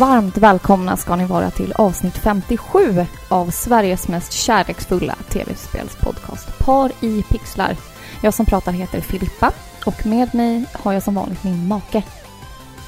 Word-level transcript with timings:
Varmt 0.00 0.36
välkomna 0.38 0.96
ska 0.96 1.16
ni 1.16 1.24
vara 1.26 1.50
till 1.50 1.72
avsnitt 1.72 2.18
57 2.18 3.06
av 3.28 3.50
Sveriges 3.50 4.08
mest 4.08 4.32
kärleksfulla 4.32 5.14
tv-spelspodcast 5.28 6.58
Par 6.58 6.92
i 7.00 7.22
pixlar. 7.22 7.76
Jag 8.22 8.34
som 8.34 8.46
pratar 8.46 8.72
heter 8.72 9.00
Filippa 9.00 9.52
och 9.86 10.06
med 10.06 10.34
mig 10.34 10.64
har 10.72 10.92
jag 10.92 11.02
som 11.02 11.14
vanligt 11.14 11.44
min 11.44 11.68
make. 11.68 12.02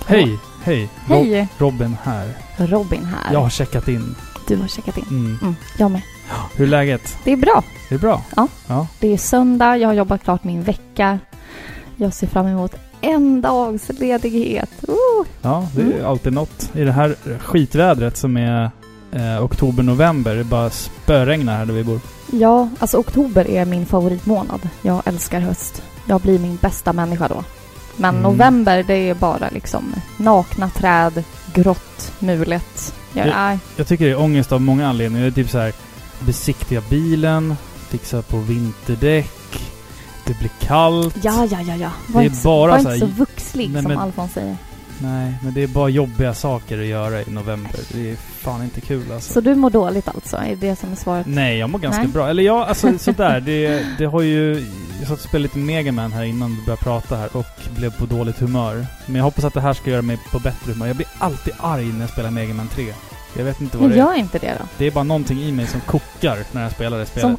Hej, 0.06 0.38
hej. 0.62 0.88
Hej. 1.06 1.48
Rob- 1.58 1.58
Robin 1.58 1.96
här. 2.02 2.28
Robin 2.56 3.04
här. 3.04 3.32
Jag 3.32 3.40
har 3.40 3.50
checkat 3.50 3.88
in. 3.88 4.14
Du 4.48 4.56
har 4.56 4.68
checkat 4.68 4.96
in. 4.98 5.04
Mm. 5.10 5.38
Mm, 5.42 5.56
jag 5.78 5.90
med. 5.90 6.02
Hur 6.54 6.64
är 6.64 6.68
läget? 6.70 7.18
Det 7.24 7.32
är 7.32 7.36
bra. 7.36 7.62
Är 7.88 7.94
det 7.94 7.98
bra? 7.98 8.22
Ja. 8.36 8.48
Ja. 8.66 8.86
Det 9.00 9.12
är 9.12 9.18
söndag, 9.18 9.76
jag 9.76 9.88
har 9.88 9.94
jobbat 9.94 10.24
klart 10.24 10.44
min 10.44 10.62
vecka. 10.62 11.18
Jag 11.96 12.14
ser 12.14 12.26
fram 12.26 12.46
emot 12.46 12.74
en 13.02 13.40
dags 13.40 13.88
ledighet. 13.88 14.70
Uh. 14.88 15.26
Ja, 15.42 15.68
det 15.74 15.82
är 15.82 15.86
Mm. 15.86 16.06
alltid 16.06 16.32
något. 16.32 16.70
I 16.74 16.84
det 16.84 16.92
här 16.92 17.16
skitvädret 17.40 18.16
som 18.16 18.36
är 18.36 18.70
eh, 19.12 19.44
oktober-november. 19.44 20.34
Det 20.36 20.44
bara 20.44 20.70
spöregnar 20.70 21.56
här 21.58 21.66
där 21.66 21.74
vi 21.74 21.84
bor. 21.84 22.00
Ja, 22.32 22.68
alltså 22.78 22.98
oktober 22.98 23.50
är 23.50 23.64
min 23.64 23.86
favoritmånad. 23.86 24.68
Jag 24.82 25.02
älskar 25.04 25.40
höst. 25.40 25.82
Jag 26.06 26.20
blir 26.20 26.38
min 26.38 26.56
bästa 26.56 26.92
människa 26.92 27.28
då. 27.28 27.44
Men 27.96 28.10
Mm. 28.10 28.22
november, 28.22 28.84
det 28.86 28.94
är 29.10 29.14
bara 29.14 29.48
liksom 29.52 29.94
nakna 30.16 30.68
träd, 30.70 31.24
grått, 31.54 32.12
mulet. 32.18 32.94
Jag, 33.12 33.26
Ja. 33.26 33.32
nej. 33.36 33.58
Jag 33.76 33.86
tycker 33.86 34.04
det 34.04 34.10
är 34.10 34.20
ångest 34.20 34.52
av 34.52 34.60
många 34.60 34.88
anledningar. 34.88 35.22
Det 35.24 35.30
är 35.30 35.42
typ 35.44 35.50
så 35.50 35.58
här 35.58 35.72
besiktiga 36.20 36.82
bilen, 36.90 37.56
fixa 37.88 38.22
på 38.22 38.36
vinterdäck, 38.38 39.71
det 40.32 40.38
blir 40.38 40.50
kallt. 40.60 41.16
Ja, 41.22 41.46
ja, 41.50 41.60
ja, 41.66 41.74
ja. 41.76 41.90
Var 42.08 42.20
Det 42.20 42.26
är 42.26 42.30
inte 42.30 42.44
bara 42.44 42.70
var 42.70 42.78
så 42.78 42.94
inte 42.94 42.98
så 43.06 43.06
vuxlig 43.06 43.70
Nej, 43.70 43.82
som 43.82 43.88
men- 43.90 43.98
Alfons 44.00 44.32
säger. 44.32 44.56
Nej, 44.98 45.34
men 45.42 45.54
det 45.54 45.62
är 45.62 45.66
bara 45.66 45.88
jobbiga 45.88 46.34
saker 46.34 46.78
att 46.78 46.86
göra 46.86 47.20
i 47.22 47.30
november. 47.30 47.80
Det 47.92 48.10
är 48.10 48.16
fan 48.16 48.62
inte 48.62 48.80
kul 48.80 49.12
alltså. 49.12 49.32
Så 49.32 49.40
du 49.40 49.54
mår 49.54 49.70
dåligt 49.70 50.08
alltså? 50.08 50.36
Är 50.36 50.56
det 50.56 50.76
som 50.78 50.92
är 50.92 50.96
svaret? 50.96 51.26
Nej, 51.26 51.58
jag 51.58 51.70
mår 51.70 51.78
ganska 51.78 52.02
Nej. 52.02 52.10
bra. 52.12 52.28
Eller 52.28 52.42
ja, 52.42 52.64
alltså 52.66 52.98
sådär. 52.98 53.40
Det, 53.40 53.86
det 53.98 54.04
har 54.04 54.22
ju... 54.22 54.66
Jag 54.98 55.08
satt 55.08 55.18
och 55.18 55.24
spelade 55.24 55.42
lite 55.42 55.58
Mega 55.58 55.92
Man 55.92 56.12
här 56.12 56.22
innan 56.24 56.56
vi 56.56 56.62
började 56.66 56.82
prata 56.82 57.16
här 57.16 57.36
och 57.36 57.46
blev 57.76 57.98
på 57.98 58.06
dåligt 58.06 58.38
humör. 58.38 58.86
Men 59.06 59.16
jag 59.16 59.24
hoppas 59.24 59.44
att 59.44 59.54
det 59.54 59.60
här 59.60 59.72
ska 59.74 59.90
göra 59.90 60.02
mig 60.02 60.18
på 60.32 60.38
bättre 60.38 60.72
humör. 60.72 60.86
Jag 60.86 60.96
blir 60.96 61.08
alltid 61.18 61.54
arg 61.60 61.84
när 61.92 62.00
jag 62.00 62.10
spelar 62.10 62.30
Mega 62.30 62.54
Man 62.54 62.68
3. 62.68 62.84
Jag 63.36 63.44
vet 63.44 63.60
inte 63.60 63.76
vad 63.76 63.88
Men 63.88 63.96
det 63.98 64.02
är. 64.02 64.06
gör 64.06 64.14
inte 64.18 64.38
det 64.38 64.54
då. 64.58 64.64
Det 64.78 64.86
är 64.86 64.90
bara 64.90 65.04
någonting 65.04 65.38
i 65.42 65.52
mig 65.52 65.66
som 65.66 65.80
kokar 65.80 66.38
när 66.52 66.62
jag 66.62 66.72
spelar 66.72 66.98
det 66.98 67.06
spelet. 67.06 67.22
Som 67.22 67.36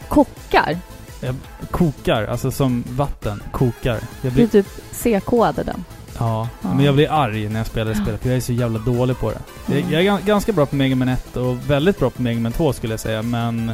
kockar? 1.27 1.67
Kokar, 1.71 2.23
alltså 2.27 2.51
som 2.51 2.83
vatten. 2.89 3.43
Kokar. 3.51 3.93
Jag 3.93 4.01
Du 4.21 4.29
blir, 4.31 4.47
typ 4.47 4.67
C-kodar 4.91 5.63
den. 5.63 5.83
ja, 6.19 6.47
Ja. 6.61 6.73
men 6.73 6.85
jag 6.85 6.95
blir 6.95 7.11
arg 7.11 7.49
när 7.49 7.59
jag 7.59 7.67
spelar 7.67 7.91
det 7.93 7.97
spelet. 8.01 8.21
för 8.21 8.29
Jag 8.29 8.37
är 8.37 8.41
så 8.41 8.53
jävla 8.53 8.79
dålig 8.79 9.19
på 9.19 9.29
det. 9.31 9.39
Jag, 9.65 9.77
Mm. 9.77 9.91
jag 9.91 10.01
är 10.01 10.05
gan- 10.11 10.25
ganska 10.25 10.51
bra 10.53 10.65
på 10.65 10.75
Mega 10.75 10.95
Man 10.95 11.07
1 11.09 11.37
och 11.37 11.69
väldigt 11.69 11.99
bra 11.99 12.09
på 12.09 12.21
Mega 12.21 12.39
Man 12.39 12.51
2 12.51 12.73
skulle 12.73 12.93
jag 12.93 12.99
säga, 12.99 13.21
men 13.21 13.71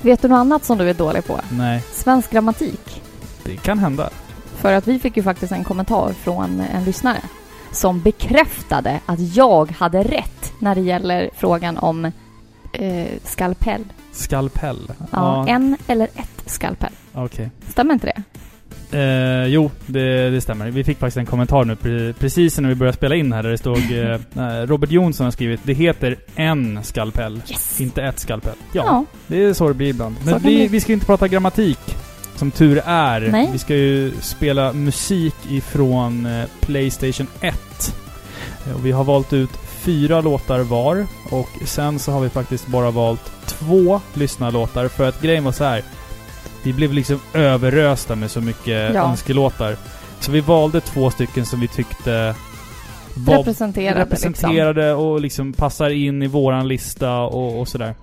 Vet 0.00 0.22
du 0.22 0.28
något 0.28 0.36
annat 0.36 0.64
som 0.64 0.78
du 0.78 0.90
är 0.90 0.94
dålig 0.94 1.26
på? 1.26 1.40
nej. 1.50 1.82
Svensk 1.92 2.30
grammatik. 2.30 3.02
Det 3.44 3.56
kan 3.56 3.78
hända. 3.78 4.10
För 4.56 4.72
att 4.72 4.86
vi 4.88 4.98
fick 4.98 5.16
ju 5.16 5.22
faktiskt 5.22 5.52
en 5.52 5.64
kommentar 5.64 6.12
från 6.12 6.60
en 6.74 6.84
lyssnare 6.84 7.20
som 7.72 8.00
bekräftade 8.00 9.00
att 9.06 9.20
jag 9.36 9.70
hade 9.78 10.02
rätt 10.02 10.52
när 10.58 10.74
det 10.74 10.80
gäller 10.80 11.30
frågan 11.36 11.78
om 11.78 12.12
eh, 12.74 13.06
skalpell. 13.24 13.84
Skalpell? 14.12 14.92
Ja, 15.10 15.48
en 15.48 15.76
eller 15.86 16.04
ett 16.04 16.42
skalpell. 16.46 16.92
Okej. 17.12 17.50
Stämmer 17.68 17.94
inte 17.94 18.06
det? 18.06 18.22
Eh, 18.92 19.46
jo, 19.46 19.70
det, 19.86 20.30
det 20.30 20.40
stämmer. 20.40 20.70
Vi 20.70 20.84
fick 20.84 20.98
faktiskt 20.98 21.16
en 21.16 21.26
kommentar 21.26 21.64
nu 21.64 21.74
pre- 21.74 22.12
precis 22.12 22.58
när 22.58 22.68
vi 22.68 22.74
började 22.74 22.96
spela 22.96 23.14
in 23.14 23.32
här 23.32 23.42
där 23.42 23.50
det 23.50 23.58
stod 23.58 23.76
eh, 23.92 24.46
eh, 24.60 24.66
Robert 24.66 24.90
Jonsson 24.90 25.24
har 25.24 25.30
skrivit 25.30 25.60
Det 25.64 25.72
heter 25.72 26.16
en 26.34 26.84
skalpell, 26.84 27.40
Yes! 27.50 27.80
inte 27.80 28.02
ett 28.02 28.18
skalpell. 28.18 28.54
Ja, 28.72 29.04
det 29.26 29.44
är 29.44 29.52
så 29.52 29.68
det 29.68 29.74
blir 29.74 29.88
ibland. 29.88 30.16
Men 30.24 30.32
kan 30.34 30.42
det 30.42 30.48
vi, 30.48 30.56
bli. 30.56 30.66
vi 30.68 30.80
ska 30.80 30.92
inte 30.92 31.06
prata 31.06 31.28
grammatik, 31.28 31.78
som 32.36 32.50
tur 32.50 32.82
är. 32.86 33.20
Nej. 33.20 33.48
Vi 33.52 33.58
ska 33.58 33.74
ju 33.74 34.12
spela 34.20 34.72
musik 34.72 35.34
ifrån 35.50 36.26
eh, 36.26 36.44
Playstation 36.60 37.26
1. 37.40 37.54
Eh, 38.66 38.74
Och 38.74 38.86
vi 38.86 38.92
har 38.92 39.04
valt 39.04 39.32
ut 39.32 39.50
fyra 39.84 40.20
låtar 40.20 40.60
var 40.60 41.06
och 41.30 41.48
sen 41.64 41.98
så 41.98 42.12
har 42.12 42.20
vi 42.20 42.28
faktiskt 42.28 42.66
bara 42.66 42.90
valt 42.90 43.32
två 43.46 44.00
lyssnarlåtar 44.14 44.88
för 44.88 45.08
att 45.08 45.22
grejen 45.22 45.44
var 45.44 45.52
så 45.52 45.64
här. 45.64 45.82
Vi 46.62 46.72
blev 46.72 46.92
liksom 46.92 47.20
överrösta 47.34 48.14
med 48.14 48.30
så 48.30 48.40
mycket 48.40 48.94
Ja. 48.94 49.04
önskelåtar. 49.10 49.76
Så 50.20 50.32
vi 50.32 50.40
valde 50.40 50.80
två 50.80 51.10
stycken 51.10 51.46
som 51.46 51.60
vi 51.60 51.68
tyckte 51.68 52.34
var 53.14 53.36
Representerade, 53.38 53.90
liksom. 54.10 54.28
representerade 54.32 54.94
och 54.94 55.20
liksom 55.20 55.52
passar 55.52 55.90
in 55.90 56.22
i 56.22 56.26
våran 56.26 56.68
lista 56.68 57.18
och, 57.20 57.60
och 57.60 57.68
sådär. 57.68 57.94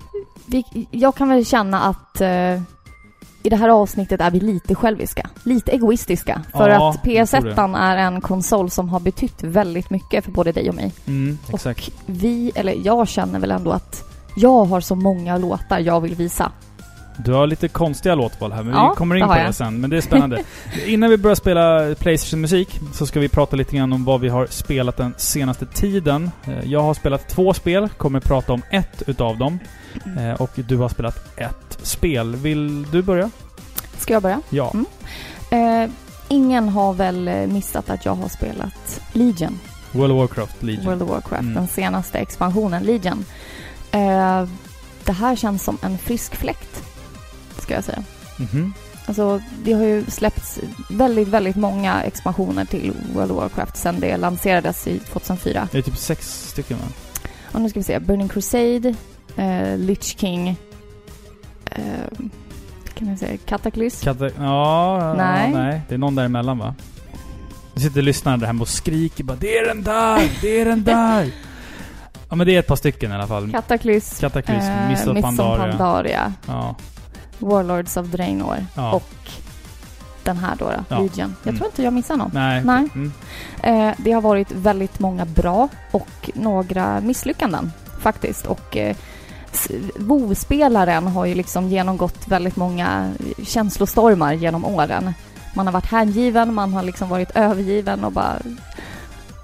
Jag 0.92 1.16
kan 1.16 1.30
väl 1.30 1.46
känna 1.46 1.82
att 1.82 2.22
eh, 2.22 2.62
i 3.44 3.50
det 3.50 3.56
här 3.56 3.70
avsnittet 3.70 4.22
är 4.22 4.32
vi 4.32 4.40
lite 4.40 4.76
själviska. 4.76 5.30
Lite 5.44 5.72
egoistiska. 5.72 6.42
För 6.52 6.70
Ja, 6.70 6.90
att 6.90 7.04
tror 7.04 7.14
PS1 7.14 7.78
är 7.78 7.98
en 7.98 8.22
konsol 8.22 8.70
som 8.70 8.90
har 8.90 9.00
betytt 9.00 9.44
väldigt 9.44 9.90
mycket 9.90 10.26
för 10.26 10.32
både 10.32 10.52
dig 10.52 10.70
och 10.70 10.76
mig. 10.76 10.92
Mm, 11.08 11.38
exakt. 11.54 11.88
Och 11.88 11.94
vi, 12.06 12.52
eller 12.56 12.76
jag 12.84 13.08
känner 13.08 13.40
väl 13.40 13.52
ändå 13.52 13.72
att 13.72 14.04
jag 14.36 14.66
har 14.66 14.82
så 14.82 14.96
många 14.96 15.38
låtar 15.38 15.80
jag 15.80 16.02
vill 16.02 16.16
visa. 16.16 16.52
Du 17.26 17.34
har 17.34 17.48
lite 17.48 17.68
konstiga 17.68 18.16
låtval 18.16 18.52
här, 18.52 18.64
men 18.64 18.74
Ja, 18.74 18.90
vi 18.90 18.96
kommer 18.96 19.16
in 19.16 19.28
på 19.28 19.34
det 19.34 19.44
jag. 19.44 19.56
sen. 19.56 19.82
Men 19.82 19.90
det 19.90 19.98
är 19.98 20.02
spännande. 20.02 20.44
Innan 20.86 21.10
vi 21.10 21.18
börjar 21.18 21.36
spela 21.36 21.96
Playstation-musik 22.00 22.80
så 22.94 23.06
ska 23.06 23.20
vi 23.20 23.30
prata 23.30 23.56
lite 23.56 23.76
grann 23.78 23.94
om 23.94 24.06
vad 24.06 24.22
vi 24.22 24.30
har 24.30 24.46
spelat 24.50 24.98
den 24.98 25.14
senaste 25.18 25.66
tiden. 25.66 26.32
Eh, 26.44 26.54
Jag 26.72 26.82
har 26.82 26.94
spelat 26.94 27.28
två 27.30 27.54
spel, 27.54 27.90
kommer 27.90 28.20
prata 28.20 28.54
om 28.54 28.62
ett 28.72 29.04
utav 29.08 29.38
dem. 29.38 29.60
Eh, 30.20 30.42
Och 30.42 30.52
du 30.56 30.78
har 30.78 30.90
spelat 30.90 31.38
ett 31.40 31.71
spel. 31.84 32.36
Vill 32.36 32.92
du 32.92 33.02
börja? 33.02 33.32
Ska 34.00 34.14
jag 34.14 34.24
börja? 34.24 34.42
Ja. 34.50 34.74
Mm. 34.74 34.86
Eh, 35.86 35.92
ingen 36.28 36.70
har 36.70 36.94
väl 36.94 37.28
eh, 37.28 37.36
missat 37.48 37.90
att 37.90 38.06
jag 38.06 38.16
har 38.16 38.30
spelat 38.30 39.02
Legion, 39.14 39.60
World 39.92 40.12
of 40.14 40.18
Warcraft 40.20 40.64
Legion. 40.64 40.86
World 40.86 41.02
of 41.02 41.10
Warcraft, 41.10 41.42
Mm. 41.42 41.54
den 41.54 41.68
senaste 41.68 42.18
expansionen, 42.20 42.84
Legion. 42.84 43.26
Eh, 43.92 44.48
det 45.06 45.12
här 45.12 45.36
känns 45.36 45.64
som 45.64 45.78
en 45.82 45.98
frisk 45.98 46.36
fläkt, 46.36 46.84
ska 47.60 47.74
jag 47.74 47.84
säga. 47.84 48.04
Mhm. 48.38 48.74
Alltså, 49.06 49.42
det 49.64 49.74
har 49.74 49.84
ju 49.84 50.06
släppts 50.06 50.60
väldigt, 50.90 51.28
väldigt 51.28 51.56
många 51.56 52.04
expansioner 52.04 52.66
till 52.66 52.94
World 53.14 53.32
of 53.32 53.38
Warcraft 53.38 53.78
sedan 53.78 54.00
det 54.00 54.18
lanserades 54.18 54.88
i 54.88 55.00
2004. 55.00 55.68
Det 55.72 55.78
är 55.78 55.82
typ 55.82 55.98
sex 55.98 56.50
stycken 56.50 56.78
va? 56.78 56.84
Och 57.52 57.62
nu 57.62 57.70
ska 57.70 57.80
vi 57.80 57.84
se. 57.84 58.00
Burning 58.00 58.28
Crusade, 58.30 58.96
eh, 59.36 59.78
Lich 59.78 60.18
King, 60.20 60.56
eh, 61.72 61.84
kan 62.94 63.08
jag 63.08 63.20
säga, 63.20 63.38
Cataclysm. 63.46 64.04
Kata- 64.06 64.30
ja, 64.40 65.14
Nej. 65.18 65.52
Ja, 65.52 65.58
nej. 65.60 65.82
Det 65.90 65.94
är 65.94 66.00
någon 66.00 66.16
däremellan 66.16 66.58
va? 66.58 66.76
Du 67.74 67.82
sitter 67.82 68.02
lyssnare 68.02 68.38
där 68.38 68.48
hemma 68.48 68.62
och 68.62 68.68
skriker 68.68 69.24
bara 69.24 69.38
Det 69.40 69.58
är 69.58 69.68
den 69.68 69.84
där! 69.84 70.30
Det 70.42 70.62
är 70.62 70.66
den 70.66 70.84
där! 70.84 71.32
Ja 72.30 72.36
men 72.36 72.48
det 72.48 72.56
är 72.56 72.60
ett 72.60 72.68
par 72.68 72.76
stycken 72.76 73.12
i 73.12 73.16
alla 73.16 73.28
fall. 73.28 73.52
Cataclysm, 73.52 74.20
Kataklysm, 74.22 74.66
eh, 74.70 74.92
of 75.18 75.22
Pandaria. 75.22 75.68
Pandaria, 75.72 76.34
Ja. 76.48 76.76
Warlords 77.40 77.98
of 77.98 78.08
Draenor 78.08 78.66
Ja. 78.76 78.92
och 78.92 79.10
den 80.24 80.38
här 80.38 80.56
då, 80.60 80.66
då 80.66 80.72
Ja. 80.90 81.00
Legion. 81.00 81.36
Jag 81.44 81.48
Mm. 81.48 81.58
tror 81.58 81.66
inte 81.70 81.84
jag 81.84 81.94
missar 81.94 82.18
någon. 82.18 82.32
Nej. 82.34 82.64
Nej. 82.66 82.88
Mm. 82.96 83.12
Eh, 83.64 83.96
det 83.98 84.12
har 84.12 84.22
varit 84.22 84.52
väldigt 84.52 85.00
många 85.00 85.26
bra 85.26 85.68
och 85.92 86.30
några 86.34 87.00
misslyckanden 87.02 87.72
faktiskt. 88.00 88.46
Och 88.46 88.78
eh, 88.78 88.96
WoW-spelaren 89.96 91.08
har 91.08 91.26
ju 91.26 91.36
liksom 91.36 91.68
genomgått 91.70 92.28
väldigt 92.28 92.56
många 92.56 93.12
känslostormar 93.44 94.34
genom 94.34 94.66
åren. 94.66 95.14
Man 95.56 95.66
har 95.68 95.74
varit 95.74 95.86
hängiven, 95.92 96.54
man 96.54 96.74
har 96.74 96.84
liksom 96.84 97.10
varit 97.10 97.32
övergiven 97.36 98.04
och 98.04 98.12
bara 98.12 98.38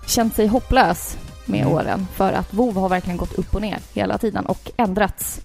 känt 0.07 0.36
sig 0.36 0.48
hopplös 0.48 1.18
med 1.45 1.62
Mm. 1.62 1.74
åren. 1.74 2.07
För 2.15 2.33
att 2.33 2.54
WoW 2.54 2.77
har 2.81 2.89
verkligen 2.89 3.18
gått 3.18 3.33
upp 3.33 3.56
och 3.56 3.62
ner 3.62 3.77
hela 3.94 4.18
tiden 4.18 4.45
och 4.45 4.71
ändrats. 4.77 5.42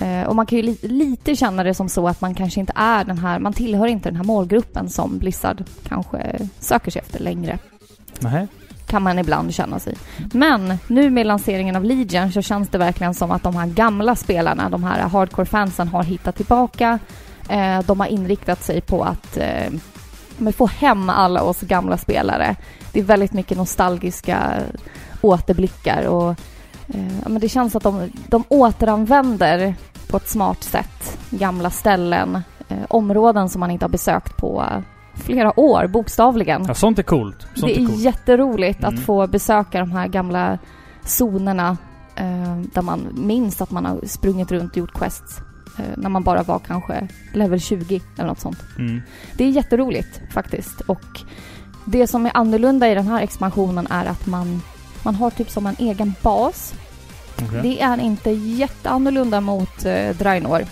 Eh, 0.00 0.22
och 0.22 0.36
man 0.36 0.46
kan 0.46 0.56
ju 0.58 0.62
li- 0.62 0.78
lite 0.82 1.36
känna 1.36 1.62
det 1.62 1.74
som 1.74 1.88
så 1.88 2.08
att 2.08 2.20
man 2.20 2.34
kanske 2.34 2.60
inte 2.60 2.72
är 2.76 3.04
den 3.04 3.18
här, 3.18 3.38
man 3.38 3.52
tillhör 3.52 3.86
inte 3.86 4.08
den 4.08 4.16
här 4.16 4.24
målgruppen 4.24 4.90
som 4.90 5.18
Blizzard 5.18 5.64
kanske 5.88 6.48
söker 6.60 6.90
sig 6.90 7.02
efter 7.04 7.20
längre 7.20 7.58
Nej 8.20 8.46
kan 8.90 9.02
man 9.02 9.18
ibland 9.18 9.54
känna 9.54 9.78
sig. 9.78 9.96
Men 10.32 10.78
nu 10.86 11.10
med 11.10 11.26
lanseringen 11.26 11.76
av 11.76 11.84
Legion 11.84 12.32
så 12.32 12.42
känns 12.42 12.68
det 12.68 12.78
verkligen 12.78 13.14
som 13.14 13.30
att 13.30 13.42
de 13.42 13.56
här 13.56 13.66
gamla 13.66 14.16
spelarna, 14.16 14.70
de 14.70 14.84
här 14.84 15.08
hardcore-fansen 15.08 15.88
har 15.88 16.02
hittat 16.02 16.36
tillbaka. 16.36 16.98
Eh, 17.48 17.80
de 17.80 18.00
har 18.00 18.06
inriktat 18.06 18.62
sig 18.62 18.80
på 18.80 19.02
att 19.04 19.36
eh, 19.36 20.52
få 20.52 20.66
hem 20.66 21.10
alla 21.10 21.42
oss 21.42 21.60
gamla 21.60 21.96
spelare. 21.96 22.56
Det 22.92 23.00
är 23.00 23.04
väldigt 23.04 23.32
mycket 23.32 23.56
nostalgiska 23.56 24.62
återblickar 25.20 26.04
och 26.04 26.30
eh, 26.88 27.28
men 27.28 27.40
det 27.40 27.48
känns 27.48 27.76
att 27.76 27.82
de, 27.82 28.10
de 28.28 28.44
återanvänder 28.48 29.74
på 30.08 30.16
ett 30.16 30.28
smart 30.28 30.62
sätt 30.62 31.18
gamla 31.30 31.70
ställen, 31.70 32.42
eh, 32.68 32.84
områden 32.88 33.48
som 33.48 33.60
man 33.60 33.70
inte 33.70 33.84
har 33.84 33.90
besökt 33.90 34.36
på 34.36 34.64
flera 35.20 35.60
år, 35.60 35.86
bokstavligen. 35.86 36.64
Ja, 36.68 36.74
sånt 36.74 36.98
är 36.98 37.02
coolt. 37.02 37.40
Sånt 37.54 37.72
Det 37.72 37.78
är 37.80 37.82
är 37.82 37.86
coolt. 37.86 38.00
jätteroligt 38.00 38.82
Mm. 38.82 38.94
att 38.94 39.00
få 39.04 39.26
besöka 39.26 39.78
de 39.80 39.90
här 39.92 40.08
gamla 40.08 40.58
zonerna 41.04 41.76
Eh, 42.16 42.56
där 42.74 42.82
man 42.82 43.06
minns 43.14 43.60
att 43.60 43.70
man 43.70 43.84
har 43.84 44.00
sprungit 44.06 44.52
runt 44.52 44.70
och 44.70 44.76
gjort 44.76 44.92
quests. 44.92 45.38
Eh, 45.78 45.84
när 45.96 46.08
man 46.08 46.22
bara 46.22 46.42
var 46.42 46.58
kanske 46.58 47.08
level 47.34 47.60
20 47.60 48.00
eller 48.18 48.28
något 48.28 48.40
sånt. 48.40 48.58
Mm. 48.78 49.00
Det 49.36 49.44
är 49.44 49.48
jätteroligt 49.48 50.20
faktiskt. 50.32 50.80
Och 50.80 51.20
det 51.84 52.06
som 52.06 52.26
är 52.26 52.30
annorlunda 52.36 52.88
i 52.90 52.94
den 52.94 53.06
här 53.08 53.22
expansionen 53.22 53.86
är 53.90 54.06
att 54.06 54.26
man, 54.26 54.62
man 55.02 55.14
har 55.14 55.30
typ 55.30 55.50
som 55.50 55.66
en 55.66 55.76
egen 55.78 56.14
bas. 56.22 56.74
Okej. 57.42 57.60
Det 57.62 57.80
är 57.80 58.00
inte 58.00 58.30
jätteannorlunda 58.30 59.40
mot 59.40 59.84
eh, 59.84 60.10
Draenor. 60.18 60.62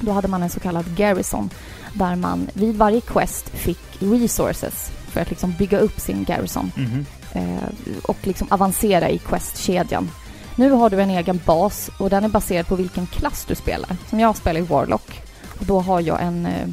Då 0.00 0.12
hade 0.12 0.28
man 0.28 0.42
en 0.42 0.50
så 0.50 0.60
kallad 0.60 0.84
garrison 0.96 1.50
där 1.92 2.16
man 2.16 2.48
vid 2.54 2.76
varje 2.76 3.00
quest 3.00 3.48
fick 3.48 3.78
resources 4.00 4.90
för 5.08 5.20
att 5.20 5.30
liksom 5.30 5.54
bygga 5.58 5.78
upp 5.78 6.00
sin 6.00 6.24
garrison 6.24 6.72
Mhm. 6.76 7.06
eh, 7.32 7.68
och 8.02 8.16
liksom 8.22 8.46
avancera 8.50 9.10
i 9.10 9.18
questkedjan. 9.18 10.10
Nu 10.56 10.70
har 10.70 10.90
du 10.90 11.00
en 11.00 11.10
egen 11.10 11.40
bas 11.46 11.90
och 11.98 12.10
den 12.10 12.24
är 12.24 12.28
baserad 12.28 12.66
på 12.66 12.76
vilken 12.76 13.06
klass 13.06 13.44
du 13.48 13.54
spelar. 13.54 13.96
Som 14.10 14.20
jag 14.20 14.36
spelar 14.36 14.60
i 14.60 14.62
Warlock. 14.62 15.20
Och 15.60 15.64
då 15.66 15.80
har 15.80 16.00
jag 16.00 16.22
en... 16.22 16.46
Eh, 16.46 16.68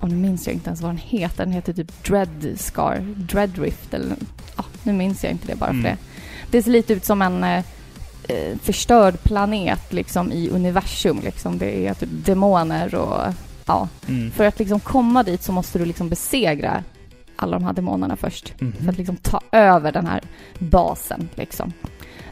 oh, 0.00 0.08
nu 0.08 0.16
minns 0.16 0.46
jag 0.46 0.54
inte 0.54 0.68
ens 0.68 0.80
vad 0.80 0.90
den 0.90 0.98
heter. 0.98 1.44
Den 1.44 1.52
heter 1.52 1.72
typ 1.72 2.04
Dreadscar, 2.04 3.14
Dreadrift 3.16 3.94
eller... 3.94 4.16
Ja, 4.56 4.64
nu 4.82 4.92
minns 4.92 5.22
jag 5.24 5.32
inte 5.32 5.46
det 5.46 5.54
bara 5.56 5.70
Mm. 5.70 5.82
för 5.82 5.88
det. 5.90 5.96
Det 6.50 6.62
ser 6.62 6.70
lite 6.70 6.92
ut 6.92 7.04
som 7.04 7.22
en 7.22 7.44
eh, 7.44 7.64
eh, 8.28 8.56
förstörd 8.62 9.22
planet 9.22 9.92
liksom 9.92 10.32
i 10.32 10.48
universum. 10.50 11.20
Liksom. 11.24 11.58
Det 11.58 11.86
är 11.86 11.94
typ 11.94 12.08
demoner 12.12 12.94
och... 12.94 13.34
Ja, 13.66 13.88
Mm. 14.08 14.30
för 14.30 14.44
att 14.44 14.58
liksom 14.58 14.80
komma 14.80 15.22
dit 15.22 15.42
så 15.42 15.52
måste 15.52 15.78
du 15.78 15.84
liksom 15.84 16.08
besegra 16.08 16.84
alla 17.36 17.58
de 17.58 17.64
här 17.64 17.72
demonerna 17.72 18.16
först. 18.16 18.54
Mhm. 18.60 18.72
För 18.72 18.88
att 18.88 18.98
liksom 18.98 19.16
ta 19.16 19.40
över 19.52 19.92
den 19.92 20.06
här 20.06 20.20
basen 20.58 21.28
liksom. 21.34 21.72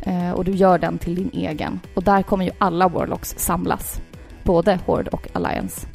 Eh, 0.03 0.31
och 0.31 0.44
du 0.44 0.53
gör 0.53 0.79
den 0.79 0.99
till 0.99 1.15
din 1.15 1.31
egen. 1.32 1.81
Och 1.94 2.03
där 2.05 2.23
kommer 2.23 2.44
ju 2.44 2.50
alla 2.59 2.88
Warlocks 2.88 3.35
samlas. 3.38 4.00
Både 4.44 4.79
Horde 4.87 5.11
och 5.11 5.29
Alliance. 5.32 5.87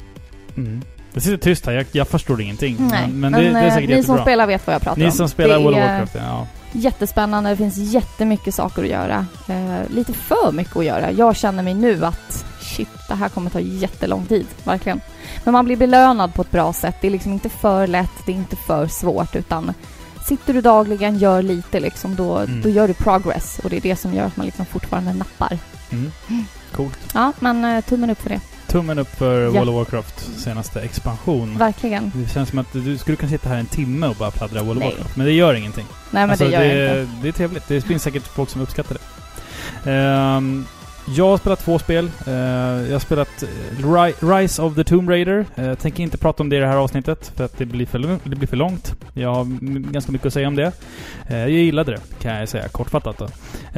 Mm. 0.56 0.82
Det 1.12 1.20
sitter 1.20 1.36
tyst 1.36 1.66
här, 1.66 1.72
jag, 1.72 1.86
jag 1.92 2.08
förstår 2.08 2.40
ingenting. 2.40 2.76
Nej, 2.80 3.08
men, 3.08 3.20
men 3.20 3.32
det, 3.32 3.38
det 3.52 3.58
är 3.58 3.66
eh, 3.66 3.74
säkert 3.74 3.90
ni 3.90 3.94
som 3.94 4.00
jättebra. 4.02 4.22
spelar 4.22 4.46
vet 4.46 4.66
vad 4.66 4.74
jag 4.74 4.82
pratar 4.82 5.00
Ni 5.00 5.04
om. 5.06 5.12
som 5.12 5.28
spelar 5.28 5.58
World 5.58 5.76
of 5.76 5.82
Warcraft, 5.82 6.14
ja. 6.14 6.46
jättespännande. 6.72 7.50
Det 7.50 7.56
finns 7.56 7.76
jättemycket 7.76 8.54
saker 8.54 8.82
att 8.82 8.88
göra. 8.88 9.26
Eh, 9.48 9.90
lite 9.94 10.12
för 10.12 10.52
mycket 10.52 10.76
att 10.76 10.84
göra. 10.84 11.12
Jag 11.12 11.36
känner 11.36 11.62
mig 11.62 11.74
nu 11.74 12.04
att 12.04 12.46
shit, 12.76 12.88
det 13.08 13.14
här 13.14 13.28
kommer 13.28 13.50
ta 13.50 13.60
jättelång 13.60 14.26
tid. 14.26 14.46
Verkligen. 14.64 15.00
Men 15.44 15.52
man 15.52 15.64
blir 15.64 15.76
belönad 15.76 16.34
på 16.34 16.42
ett 16.42 16.50
bra 16.50 16.72
sätt. 16.72 16.94
Det 17.00 17.06
är 17.06 17.10
liksom 17.10 17.32
inte 17.32 17.48
för 17.48 17.86
lätt, 17.86 18.10
det 18.26 18.32
är 18.32 18.36
inte 18.36 18.56
för 18.56 18.86
svårt 18.88 19.36
utan 19.36 19.72
sitter 20.26 20.54
du 20.54 20.60
dagligen, 20.60 21.18
gör 21.18 21.42
lite 21.42 21.80
liksom, 21.80 22.16
då, 22.16 22.36
Mm. 22.38 22.62
då 22.62 22.68
gör 22.68 22.88
du 22.88 22.94
progress. 22.94 23.60
Och 23.64 23.70
det 23.70 23.76
är 23.76 23.80
det 23.80 23.96
som 23.96 24.14
gör 24.14 24.24
att 24.24 24.36
man 24.36 24.46
liksom 24.46 24.66
fortfarande 24.66 25.12
nappar. 25.12 25.58
Mm. 25.90 26.12
Coolt. 26.72 26.98
Ja, 27.14 27.32
men 27.40 27.64
eh, 27.64 27.80
tummen 27.84 28.10
upp 28.10 28.20
för 28.22 28.28
det. 28.28 28.40
Tummen 28.66 28.98
upp 28.98 29.16
för 29.18 29.40
Ja. 29.42 29.50
World 29.50 29.68
of 29.68 29.74
Warcraft 29.74 30.40
senaste 30.40 30.80
expansion. 30.80 31.58
Verkligen. 31.58 32.12
Det 32.14 32.28
känns 32.32 32.48
som 32.48 32.58
att 32.58 32.72
du 32.72 32.98
skulle 32.98 33.16
kunna 33.16 33.30
sitta 33.30 33.48
här 33.48 33.56
en 33.56 33.66
timme 33.66 34.06
och 34.06 34.14
bara 34.16 34.30
pladdra 34.30 34.62
World 34.62 34.78
of 34.78 34.84
Nej. 34.84 34.90
Warcraft. 34.92 35.16
Men 35.16 35.26
det 35.26 35.32
gör 35.32 35.54
ingenting. 35.54 35.86
Nej, 36.10 36.22
men 36.22 36.30
Alltså, 36.30 36.44
det 36.44 36.50
gör 36.50 36.60
det, 36.60 37.00
inte. 37.00 37.12
det 37.22 37.28
är 37.28 37.32
trevligt. 37.32 37.68
Det 37.68 37.80
finns 37.80 38.02
säkert 38.02 38.26
folk 38.26 38.50
som 38.50 38.60
uppskattar 38.60 38.94
det. 38.96 39.00
Ehm, 39.90 40.66
jag 41.08 41.28
har 41.28 41.38
spelat 41.38 41.60
två 41.64 41.78
spel. 41.78 42.10
Eh, 42.26 42.32
jag 42.34 42.92
har 42.92 42.98
spelat 42.98 43.42
eh, 43.42 43.48
Ri- 43.78 44.38
Rise 44.38 44.62
of 44.62 44.74
the 44.74 44.84
Tomb 44.84 45.10
Raider. 45.10 45.46
Uh, 45.58 45.74
tänker 45.74 46.02
inte 46.02 46.18
prata 46.18 46.42
om 46.42 46.48
det 46.48 46.56
i 46.56 46.60
det 46.60 46.66
här 46.66 46.76
avsnittet 46.76 47.32
för 47.36 47.44
att 47.44 47.58
det 47.58 47.66
blir 47.66 47.86
för, 47.86 48.18
det 48.24 48.36
blir 48.36 48.46
för 48.48 48.56
långt. 48.56 48.94
Jag 49.14 49.34
har 49.34 49.44
ganska 49.92 50.12
mycket 50.12 50.26
att 50.26 50.32
säga 50.32 50.48
om 50.48 50.56
det. 50.56 50.72
Eh, 51.28 51.36
jag 51.38 51.50
gillade 51.50 51.92
det, 51.92 52.00
kan 52.22 52.34
jag 52.34 52.48
säga 52.48 52.68
kortfattat 52.68 53.18
då. 53.18 53.24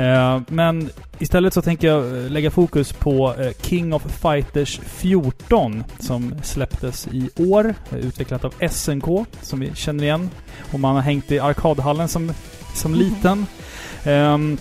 Eh, 0.03 0.41
men 0.49 0.91
istället 1.19 1.55
så 1.55 1.63
tänker 1.63 1.89
jag 1.89 2.07
eh, 2.07 2.31
lägga 2.31 2.51
fokus 2.51 2.93
på 2.93 3.35
eh, 3.39 3.51
King 3.63 3.93
of 3.95 4.03
Fighters 4.23 4.81
14 4.87 5.85
som 5.99 6.35
släpptes 6.43 7.09
i 7.13 7.31
år. 7.37 7.75
eh, 7.91 7.99
Utvecklat 7.99 8.45
av 8.45 8.55
SNK, 8.71 9.05
som 9.43 9.61
vi 9.61 9.75
känner 9.75 10.05
igen. 10.05 10.31
Och 10.73 10.81
man 10.81 10.95
har 10.95 11.03
hängt 11.03 11.33
i 11.33 11.39
arkadhallen 11.39 12.09
som, 12.09 12.33
som 12.75 12.95
liten. 12.95 13.47
Ehm, 14.05 14.59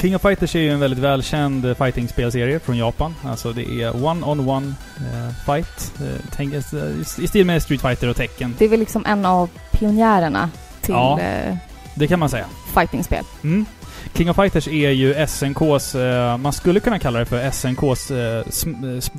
King 0.00 0.16
of 0.16 0.22
Fighters 0.22 0.54
är 0.56 0.60
ju 0.60 0.70
en 0.70 0.80
väldigt 0.80 0.98
välkänd 0.98 1.64
eh, 1.64 1.74
fighting-spelserie 1.74 2.58
från 2.60 2.76
Japan. 2.76 3.14
Alltså 3.24 3.52
det 3.52 3.82
är 3.82 3.90
one-on-one 4.04 4.74
eh, 4.98 5.34
fight. 5.46 5.92
Eh, 6.00 6.20
tänk, 6.36 6.54
eh, 6.54 6.60
I 7.24 7.26
stil 7.26 7.46
med 7.46 7.62
Street 7.62 7.80
Fighter 7.80 8.08
och 8.08 8.16
Tekken. 8.16 8.54
Det 8.58 8.64
är 8.64 8.68
väl 8.68 8.80
liksom 8.80 9.06
en 9.06 9.26
av 9.26 9.50
pionjärerna 9.72 10.50
till 10.80 10.94
Ja. 10.94 11.20
eh, 11.20 11.56
Det 11.94 12.06
kan 12.06 12.18
man 12.18 12.28
säga. 12.28 12.46
fightingspel. 12.74 13.24
Mm. 13.44 13.66
King 14.14 14.30
of 14.30 14.36
Fighters 14.36 14.68
är 14.68 14.90
ju 14.90 15.14
SNKs, 15.14 15.94
eh, 15.94 16.36
man 16.36 16.52
skulle 16.52 16.80
kunna 16.80 16.98
kalla 16.98 17.18
det 17.18 17.24
för 17.26 17.38
SNKs 17.50 18.10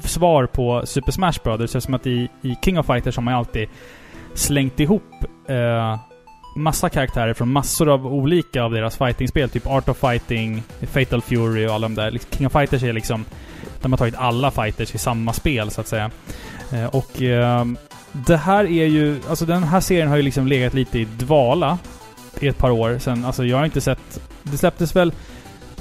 svar 0.03 0.45
på 0.45 0.81
Super 0.85 1.11
Smash 1.11 1.33
Brothers. 1.43 1.75
Eftersom 1.75 1.93
att 1.93 2.07
i, 2.07 2.29
i 2.41 2.55
King 2.65 2.79
of 2.79 2.85
Fighters 2.85 3.15
har 3.15 3.23
man 3.23 3.33
alltid 3.33 3.67
slängt 4.33 4.79
ihop 4.79 5.03
massa 6.55 6.89
karaktärer 6.89 7.33
från 7.33 7.51
massor 7.51 7.89
av 7.89 8.07
olika 8.07 8.63
av 8.63 8.71
deras 8.71 8.97
fightingspel. 8.97 9.49
Typ 9.49 9.67
Art 9.67 9.89
of 9.89 9.97
Fighting, 9.97 10.63
Fatal 10.81 11.21
Fury 11.21 11.67
och 11.67 11.73
alla 11.73 11.87
de 11.87 11.95
där. 11.95 12.11
Liksom, 12.11 12.31
King 12.37 12.47
of 12.47 12.53
Fighters 12.53 12.83
är 12.83 12.93
liksom... 12.93 13.25
De 13.81 13.91
har 13.91 13.97
tagit 13.97 14.15
alla 14.15 14.51
fighters 14.51 14.95
i 14.95 14.97
samma 14.97 15.33
spel, 15.33 15.71
så 15.71 15.81
att 15.81 15.87
säga. 15.87 16.11
Eh, 16.71 16.85
och 16.85 17.21
ehm, 17.21 17.77
det 18.11 18.37
här 18.37 18.65
är 18.65 18.85
ju... 18.85 19.19
Alltså 19.29 19.45
den 19.45 19.63
här 19.63 19.79
serien 19.79 20.07
har 20.07 20.15
ju 20.15 20.21
liksom 20.21 20.47
legat 20.47 20.73
lite 20.73 20.99
i 20.99 21.05
dvala 21.05 21.77
i 22.39 22.47
ett 22.47 22.57
par 22.57 22.69
år 22.71 22.99
sen. 22.99 23.25
Alltså 23.25 23.45
jag 23.45 23.57
har 23.57 23.65
inte 23.65 23.81
sett... 23.81 24.19
Det 24.43 24.57
släpptes 24.57 24.95
väl 24.95 25.13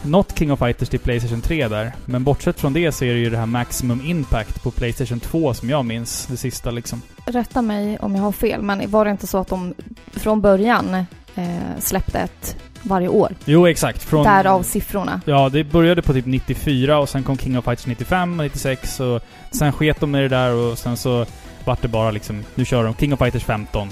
något 0.05 0.39
King 0.39 0.53
of 0.53 0.59
Fighters 0.59 0.89
till 0.89 1.01
Playstation 1.01 1.41
3 1.41 1.69
där. 1.69 1.93
Men 2.05 2.25
bortsett 2.25 2.61
från 2.61 2.73
det 2.73 2.93
så 2.93 3.05
är 3.05 3.13
det 3.13 3.19
ju 3.19 3.31
det 3.31 3.37
här 3.37 3.47
Maximum 3.47 4.01
Impact 4.05 4.63
på 4.63 4.71
Playstation 4.71 5.21
2 5.21 5.55
som 5.55 5.71
jag 5.71 5.85
minns. 5.85 6.27
Det 6.27 6.37
sista 6.37 6.71
liksom. 6.71 7.03
Rätta 7.27 7.63
mig 7.63 7.99
om 7.99 8.15
jag 8.15 8.23
har 8.23 8.33
fel, 8.33 8.63
men 8.63 8.91
var 8.91 9.05
det 9.05 9.11
inte 9.11 9.27
så 9.27 9.39
att 9.39 9.49
de 9.49 9.75
från 10.13 10.41
början 10.41 10.95
eh, 11.35 11.45
släppte 11.79 12.19
ett 12.19 12.57
varje 12.83 13.09
år? 13.09 13.35
Jo, 13.45 13.67
exakt. 13.67 14.03
Från... 14.03 14.25
Därav 14.25 14.63
siffrorna. 14.63 15.21
Ja, 15.25 15.49
det 15.49 15.65
började 15.65 16.03
på 16.03 16.13
typ 16.13 16.27
94 16.27 16.99
och 16.99 17.09
sen 17.09 17.23
kom 17.23 17.39
King 17.39 17.59
of 17.59 17.65
Fighters 17.65 17.87
95 17.87 18.41
och 18.41 18.45
96 18.45 19.01
och 19.01 19.23
sen 19.51 19.73
sket 19.73 20.01
de 20.01 20.11
med 20.11 20.23
det 20.23 20.29
där 20.29 20.55
och 20.55 20.79
sen 20.79 20.97
så 20.97 21.27
vart 21.65 21.83
det 21.83 21.89
bara 21.89 22.11
liksom... 22.11 22.45
Nu 22.55 22.65
kör 22.65 22.85
de 22.85 22.95
King 22.95 23.13
of 23.13 23.19
Fighters 23.19 23.45
15. 23.45 23.89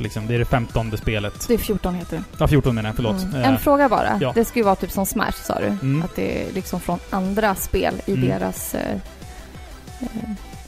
Liksom, 0.00 0.26
det 0.26 0.34
är 0.34 0.38
det 0.38 0.44
femtonde 0.44 0.96
spelet. 0.96 1.44
Det 1.48 1.54
är 1.54 1.58
14 1.58 1.94
heter 1.94 2.16
det. 2.16 2.22
Ja, 2.38 2.48
14 2.48 2.74
menar 2.74 2.88
jag, 2.88 2.96
förlåt. 2.96 3.22
Mm. 3.22 3.34
Eh, 3.34 3.48
En 3.48 3.58
fråga 3.58 3.88
bara. 3.88 4.18
ja. 4.20 4.32
Det 4.34 4.44
ska 4.44 4.58
ju 4.58 4.64
vara 4.64 4.76
typ 4.76 4.90
som 4.90 5.06
Smash 5.06 5.32
sa 5.44 5.58
du. 5.58 5.66
Mm. 5.66 6.02
Att 6.02 6.16
det 6.16 6.42
är 6.48 6.52
liksom 6.52 6.80
från 6.80 6.98
andra 7.10 7.54
spel 7.54 7.94
i 8.06 8.12
Mm. 8.14 8.28
deras... 8.28 8.74
Eh, 8.74 8.96
eh, 10.00 10.06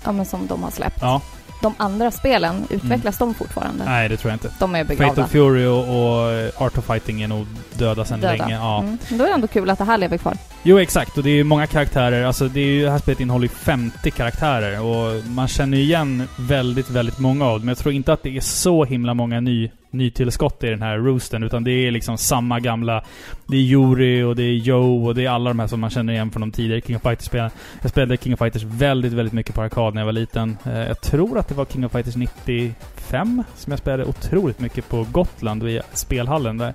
ja 0.04 0.12
men 0.12 0.26
som 0.26 0.47
de 0.47 0.62
har 0.62 0.71
släppt. 0.71 0.99
ja, 1.00 1.21
De 1.62 1.75
andra 1.76 2.11
spelen, 2.11 2.66
utvecklas 2.70 3.18
de 3.18 3.34
fortfarande? 3.34 3.84
nej 3.84 4.08
det 4.08 4.16
tror 4.16 4.30
jag 4.30 4.34
inte. 4.37 4.50
De 4.58 4.75
är 4.75 4.84
begravda. 4.84 5.14
Fatal 5.14 5.30
Fury 5.30 5.66
och, 5.66 5.78
och 5.78 6.62
Art 6.66 6.78
of 6.78 6.84
Fighting 6.84 7.23
är 7.23 7.28
nog 7.28 7.46
döda 7.78 8.04
sedan 8.04 8.20
Döda. 8.20 8.32
länge. 8.32 8.54
Ja. 8.54 8.78
Mm. 8.80 8.99
Men 9.08 9.18
Då 9.18 9.25
är 9.25 9.28
det 9.28 9.34
ändå 9.34 9.46
kul 9.46 9.70
att 9.70 9.78
det 9.78 9.84
här 9.84 9.99
lever 9.99 10.18
kvar. 10.18 10.37
Jo, 10.62 10.78
exakt. 10.78 11.16
Och 11.18 11.23
det 11.25 11.30
är 11.30 11.34
ju 11.34 11.44
många 11.44 11.66
karaktärer. 11.66 12.25
Alltså, 12.25 12.49
det, 12.49 12.61
är 12.61 12.64
ju, 12.64 12.84
det 12.84 12.90
här 12.90 12.99
spelet 12.99 13.20
innehåller 13.20 13.44
ju 13.44 13.49
50 13.54 14.11
karaktärer 14.11 14.80
och 14.80 15.25
man 15.26 15.49
känner 15.49 15.76
ju 15.76 15.82
igen 15.82 16.28
väldigt, 16.38 16.90
väldigt 16.90 17.18
många 17.18 17.44
av 17.44 17.52
dem. 17.52 17.61
Men 17.61 17.68
jag 17.68 17.78
tror 17.78 17.94
inte 17.94 18.12
att 18.12 18.23
det 18.23 18.37
är 18.37 18.40
så 18.40 18.84
himla 18.84 19.14
många 19.14 19.40
ny, 19.40 19.70
nytillskott 19.94 20.64
i 20.64 20.70
den 20.70 20.82
här 20.82 20.98
roosten, 20.98 21.42
utan 21.42 21.64
det 21.64 21.70
är 21.70 21.90
liksom 21.90 22.18
samma 22.18 22.60
gamla... 22.60 23.04
Det 23.46 23.56
är 23.56 23.60
Yuri 23.60 24.22
och 24.22 24.36
det 24.36 24.42
är 24.42 24.52
Joe 24.54 25.06
och 25.06 25.14
det 25.14 25.24
är 25.24 25.30
alla 25.30 25.50
de 25.50 25.58
här 25.58 25.66
som 25.66 25.80
man 25.80 25.90
känner 25.90 26.12
igen 26.12 26.30
från 26.30 26.40
de 26.40 26.52
tidigare 26.52 26.80
King 26.80 26.96
of 26.96 27.02
Fighters-spelen. 27.02 27.50
Jag 27.82 27.90
spelade 27.90 28.16
King 28.16 28.32
of 28.34 28.38
Fighters 28.38 28.62
väldigt, 28.62 29.12
väldigt 29.12 29.32
mycket 29.32 29.54
på 29.54 29.62
arkad 29.62 29.94
när 29.94 30.00
jag 30.00 30.06
var 30.06 30.12
liten. 30.12 30.56
Eh, 30.64 30.78
Jag 30.78 31.00
tror 31.00 31.38
att 31.38 31.48
det 31.48 31.54
var 31.54 31.64
King 31.64 31.86
of 31.86 31.92
Fighters 31.92 32.16
95 32.16 33.42
som 33.56 33.70
jag 33.70 33.78
spelade 33.78 34.04
otroligt 34.04 34.60
mycket 34.60 34.88
på 34.88 35.06
Gotland 35.12 35.68
i 35.68 35.80
spelhallen 35.92 36.58
där. 36.58 36.74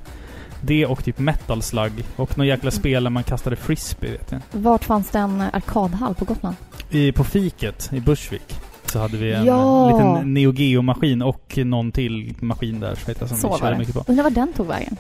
Det 0.62 0.86
och 0.86 1.04
typ 1.04 1.20
Metal 1.20 1.62
Slug. 1.62 1.92
Och 2.16 2.38
någon 2.38 2.48
jäkla 2.48 2.72
spel 2.72 3.04
där 3.04 3.10
man 3.10 3.24
kastade 3.24 3.56
frisbee, 3.56 4.12
vet 4.12 4.32
jag. 4.32 4.42
Vart 4.52 4.84
fanns 4.84 5.10
det 5.10 5.20
en 5.20 5.42
arkadhall 5.42 6.16
på 6.16 6.26
Gotland? 6.26 6.56
I, 6.90 7.12
på 7.12 7.24
fiket 7.24 7.90
i 7.94 8.00
Bushwick. 8.00 8.56
Så 8.92 9.00
hade 9.00 9.18
vi 9.18 9.34
en 9.34 9.46
Ja. 9.46 9.90
liten 9.92 10.34
Neo 10.34 10.52
Geo-maskin 10.54 11.22
och 11.22 11.58
någon 11.66 11.92
till 11.92 12.34
maskin 12.40 12.80
där, 12.80 12.96
som 13.28 13.38
Så 13.38 13.54
vi 13.54 13.60
körde 13.60 13.78
mycket 13.78 13.94
på. 13.96 14.04
Undrar 14.08 14.24
var 14.24 14.32
den 14.32 14.54
tog 14.54 14.68
vägen? 14.68 14.98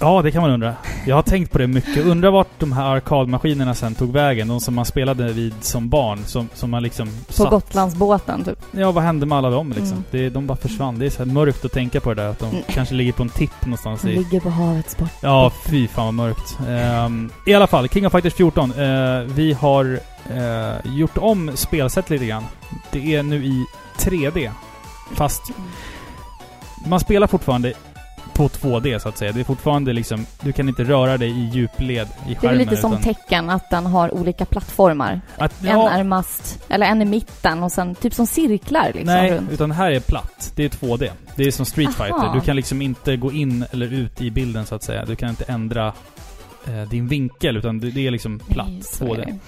Ja, 0.00 0.22
det 0.22 0.30
kan 0.30 0.42
man 0.42 0.50
undra. 0.50 0.74
Jag 1.06 1.14
har 1.16 1.22
tänkt 1.22 1.52
på 1.52 1.58
det 1.58 1.66
mycket. 1.66 2.06
Undrar 2.06 2.30
vart 2.30 2.48
de 2.60 2.72
här 2.72 2.84
arkadmaskinerna 2.84 3.74
sen 3.74 3.94
tog 3.94 4.12
vägen. 4.12 4.48
De 4.48 4.60
som 4.60 4.74
man 4.74 4.84
spelade 4.84 5.32
vid 5.32 5.54
som 5.60 5.88
barn. 5.88 6.18
Som, 6.26 6.48
som 6.54 6.70
man 6.70 6.82
liksom 6.82 7.08
På 7.26 7.32
satt- 7.32 7.50
Gotlandsbåten 7.50 8.44
typ. 8.44 8.58
Ja, 8.72 8.92
vad 8.92 9.04
hände 9.04 9.26
med 9.26 9.38
alla 9.38 9.50
dem 9.50 9.68
liksom? 9.68 9.86
Mm. 9.92 10.04
Det, 10.10 10.30
de 10.30 10.46
bara 10.46 10.56
försvann. 10.56 10.98
Det 10.98 11.06
är 11.06 11.10
så 11.10 11.24
mörkt 11.24 11.64
att 11.64 11.72
tänka 11.72 12.00
på 12.00 12.14
det 12.14 12.22
där. 12.22 12.28
Att 12.28 12.38
de 12.38 12.50
Mm. 12.50 12.62
kanske 12.68 12.94
ligger 12.94 13.12
på 13.12 13.22
en 13.22 13.28
tipp 13.28 13.64
någonstans 13.66 14.02
De 14.02 14.08
i... 14.10 14.14
ligger 14.14 14.40
på 14.40 14.50
havets 14.50 14.96
botten. 14.96 15.16
Ja, 15.20 15.52
fy 15.66 15.88
fan 15.88 16.04
vad 16.04 16.14
mörkt. 16.14 16.58
Ehm, 16.68 17.30
I 17.46 17.54
alla 17.54 17.66
fall, 17.66 17.88
King 17.88 18.06
of 18.06 18.12
Fighters 18.12 18.34
14. 18.34 18.72
Eh, 18.72 19.20
vi 19.34 19.52
har 19.52 20.00
eh, 20.38 20.74
gjort 20.96 21.18
om 21.18 21.50
spelsätt 21.56 22.10
lite 22.10 22.26
grann. 22.26 22.44
Det 22.92 23.14
är 23.14 23.22
nu 23.22 23.44
i 23.44 23.64
3D. 23.98 24.50
Fast 25.14 25.42
man 26.86 27.00
spelar 27.00 27.26
fortfarande 27.26 27.72
på 28.34 28.48
2D 28.48 28.98
så 28.98 29.08
att 29.08 29.18
säga. 29.18 29.32
Det 29.32 29.40
är 29.40 29.44
fortfarande 29.44 29.92
liksom, 29.92 30.26
du 30.40 30.52
kan 30.52 30.68
inte 30.68 30.84
röra 30.84 31.16
dig 31.18 31.30
i 31.30 31.48
djupled 31.52 32.08
i 32.08 32.28
Det 32.28 32.32
är 32.32 32.34
skärmen. 32.40 32.58
lite 32.58 32.76
som 32.76 32.92
utan 32.92 33.02
tecken 33.04 33.50
att 33.50 33.70
den 33.70 33.86
har 33.86 34.14
olika 34.14 34.44
plattformar. 34.44 35.20
att, 35.38 35.62
En 35.64 35.68
ja, 35.70 35.90
är 35.90 36.04
mast, 36.04 36.62
eller 36.68 36.86
en 36.86 37.02
i 37.02 37.04
mitten 37.04 37.62
och 37.62 37.72
sen 37.72 37.94
typ 37.94 38.14
som 38.14 38.26
cirklar 38.26 38.84
liksom 38.86 39.04
Nej, 39.14 39.30
runt. 39.30 39.50
utan 39.50 39.70
här 39.70 39.90
är 39.90 40.00
platt. 40.00 40.52
Det 40.56 40.64
är 40.64 40.68
2D. 40.68 41.10
Det 41.36 41.42
är 41.44 41.50
som 41.50 41.66
Street 41.66 41.88
Aha. 42.00 42.04
Fighter. 42.06 42.34
Du 42.34 42.40
kan 42.40 42.56
liksom 42.56 42.82
inte 42.82 43.16
gå 43.16 43.32
in 43.32 43.64
eller 43.72 43.92
ut 43.92 44.20
i 44.20 44.30
bilden 44.30 44.66
så 44.66 44.74
att 44.74 44.82
säga. 44.82 45.04
Du 45.04 45.16
kan 45.16 45.28
inte 45.28 45.44
ändra 45.44 45.92
eh, 46.66 46.88
din 46.88 47.08
vinkel 47.08 47.56
utan 47.56 47.80
det, 47.80 47.90
det 47.90 48.06
är 48.06 48.10
liksom 48.10 48.38
platt 48.38 48.68
Nej, 48.68 49.10
2D. 49.10 49.38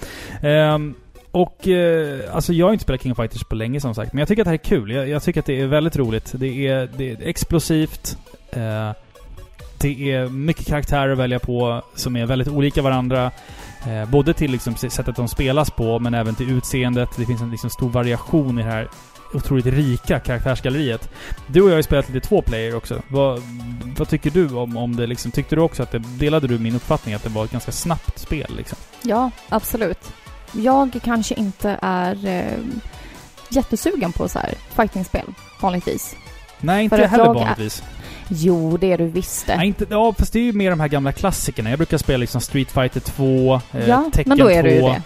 det. 0.41 0.49
Ehm, 0.49 0.95
och 1.31 1.67
eh, 1.67 2.35
alltså 2.35 2.53
jag 2.53 2.65
har 2.65 2.73
inte 2.73 2.83
spelat 2.83 3.01
King 3.01 3.11
of 3.11 3.17
Fighters 3.17 3.43
på 3.43 3.55
länge 3.55 3.81
som 3.81 3.95
sagt. 3.95 4.13
Men 4.13 4.19
jag 4.19 4.27
tycker 4.27 4.41
att 4.41 4.45
det 4.45 4.49
här 4.49 4.59
är 4.59 4.63
kul. 4.63 4.91
Jag, 4.91 5.09
jag 5.09 5.23
tycker 5.23 5.39
att 5.39 5.45
det 5.45 5.61
är 5.61 5.67
väldigt 5.67 5.97
roligt. 5.97 6.33
Det 6.35 6.67
är, 6.67 6.89
det 6.97 7.11
är 7.11 7.17
explosivt. 7.27 8.17
Eh, 8.51 8.91
det 9.81 10.11
är 10.11 10.29
mycket 10.29 10.67
karaktärer 10.67 11.11
att 11.11 11.17
välja 11.17 11.39
på 11.39 11.81
som 11.95 12.15
är 12.15 12.25
väldigt 12.25 12.47
olika 12.47 12.81
varandra. 12.81 13.31
Eh, 13.87 14.09
både 14.09 14.33
till 14.33 14.51
liksom 14.51 14.75
sättet 14.75 15.15
de 15.15 15.27
spelas 15.27 15.71
på, 15.71 15.99
men 15.99 16.13
även 16.13 16.35
till 16.35 16.49
utseendet. 16.57 17.09
Det 17.17 17.25
finns 17.25 17.41
en 17.41 17.51
liksom 17.51 17.69
stor 17.69 17.89
variation 17.89 18.59
i 18.59 18.63
det 18.63 18.69
här 18.69 18.87
otroligt 19.35 19.65
rika 19.65 20.19
karaktärsgalleriet. 20.19 21.09
Du 21.47 21.61
och 21.61 21.67
jag 21.67 21.73
har 21.73 21.77
ju 21.77 21.83
spelat 21.83 22.09
lite 22.09 22.27
två 22.27 22.41
player 22.41 22.75
också. 22.75 23.01
Vad, 23.07 23.41
vad 23.97 24.09
tycker 24.09 24.29
du 24.29 24.49
om, 24.49 24.77
om 24.77 24.95
det 24.95 25.07
liksom? 25.07 25.31
Tyckte 25.31 25.55
du 25.55 25.61
också 25.61 25.83
att 25.83 25.91
det, 25.91 25.99
delade 25.99 26.47
du 26.47 26.59
min 26.59 26.75
uppfattning 26.75 27.15
att 27.15 27.23
det 27.23 27.29
var 27.29 27.45
ett 27.45 27.51
ganska 27.51 27.71
snabbt 27.71 28.19
spel 28.19 28.53
liksom? 28.57 28.77
Ja, 29.01 29.31
absolut. 29.49 30.11
Jag 30.51 30.99
kanske 31.03 31.35
inte 31.35 31.79
är 31.81 32.25
eh, 32.27 32.57
jättesugen 33.49 34.11
på 34.11 34.29
så 34.29 34.39
här 34.39 34.53
fightingspel 34.75 35.25
vanligtvis. 35.61 36.15
Nej, 36.59 36.83
inte 36.83 37.03
att 37.03 37.11
heller 37.11 37.25
jag 37.25 37.35
är- 37.35 37.39
vanligtvis. 37.39 37.83
Jo, 38.29 38.77
det 38.77 38.91
är 38.91 38.97
du 38.97 39.05
visst 39.07 39.47
det. 39.47 39.57
Nej, 39.57 39.67
inte, 39.67 39.85
ja, 39.89 40.13
fast 40.17 40.33
det 40.33 40.39
är 40.39 40.43
ju 40.43 40.53
mer 40.53 40.69
de 40.69 40.79
här 40.79 40.87
gamla 40.87 41.11
klassikerna. 41.11 41.69
Jag 41.69 41.79
brukar 41.79 41.97
spela 41.97 42.17
liksom 42.17 42.41
Street 42.41 42.71
Fighter 42.71 42.99
2, 42.99 43.61
eh, 43.71 43.89
ja, 43.89 44.09
Tekken 44.13 44.29
men 44.29 44.37
då 44.37 44.51
är 44.51 44.61
2. 44.63 44.67
du 44.69 44.75
ju 44.75 44.81
det. 44.81 45.01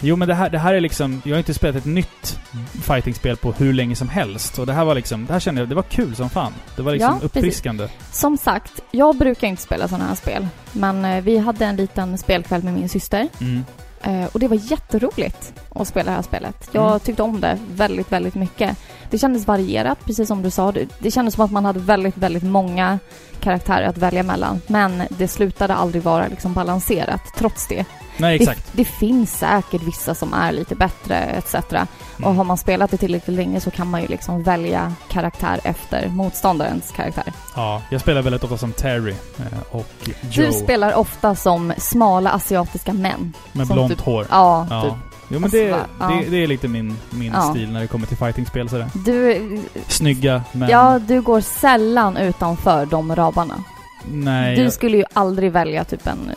Jo, 0.00 0.16
men 0.16 0.28
det 0.28 0.34
här, 0.34 0.50
det 0.50 0.58
här 0.58 0.74
är 0.74 0.80
liksom... 0.80 1.22
Jag 1.24 1.32
har 1.34 1.38
inte 1.38 1.54
spelat 1.54 1.76
ett 1.76 1.84
nytt 1.84 2.38
fightingspel 2.82 3.36
på 3.36 3.52
hur 3.52 3.72
länge 3.72 3.96
som 3.96 4.08
helst. 4.08 4.58
Och 4.58 4.66
det 4.66 4.72
här 4.72 4.84
var 4.84 4.94
liksom... 4.94 5.26
Det 5.26 5.32
här 5.32 5.40
kände 5.40 5.60
jag, 5.60 5.68
det 5.68 5.74
var 5.74 5.82
kul 5.82 6.16
som 6.16 6.30
fan. 6.30 6.52
Det 6.76 6.82
var 6.82 6.92
liksom 6.92 7.10
Ja, 7.10 7.18
precis. 7.20 7.36
uppfriskande. 7.36 7.88
Som 8.12 8.36
sagt, 8.36 8.72
jag 8.90 9.16
brukar 9.16 9.46
inte 9.48 9.62
spela 9.62 9.88
sådana 9.88 10.04
här 10.08 10.14
spel. 10.14 10.48
Men 10.72 11.04
eh, 11.04 11.20
vi 11.24 11.38
hade 11.38 11.64
en 11.64 11.76
liten 11.76 12.18
spelkväll 12.18 12.62
med 12.62 12.74
min 12.74 12.88
syster. 12.88 13.28
Mm. 13.40 13.64
Eh, 14.02 14.24
och 14.32 14.40
det 14.40 14.48
var 14.48 14.56
jätteroligt 14.70 15.52
att 15.74 15.88
spela 15.88 16.10
det 16.10 16.16
här 16.16 16.22
spelet. 16.22 16.68
Jag 16.72 16.86
Mm. 16.88 17.00
tyckte 17.00 17.22
om 17.22 17.40
det 17.40 17.58
väldigt, 17.74 18.12
väldigt 18.12 18.34
mycket. 18.34 18.76
Det 19.10 19.18
kändes 19.18 19.46
varierat, 19.46 19.98
precis 20.04 20.28
som 20.28 20.42
du 20.42 20.50
sa. 20.50 20.72
Det, 20.72 20.86
det 20.98 21.10
kändes 21.10 21.34
som 21.34 21.44
att 21.44 21.50
man 21.50 21.64
hade 21.64 21.78
väldigt, 21.80 22.16
väldigt 22.16 22.42
många 22.42 22.98
karaktärer 23.40 23.86
att 23.86 23.98
välja 23.98 24.22
mellan. 24.22 24.60
Men 24.66 25.02
det 25.08 25.28
slutade 25.28 25.74
aldrig 25.74 26.02
vara 26.02 26.28
liksom 26.28 26.52
balanserat, 26.54 27.20
trots 27.38 27.66
det. 27.68 27.84
Nej, 28.18 28.36
exakt. 28.36 28.66
Det, 28.72 28.82
det 28.82 28.84
finns 28.84 29.38
säkert 29.38 29.82
vissa 29.82 30.14
som 30.14 30.34
är 30.34 30.52
lite 30.52 30.74
bättre, 30.74 31.16
etc. 31.16 31.54
Och 31.54 32.22
Mm. 32.22 32.36
har 32.36 32.44
man 32.44 32.56
spelat 32.58 32.90
det 32.90 32.96
tillräckligt 32.96 33.36
länge 33.36 33.60
så 33.60 33.70
kan 33.70 33.86
man 33.90 34.00
ju 34.02 34.06
liksom 34.08 34.42
välja 34.42 34.92
karaktär 35.08 35.60
efter 35.64 36.08
motståndarens 36.08 36.92
karaktär. 36.96 37.32
Ja, 37.56 37.82
jag 37.90 38.00
spelar 38.00 38.22
väldigt 38.22 38.44
ofta 38.44 38.58
som 38.58 38.72
Terry 38.72 39.14
eh, 39.38 39.46
och 39.76 39.86
Joe 40.30 40.46
Du 40.46 40.52
spelar 40.52 40.94
ofta 40.94 41.34
som 41.34 41.72
smala 41.78 42.30
asiatiska 42.30 42.92
män. 42.92 43.32
med 43.52 43.66
blont 43.66 43.90
typ- 43.90 44.00
hår. 44.00 44.26
Ja, 44.30 44.66
Ja. 44.70 44.82
typ. 44.82 44.92
Jo 45.28 45.38
men 45.38 45.50
det, 45.50 45.72
Alltså, 45.72 45.88
va? 45.98 46.08
det, 46.08 46.14
Ja. 46.24 46.30
det 46.30 46.42
är 46.42 46.46
lite 46.46 46.68
min, 46.68 46.96
min 47.10 47.32
Ja. 47.32 47.40
stil 47.42 47.72
när 47.72 47.80
det 47.80 47.86
kommer 47.86 48.06
till 48.06 48.16
fightingspel 48.16 48.68
sådär. 48.68 48.86
Du, 49.04 49.58
Snygga 49.88 50.42
men... 50.52 50.68
ja, 50.68 50.98
du 50.98 51.20
går 51.22 51.40
sällan 51.40 52.16
utanför 52.16 52.86
de 52.86 53.16
ramarna. 53.16 53.54
nej. 54.12 54.56
Du 54.56 54.62
jag- 54.62 54.72
skulle 54.72 54.96
ju 54.96 55.04
aldrig 55.12 55.52
välja 55.52 55.84
typ 55.84 56.06
en, 56.06 56.30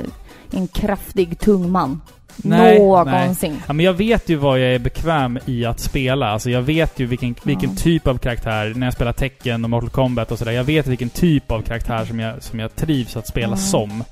en 0.51 0.67
kraftig, 0.67 1.39
tung 1.39 1.71
man. 1.71 2.01
Nej, 2.43 2.79
Någonsin. 2.79 3.61
Ja, 3.67 3.73
men 3.73 3.85
jag 3.85 3.93
vet 3.93 4.29
ju 4.29 4.35
vad 4.35 4.59
jag 4.59 4.73
är 4.75 4.79
bekväm 4.79 5.39
i 5.45 5.65
att 5.65 5.79
spela. 5.79 6.29
Alltså 6.29 6.49
jag 6.49 6.61
vet 6.61 6.99
ju 6.99 7.05
vilken, 7.05 7.35
vilken 7.43 7.69
Ja. 7.69 7.75
typ 7.75 8.07
av 8.07 8.17
karaktär, 8.17 8.73
när 8.75 8.87
jag 8.87 8.93
spelar 8.93 9.13
Tekken 9.13 9.63
och 9.63 9.69
Mortal 9.69 9.89
Kombat 9.89 10.31
och 10.31 10.37
sådär. 10.39 10.51
Jag 10.51 10.63
vet 10.63 10.87
vilken 10.87 11.09
typ 11.09 11.51
av 11.51 11.61
karaktär 11.61 12.05
som 12.05 12.19
jag, 12.19 12.43
som 12.43 12.59
jag 12.59 12.75
trivs 12.75 13.17
att 13.17 13.27
spela 13.27 13.47
Mm. 13.47 13.57
som. 13.59 14.03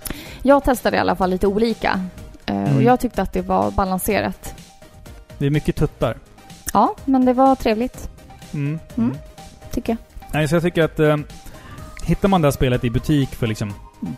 Jag 0.44 0.64
testade 0.64 0.98
i 0.98 1.00
alla 1.00 1.16
fall 1.16 1.30
lite 1.30 1.48
olika. 1.48 2.00
Eh, 2.46 2.56
Mm. 2.58 2.76
Och 2.76 2.84
jag 2.84 3.00
tyckte 3.00 3.22
att 3.22 3.34
det 3.34 3.42
var 3.42 3.72
balanserat. 3.72 4.54
Det 5.38 5.46
är 5.46 5.50
mycket 5.50 5.75
tuttar. 5.75 6.17
Ja, 6.74 6.96
men 7.06 7.25
det 7.25 7.34
var 7.34 7.56
trevligt, 7.56 8.10
Mm. 8.53 8.79
Mm. 8.98 9.17
tycker 9.72 9.91
jag. 9.91 9.98
Nej, 10.34 10.48
så 10.48 10.56
jag 10.56 10.63
tycker 10.63 10.84
att 10.84 11.00
eh, 11.00 11.17
hittar 12.06 12.27
man 12.27 12.41
det 12.41 12.46
här 12.46 12.51
spelet 12.51 12.84
i 12.84 12.89
butik 12.89 13.29
för 13.36 13.48
liksom 13.48 13.74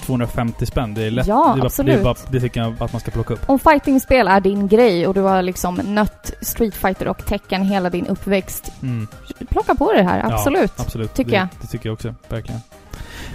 250 0.05 0.65
spänn, 0.65 0.93
det 0.93 1.03
är 1.03 1.11
lätt. 1.11 1.27
Ja, 1.27 1.35
det, 1.35 1.41
är 1.41 1.45
bara, 1.45 1.55
det, 1.55 1.61
är 1.61 1.65
absolut. 1.65 2.03
bara, 2.03 2.15
det 2.31 2.39
tycker 2.39 2.61
jag 2.61 2.73
att 2.83 2.93
man 2.93 2.99
ska 3.01 3.11
plocka 3.11 3.33
upp. 3.33 3.49
Om 3.49 3.59
fightingspel 3.59 4.27
är 4.27 4.39
din 4.41 4.67
grej 4.67 5.07
och 5.07 5.13
du 5.13 5.21
har 5.21 5.41
liksom 5.41 5.75
nött 5.75 6.33
Street 6.41 6.75
Fighter 6.75 7.07
och 7.07 7.25
Tekken 7.25 7.63
hela 7.63 7.89
din 7.89 8.07
uppväxt, 8.07 8.71
Mm. 8.81 9.07
plocka 9.49 9.75
på 9.75 9.93
det 9.93 10.03
här, 10.03 10.19
Ja, 10.19 10.33
absolut. 10.35 10.79
Absolut. 10.79 11.13
Tycker 11.13 11.31
det, 11.31 11.37
jag. 11.37 11.47
Det 11.61 11.67
tycker 11.67 11.89
jag 11.89 11.93
också, 11.93 12.15
verkligen. 12.29 12.61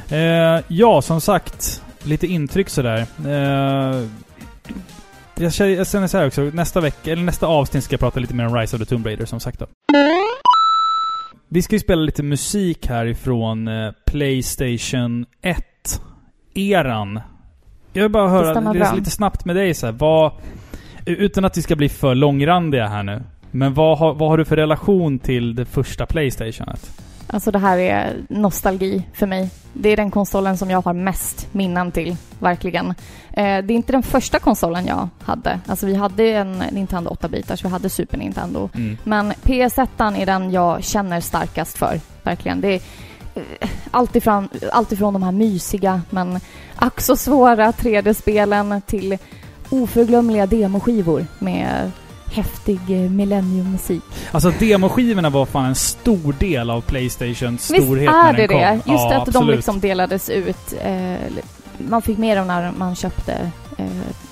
Eh, 0.08 0.62
ja, 0.68 1.02
som 1.02 1.20
sagt. 1.20 1.82
Lite 2.02 2.26
intryck 2.26 2.68
sådär. 2.70 2.98
Eh, 3.26 4.06
jag 5.36 5.52
känner 5.52 5.70
jag 5.70 5.88
känner 5.88 6.06
så 6.06 6.18
här 6.18 6.26
också, 6.26 6.42
nästa 6.42 6.80
vecka, 6.80 7.12
eller 7.12 7.22
nästa 7.22 7.46
avsnitt 7.46 7.84
ska 7.84 7.92
jag 7.92 8.00
prata 8.00 8.20
lite 8.20 8.34
mer 8.34 8.46
om 8.46 8.56
Rise 8.56 8.76
of 8.76 8.82
the 8.82 8.86
Tomb 8.86 9.06
Raider 9.06 9.26
som 9.26 9.40
sagt 9.40 9.58
då. 9.58 9.66
Vi 11.48 11.62
ska 11.62 11.74
ju 11.74 11.80
spela 11.80 12.02
lite 12.02 12.22
musik 12.22 12.86
härifrån 12.86 13.68
eh, 13.68 13.92
Playstation 14.06 15.26
1-eran. 16.54 17.20
Jag 17.92 18.02
vill 18.02 18.12
bara 18.12 18.28
höra 18.28 18.72
bra. 18.72 18.94
lite 18.94 19.10
snabbt 19.10 19.44
med 19.44 19.56
dig 19.56 19.74
så 19.74 19.86
här, 19.86 19.92
vad... 19.92 20.32
Utan 21.06 21.44
att 21.44 21.58
vi 21.58 21.62
ska 21.62 21.76
bli 21.76 21.88
för 21.88 22.14
långrandiga 22.14 22.86
här 22.86 23.02
nu. 23.02 23.22
Men 23.50 23.74
vad 23.74 23.98
har, 23.98 24.14
vad 24.14 24.28
har 24.28 24.38
du 24.38 24.44
för 24.44 24.56
relation 24.56 25.18
till 25.18 25.54
det 25.54 25.64
första 25.64 26.06
Playstationet? 26.06 27.00
Alltså 27.26 27.50
det 27.50 27.58
här 27.58 27.78
är 27.78 28.16
nostalgi 28.28 29.02
för 29.12 29.26
mig. 29.26 29.50
Det 29.72 29.88
är 29.88 29.96
den 29.96 30.10
konsolen 30.10 30.58
som 30.58 30.70
jag 30.70 30.82
har 30.82 30.92
mest 30.92 31.48
minnen 31.52 31.92
till, 31.92 32.16
verkligen. 32.38 32.86
Eh, 33.32 33.34
det 33.34 33.42
är 33.42 33.70
inte 33.70 33.92
den 33.92 34.02
första 34.02 34.38
konsolen 34.38 34.86
jag 34.86 35.08
hade. 35.22 35.60
Alltså 35.66 35.86
vi 35.86 35.94
hade 35.94 36.24
en 36.24 36.58
Nintendo 36.58 37.10
8-bitars, 37.10 37.64
vi 37.64 37.68
hade 37.68 37.88
Super 37.88 38.18
Nintendo. 38.18 38.68
Mm. 38.74 38.98
Men 39.04 39.32
PS1 39.32 40.16
är 40.20 40.26
den 40.26 40.50
jag 40.50 40.84
känner 40.84 41.20
starkast 41.20 41.78
för, 41.78 42.00
verkligen. 42.22 42.60
Det 42.60 42.68
är 42.68 42.80
eh, 43.34 43.68
alltifrån, 43.90 44.48
alltifrån 44.72 45.12
de 45.12 45.22
här 45.22 45.32
mysiga 45.32 46.02
men 46.10 46.40
ack 46.76 47.00
så 47.00 47.16
svåra 47.16 47.70
3D-spelen 47.70 48.82
till 48.86 49.18
oförglömliga 49.70 50.46
demoskivor 50.46 51.26
med 51.38 51.90
häftig 52.34 52.80
eh, 52.88 53.10
millenniummusik. 53.10 54.02
Alltså 54.30 54.50
demoskivorna 54.50 55.30
var 55.30 55.46
fan 55.46 55.64
en 55.64 55.74
stor 55.74 56.32
del 56.38 56.70
av 56.70 56.80
Playstations 56.80 57.70
Visst 57.70 57.84
storhet 57.84 58.08
är 58.08 58.12
när 58.12 58.32
det 58.32 58.46
den 58.46 58.58
det? 58.58 58.80
kom. 58.84 58.92
Just 58.92 59.04
ja, 59.04 59.16
att 59.16 59.26
de 59.26 59.30
absolut. 59.30 59.56
liksom 59.56 59.80
delades 59.80 60.30
ut. 60.30 60.74
Eh, 60.84 61.14
man 61.78 62.02
fick 62.02 62.18
mer 62.18 62.36
av 62.36 62.46
när 62.46 62.72
man 62.72 62.96
köpte 62.96 63.50
eh, 63.78 63.86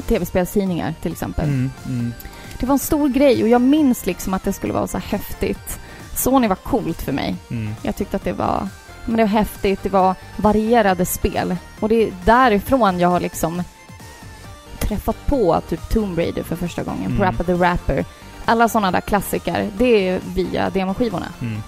tv-spelstidningar 0.07 0.95
till 1.03 1.13
exempel. 1.13 1.45
Mm, 1.45 1.71
mm. 1.87 2.13
Det 2.59 2.67
var 2.67 2.73
en 2.73 2.79
stor 2.79 3.09
grej 3.09 3.43
och 3.43 3.49
jag 3.49 3.61
minns 3.61 4.07
liksom 4.07 4.35
att 4.35 4.45
det 4.45 4.53
skulle 4.53 4.73
vara 4.73 4.87
så 4.87 4.99
häftigt. 4.99 5.81
Sony 6.15 6.49
var 6.49 6.57
coolt 6.57 7.03
för 7.03 7.13
mig. 7.13 7.37
Mm. 7.51 7.75
Jag 7.83 7.97
tyckte 7.97 8.17
att 8.17 8.25
det 8.25 8.33
var, 8.33 8.69
men 9.05 9.17
det 9.17 9.23
var 9.23 9.31
häftigt, 9.31 9.83
det 9.83 9.89
var 9.89 10.15
varierade 10.37 11.07
spel. 11.07 11.57
Och 11.81 11.89
det 11.89 12.03
är 12.03 12.13
därifrån 12.25 13.01
jag 13.01 13.09
har 13.09 13.21
liksom 13.21 13.63
träffat 14.93 15.27
på 15.27 15.63
typ 15.69 15.89
Tomb 15.89 16.19
Raider 16.19 16.43
för 16.43 16.57
första 16.57 16.83
gången, 16.83 17.07
Mm. 17.07 17.19
Parappa 17.19 17.45
the 17.45 17.53
Rapper. 17.53 18.05
Alla 18.45 18.69
sådana 18.69 18.91
där 18.91 19.01
klassiker, 19.01 19.69
det 19.79 20.09
är 20.09 20.21
via 20.35 20.71
demoskivorna. 20.71 21.27
Mm. 21.41 21.63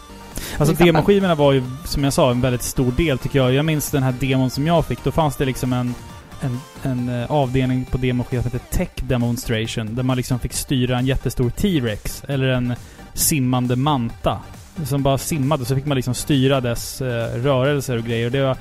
Alltså 0.58 0.84
demoskivorna 0.84 1.34
var 1.34 1.52
ju, 1.52 1.62
som 1.84 2.04
jag 2.04 2.12
sa, 2.12 2.30
en 2.30 2.40
väldigt 2.40 2.62
stor 2.62 2.92
del 2.92 3.18
tycker 3.18 3.38
jag. 3.38 3.52
Jag 3.52 3.64
minns 3.64 3.90
den 3.90 4.02
här 4.02 4.12
demon 4.12 4.50
som 4.50 4.66
jag 4.66 4.86
fick. 4.86 5.04
Då 5.04 5.10
fanns 5.12 5.36
det 5.36 5.44
liksom 5.44 5.72
en, 5.72 5.94
en, 6.40 6.60
en 6.82 7.22
eh, 7.22 7.32
avdelning 7.32 7.84
på 7.84 7.98
demoskivan 7.98 8.42
som 8.42 8.52
hette 8.52 8.76
Tech 8.76 8.88
Demonstration. 8.96 9.94
Där 9.94 10.02
man 10.02 10.16
liksom 10.16 10.38
fick 10.38 10.52
styra 10.52 10.98
en 10.98 11.06
jättestor 11.06 11.50
T-Rex. 11.50 12.24
Eller 12.28 12.48
en 12.48 12.74
simmande 13.14 13.76
manta. 13.76 14.38
Som 14.84 15.02
bara 15.02 15.18
simmade. 15.18 15.64
Så 15.64 15.74
fick 15.74 15.86
man 15.86 15.96
liksom 15.96 16.14
styra 16.14 16.60
dess 16.60 17.00
eh, 17.00 17.42
rörelser 17.42 17.98
och 17.98 18.04
grejer. 18.04 18.26
Och, 18.26 18.32
det 18.32 18.42
var, 18.42 18.56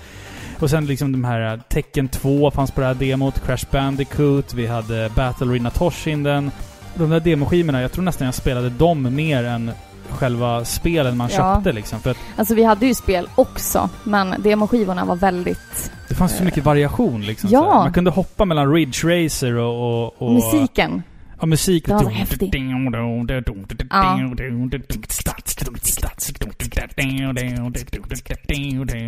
och 0.60 0.70
sen 0.70 0.86
liksom 0.86 1.12
de 1.12 1.24
här 1.24 1.54
eh, 1.54 1.60
Tekken 1.70 2.08
2 2.08 2.52
fanns 2.52 2.72
på 2.72 2.82
det 2.82 2.88
här 2.88 2.94
demot. 2.94 3.46
Crash 3.46 3.66
Bandicoot. 3.72 4.54
Vi 4.54 4.68
hade 4.68 5.10
Battle 5.16 5.48
Arena 5.52 5.70
Toshinden. 5.70 6.52
De 6.96 7.10
där 7.10 7.20
demoskivorna, 7.20 7.82
jag 7.82 7.92
tror 7.92 8.04
nästan 8.04 8.26
jag 8.26 8.34
spelade 8.36 8.70
dem 8.70 9.16
mer 9.16 9.44
än 9.44 9.72
själva 10.10 10.66
spelen 10.66 11.18
man 11.18 11.30
Ja. 11.32 11.56
köpte 11.56 11.72
liksom. 11.72 12.00
För 12.00 12.12
att 12.12 12.18
Alltså 12.38 12.56
vi 12.56 12.64
hade 12.64 12.86
ju 12.86 12.94
spel 12.96 13.28
också, 13.36 13.90
men 14.04 14.36
demoskivorna 14.40 15.06
var 15.06 15.16
väldigt... 15.16 15.92
det 16.10 16.16
fanns 16.16 16.32
så 16.32 16.38
Eh. 16.38 16.46
mycket 16.46 16.64
variation 16.64 17.22
liksom. 17.22 17.50
Ja. 17.50 17.62
Man 17.84 17.94
kunde 17.94 18.12
hoppa 18.12 18.46
mellan 18.46 18.74
Ridge 18.74 19.08
Racer 19.26 19.56
och... 19.56 20.04
och, 20.06 20.22
och 20.22 20.32
Musiken. 20.32 21.04
Ja, 21.44 21.48
musik. 21.48 21.86
Den 21.86 21.96
var 22.04 22.12
häftig. 22.12 22.52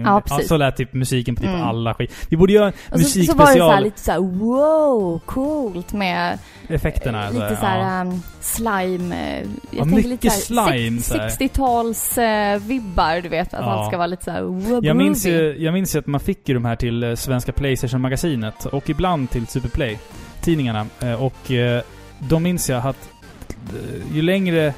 Ja, 0.06 0.22
precis. 0.22 0.48
så 0.48 0.58
lät 0.58 0.76
typ 0.76 0.94
musiken 0.94 1.36
på 1.36 1.42
typ 1.42 1.50
Mm. 1.52 1.62
alla 1.62 1.94
skit. 1.94 2.14
Vi 2.30 2.38
borde 2.38 2.54
göra 2.54 2.66
en 2.68 2.74
Och 2.92 3.00
så, 3.02 3.08
så 3.10 3.20
var 3.20 3.22
det 3.22 3.26
så 3.26 3.36
musikspecial. 3.38 3.84
lite 3.84 4.00
så 4.02 4.12
här, 4.12 4.20
wow, 4.20 5.20
coolt 5.26 5.94
med 5.94 6.40
Effekterna. 6.68 7.26
eh, 7.28 7.34
lite 7.34 7.56
så 7.56 7.66
här 7.66 7.80
ja. 7.98 8.02
um, 8.02 8.22
slime. 8.42 9.16
eh, 9.16 9.40
Jag 9.40 9.48
Ja, 9.72 9.86
mycket 9.86 10.06
lite 10.10 10.30
slime, 10.30 11.02
sex- 11.02 11.08
så 11.08 11.18
här. 11.18 11.30
60-tals 11.30 12.18
eh, 12.18 12.60
vibbar, 12.60 13.22
du 13.22 13.30
vet. 13.30 13.54
Att 13.54 13.60
Ja. 13.66 13.72
allt 13.72 13.88
ska 13.88 13.98
vara 13.98 14.08
lite 14.08 14.24
så 14.24 14.32
här 14.32 14.42
wow, 14.42 14.86
Jag 14.86 14.98
minns, 14.98 15.24
groovy. 15.24 15.38
ju, 15.38 15.64
jag 15.64 15.74
minns 15.74 15.96
ju 15.96 16.00
att 16.00 16.08
man 16.08 16.20
fick 16.20 16.50
ju 16.50 16.54
de 16.54 16.66
här 16.66 16.76
till 16.76 17.04
eh, 17.04 17.16
Svenska 17.16 17.52
Playstation-magasinet 17.52 18.66
och 18.66 18.90
ibland 18.90 19.30
till 19.30 19.48
Superplay, 19.48 20.00
tidningarna. 20.42 20.86
Eh, 21.02 21.24
Och 21.24 21.52
eh, 21.52 21.82
då 22.30 22.40
minns 22.40 22.70
jag 22.70 22.86
att 22.88 23.10
eh, 23.70 24.16
ju 24.16 24.22
längre 24.22 24.74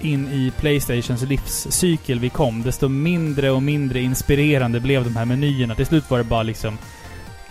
in 0.00 0.28
i 0.28 0.52
Playstations 0.60 1.22
livscykel 1.22 2.18
vi 2.20 2.28
kom, 2.30 2.62
desto 2.62 2.88
mindre 2.88 3.50
och 3.50 3.62
mindre 3.62 4.00
inspirerande 4.00 4.80
blev 4.80 5.04
de 5.04 5.16
här 5.16 5.24
menyerna. 5.24 5.74
Till 5.74 5.86
slut 5.86 6.10
var 6.10 6.18
det 6.18 6.24
bara 6.24 6.42
liksom 6.42 6.78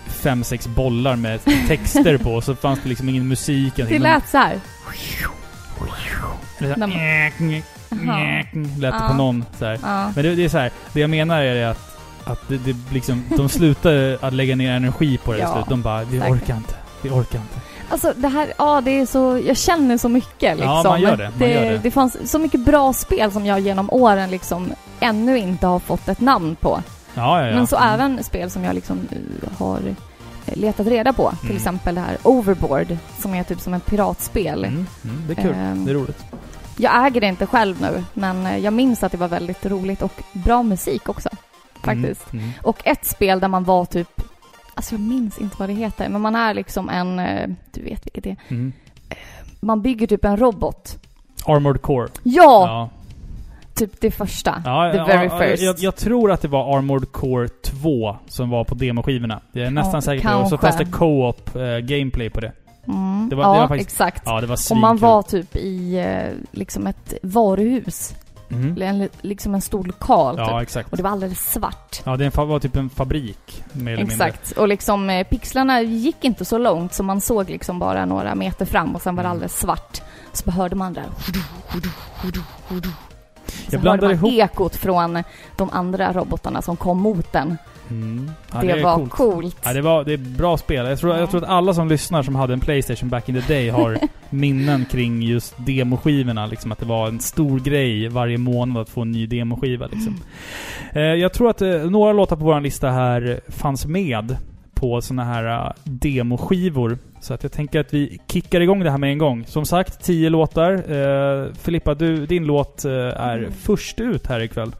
fem, 0.07 0.43
sex 0.43 0.67
bollar 0.67 1.15
med 1.15 1.39
texter 1.67 2.17
på, 2.17 2.41
så 2.41 2.55
fanns 2.55 2.79
det 2.83 2.89
liksom 2.89 3.09
ingen 3.09 3.27
musik. 3.27 3.73
Det 3.75 3.99
lät 3.99 4.29
så 4.29 4.37
här. 4.37 4.59
Eller 6.59 6.75
så 6.75 6.79
här, 6.79 6.87
Jaha. 8.07 8.43
lät 8.77 8.93
det 8.93 9.07
på 9.07 9.13
någon 9.13 9.45
så 9.59 9.65
här. 9.65 9.77
Men 10.15 10.23
det, 10.25 10.35
det 10.35 10.43
är 10.45 10.49
så 10.49 10.57
här, 10.57 10.71
det 10.93 10.99
jag 10.99 11.09
menar 11.09 11.41
är 11.41 11.65
att, 11.65 11.99
att 12.23 12.47
det, 12.47 12.57
det 12.57 12.75
liksom, 12.93 13.23
de 13.37 13.49
slutade 13.49 14.17
att 14.21 14.33
lägga 14.33 14.55
ner 14.55 14.71
energi 14.71 15.17
på 15.17 15.31
det 15.33 15.39
Ja, 15.39 15.53
slut. 15.53 15.65
De 15.69 15.81
bara, 15.81 16.03
vi 16.03 16.19
orkar 16.19 16.57
inte. 16.57 16.73
Vi 17.01 17.09
orkar 17.09 17.39
inte. 17.39 17.59
Alltså 17.89 18.13
det 18.17 18.27
här, 18.27 18.53
ja 18.57 18.81
det 18.81 18.91
är 18.99 19.05
så, 19.05 19.41
jag 19.45 19.57
känner 19.57 19.97
så 19.97 20.09
mycket 20.09 20.57
liksom. 20.57 20.71
Ja, 20.75 20.83
man 20.83 21.01
gör 21.01 21.17
det, 21.17 21.23
man 21.29 21.33
det, 21.39 21.49
gör 21.53 21.71
det. 21.71 21.77
det 21.77 21.91
fanns 21.91 22.31
så 22.31 22.39
mycket 22.39 22.59
bra 22.65 22.93
spel 22.93 23.31
som 23.31 23.45
jag 23.45 23.59
genom 23.59 23.89
åren 23.89 24.29
liksom 24.29 24.71
ännu 24.99 25.37
inte 25.37 25.67
har 25.67 25.79
fått 25.79 26.07
ett 26.07 26.19
namn 26.21 26.55
på. 26.55 26.81
Ja, 27.13 27.41
ja, 27.41 27.47
ja. 27.47 27.55
Men 27.55 27.67
så 27.67 27.75
Mm. 27.77 27.89
även 27.93 28.23
spel 28.23 28.49
som 28.51 28.63
jag 28.63 28.75
liksom 28.75 28.99
har 29.57 29.77
eh, 30.45 30.55
letat 30.57 30.87
reda 30.87 31.13
på. 31.13 31.29
Till 31.39 31.45
Mm. 31.49 31.57
exempel 31.57 31.95
det 31.95 32.01
här 32.01 32.17
Overboard, 32.23 32.97
som 33.19 33.33
är 33.35 33.43
typ 33.43 33.59
som 33.61 33.73
ett 33.73 33.85
piratspel. 33.85 34.63
Mm, 34.65 34.87
mm, 35.03 35.23
det 35.27 35.33
är 35.33 35.41
kul. 35.43 35.53
Ehm, 35.55 35.85
det 35.85 35.91
är 35.91 35.95
roligt. 35.95 36.25
Jag 36.77 37.05
äger 37.07 37.21
det 37.21 37.27
inte 37.27 37.45
själv 37.47 37.81
nu, 37.81 38.03
men 38.13 38.45
eh, 38.45 38.57
jag 38.57 38.73
minns 38.73 39.03
att 39.03 39.11
det 39.11 39.17
var 39.17 39.27
väldigt 39.27 39.65
roligt 39.65 40.01
och 40.01 40.21
bra 40.33 40.63
musik 40.63 41.09
också. 41.09 41.29
Faktiskt. 41.83 42.33
Mm, 42.33 42.45
mm. 42.45 42.55
Och 42.63 42.81
ett 42.83 43.05
spel 43.05 43.39
där 43.39 43.47
man 43.47 43.63
var 43.63 43.85
typ, 43.85 44.21
alltså 44.75 44.95
jag 44.95 45.01
minns 45.01 45.37
inte 45.37 45.55
vad 45.59 45.69
det 45.69 45.73
heter, 45.73 46.09
men 46.09 46.21
man 46.21 46.35
är 46.35 46.53
liksom 46.53 46.89
en, 46.89 47.19
eh, 47.19 47.49
du 47.71 47.81
vet 47.83 48.05
vilket 48.05 48.23
det 48.23 48.29
är. 48.29 48.37
Mm. 48.47 48.73
Man 49.59 49.81
bygger 49.81 50.07
typ 50.07 50.25
en 50.25 50.37
robot. 50.37 50.97
Armored 51.45 51.81
Core. 51.81 52.07
Ja! 52.23 52.41
Ja. 52.67 52.89
Typ 53.73 54.01
det 54.01 54.11
första. 54.11 54.61
Ja, 54.65 54.91
The 54.91 54.97
very 54.97 55.27
ja, 55.31 55.39
first. 55.39 55.63
Jag, 55.63 55.75
jag 55.79 55.95
tror 55.95 56.31
att 56.31 56.41
det 56.41 56.47
var 56.47 56.77
Armored 56.77 57.11
Core 57.11 57.47
2 57.47 58.17
som 58.27 58.49
var 58.49 58.63
på 58.63 58.75
demoskivorna. 58.75 59.41
Jag 59.51 59.65
är 59.65 59.71
nästan 59.71 60.01
säker 60.01 60.23
på 60.23 60.29
det. 60.29 60.35
Och 60.35 60.49
så 60.49 60.57
fanns 60.57 60.77
det 60.77 60.85
co-op 60.85 61.55
eh, 61.55 61.77
gameplay 61.77 62.29
på 62.29 62.39
det. 62.39 62.51
Mm. 62.87 63.29
Det 63.29 63.35
var- 63.35 63.55
ja, 63.55 63.61
det 63.61 63.67
faktiskt- 63.67 63.89
exakt. 63.91 64.21
Ja, 64.25 64.41
det 64.41 64.71
och 64.71 64.77
man 64.77 64.97
var 64.97 65.21
typ 65.21 65.55
i 65.55 65.97
eh, 65.99 66.33
liksom 66.51 66.87
ett 66.87 67.13
varuhus. 67.23 68.15
Eller 68.49 68.85
en- 68.85 69.09
liksom 69.21 69.55
en 69.55 69.61
stor 69.61 69.83
lokal 69.83 70.35
Ja, 70.37 70.45
typ. 70.59 70.63
exakt. 70.63 70.91
Och 70.91 70.97
det 70.97 71.03
var 71.03 71.09
alldeles 71.09 71.51
svart. 71.53 72.01
Ja, 72.03 72.17
det 72.17 72.35
var 72.37 72.59
typ 72.59 72.75
en 72.75 72.89
fabrik, 72.89 73.63
mer 73.73 73.93
eller 73.93 74.05
mindre. 74.05 74.25
Exakt. 74.27 74.51
Och 74.51 74.67
liksom 74.67 75.09
eh, 75.09 75.27
pixlarna 75.27 75.81
gick 75.81 76.23
inte 76.23 76.45
så 76.45 76.57
långt 76.57 76.93
så 76.93 77.03
man 77.03 77.21
såg 77.21 77.49
liksom 77.49 77.79
bara 77.79 78.05
några 78.05 78.35
meter 78.35 78.65
fram 78.65 78.95
och 78.95 79.01
sen 79.01 79.15
var 79.15 79.23
det 79.23 79.27
Mm. 79.27 79.31
alldeles 79.35 79.59
svart. 79.59 80.01
Så 80.33 80.51
hörde 80.51 80.75
man 80.75 80.93
där. 80.93 81.05
Jag 83.71 83.81
blandar 83.81 84.07
hörde 84.07 84.21
man 84.21 84.29
ihop- 84.31 84.43
ekot 84.43 84.75
från 84.75 85.23
de 85.57 85.69
andra 85.71 86.13
robotarna 86.13 86.61
som 86.61 86.75
kom 86.75 87.01
mot 87.01 87.31
den. 87.31 87.57
Mm. 87.89 88.31
Ja, 88.53 88.61
det, 88.61 88.71
är 88.71 88.83
var 88.83 88.95
coolt. 88.95 89.11
coolt. 89.11 89.57
Ja, 89.63 89.73
det, 89.73 89.81
var, 89.81 90.03
det 90.03 90.13
är 90.13 90.17
bra 90.17 90.57
spel. 90.57 90.85
Jag 90.85 90.99
tror, 90.99 91.13
Ja. 91.13 91.19
jag 91.19 91.29
tror 91.31 91.43
att 91.43 91.49
alla 91.49 91.73
som 91.73 91.87
lyssnar 91.87 92.23
som 92.23 92.35
hade 92.35 92.53
en 92.53 92.59
Playstation 92.59 93.09
back 93.09 93.29
in 93.29 93.41
the 93.41 93.53
day 93.53 93.69
har 93.69 93.97
minnen 94.29 94.85
kring 94.91 95.21
just 95.21 95.53
demoskivorna. 95.57 96.45
Liksom 96.45 96.71
att 96.71 96.79
det 96.79 96.85
var 96.85 97.07
en 97.07 97.19
stor 97.19 97.59
grej 97.59 98.07
varje 98.07 98.37
månad 98.37 98.81
att 98.81 98.89
få 98.89 99.01
en 99.01 99.11
ny 99.11 99.27
demoskiva. 99.27 99.87
Liksom. 99.91 100.15
Eh, 100.93 101.01
jag 101.01 101.33
tror 101.33 101.49
att 101.49 101.61
eh, 101.61 101.69
några 101.69 102.13
låtar 102.13 102.35
på 102.35 102.43
vår 102.45 102.59
lista 102.61 102.89
här 102.89 103.39
fanns 103.47 103.85
med 103.85 104.37
på 104.75 105.01
såna 105.01 105.23
här 105.23 105.65
eh, 105.67 105.71
demoskivor. 105.83 106.97
Så 107.21 107.33
att 107.33 107.43
jag 107.43 107.51
tänker 107.51 107.79
att 107.79 107.93
vi 107.93 108.19
kickar 108.27 108.61
igång 108.61 108.79
det 108.83 108.91
här 108.91 108.97
med 108.97 109.11
en 109.11 109.17
gång. 109.17 109.45
Som 109.45 109.65
sagt, 109.65 110.03
tio 110.05 110.29
låtar. 110.29 110.71
Eh, 110.91 111.53
Filippa, 111.53 111.93
du, 111.95 112.25
din 112.25 112.45
låt 112.45 112.85
eh, 112.85 112.91
är 112.93 113.37
Mm. 113.37 113.51
först 113.51 113.99
ut 113.99 114.27
här 114.27 114.39
ikväll. 114.39 114.75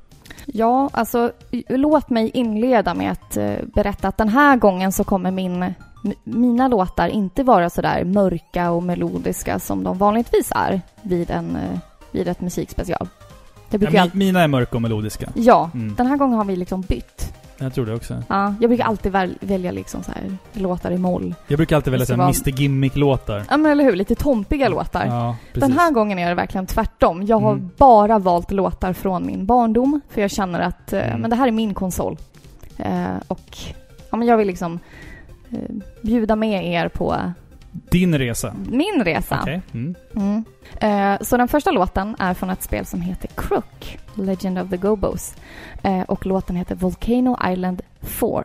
Ja, 0.46 0.90
alltså 0.94 1.32
låt 1.70 2.10
mig 2.10 2.32
inleda 2.34 2.94
med 2.94 3.12
att 3.12 3.38
eh, 3.38 3.54
berätta 3.76 4.08
att 4.08 4.18
den 4.18 4.30
här 4.30 4.58
gången 4.58 4.92
så 4.92 5.04
kommer 5.04 5.32
min, 5.32 5.74
mina 6.24 6.68
låtar 6.68 7.08
inte 7.08 7.44
vara 7.44 7.70
sådär 7.70 8.04
mörka 8.04 8.72
och 8.72 8.84
melodiska 8.84 9.60
som 9.60 9.84
de 9.84 9.98
vanligtvis 9.98 10.52
är 10.56 10.82
vid, 11.02 11.32
en, 11.32 11.56
eh, 11.56 11.80
vid 12.12 12.28
ett 12.28 12.42
musikspecial. 12.42 13.08
Det 13.70 13.76
Ja, 13.78 13.80
brukar 13.80 13.98
jag, 13.98 14.16
mina 14.16 14.42
är 14.42 14.48
mörka 14.48 14.76
och 14.76 14.82
melodiska. 14.82 15.30
ja, 15.36 15.70
Mm. 15.74 15.96
den 15.96 16.08
här 16.08 16.18
gången 16.18 16.38
har 16.38 16.46
vi 16.46 16.56
liksom 16.56 16.82
bytt. 16.82 17.34
Jag 17.58 17.74
tror 17.74 17.86
det 17.86 17.94
också. 17.94 18.24
Ja, 18.30 18.54
jag 18.60 18.70
brukar 18.70 18.86
alltid 18.86 19.12
väl, 19.12 19.38
välja 19.42 19.72
liksom 19.72 20.04
så 20.04 20.12
här 20.12 20.38
låtar 20.54 20.92
i 20.92 20.98
moll. 20.98 21.36
Jag 21.48 21.58
brukar 21.58 21.76
alltid 21.76 21.92
välja 21.92 22.06
såhär 22.06 22.18
vara- 22.18 22.28
Mr 22.28 22.50
Gimmick-låtar. 22.62 23.44
Ja 23.50 23.58
men 23.58 23.72
eller 23.72 23.84
hur, 23.84 23.96
lite 23.96 24.16
tompiga 24.16 24.70
låtar. 24.70 25.06
Ja. 25.06 25.36
Den 25.54 25.72
här 25.72 25.92
gången 25.92 26.20
är 26.20 26.30
det 26.30 26.36
verkligen 26.36 26.66
tvärtom. 26.66 27.24
Jag 27.26 27.40
har 27.40 27.52
Mm. 27.54 27.70
bara 27.78 28.20
valt 28.20 28.52
låtar 28.52 28.94
från 28.94 29.26
min 29.26 29.46
barndom, 29.46 30.02
för 30.10 30.22
jag 30.22 30.32
känner 30.32 30.60
att 30.60 30.94
eh, 30.94 31.08
Mm. 31.08 31.22
men 31.22 31.30
det 31.30 31.36
här 31.36 31.48
är 31.48 31.52
min 31.52 31.74
konsol. 31.74 32.18
Eh, 32.78 33.06
och 33.28 33.58
ja, 34.12 34.18
men 34.18 34.28
jag 34.28 34.38
vill 34.38 34.48
liksom 34.48 34.80
eh, 35.52 35.58
bjuda 36.02 36.36
med 36.36 36.66
er 36.74 36.88
på 36.88 37.16
Din 37.90 38.18
resa. 38.18 38.54
min 38.70 39.04
resa. 39.04 39.40
Okej. 39.42 39.62
Mm. 39.74 39.96
Mm. 40.16 40.46
Eh, 40.80 41.22
så 41.22 41.38
den 41.38 41.48
första 41.48 41.72
låten 41.72 42.16
är 42.20 42.34
från 42.34 42.50
ett 42.50 42.64
spel 42.64 42.86
som 42.86 43.02
heter 43.02 43.30
Crook, 43.36 43.98
Legend 44.16 44.60
of 44.60 44.70
the 44.70 44.78
Gobos. 44.78 45.36
Eh, 45.84 46.02
och 46.02 46.26
låten 46.26 46.56
heter 46.56 46.76
Volcano 46.76 47.38
Island 47.52 47.82
4. 48.02 48.44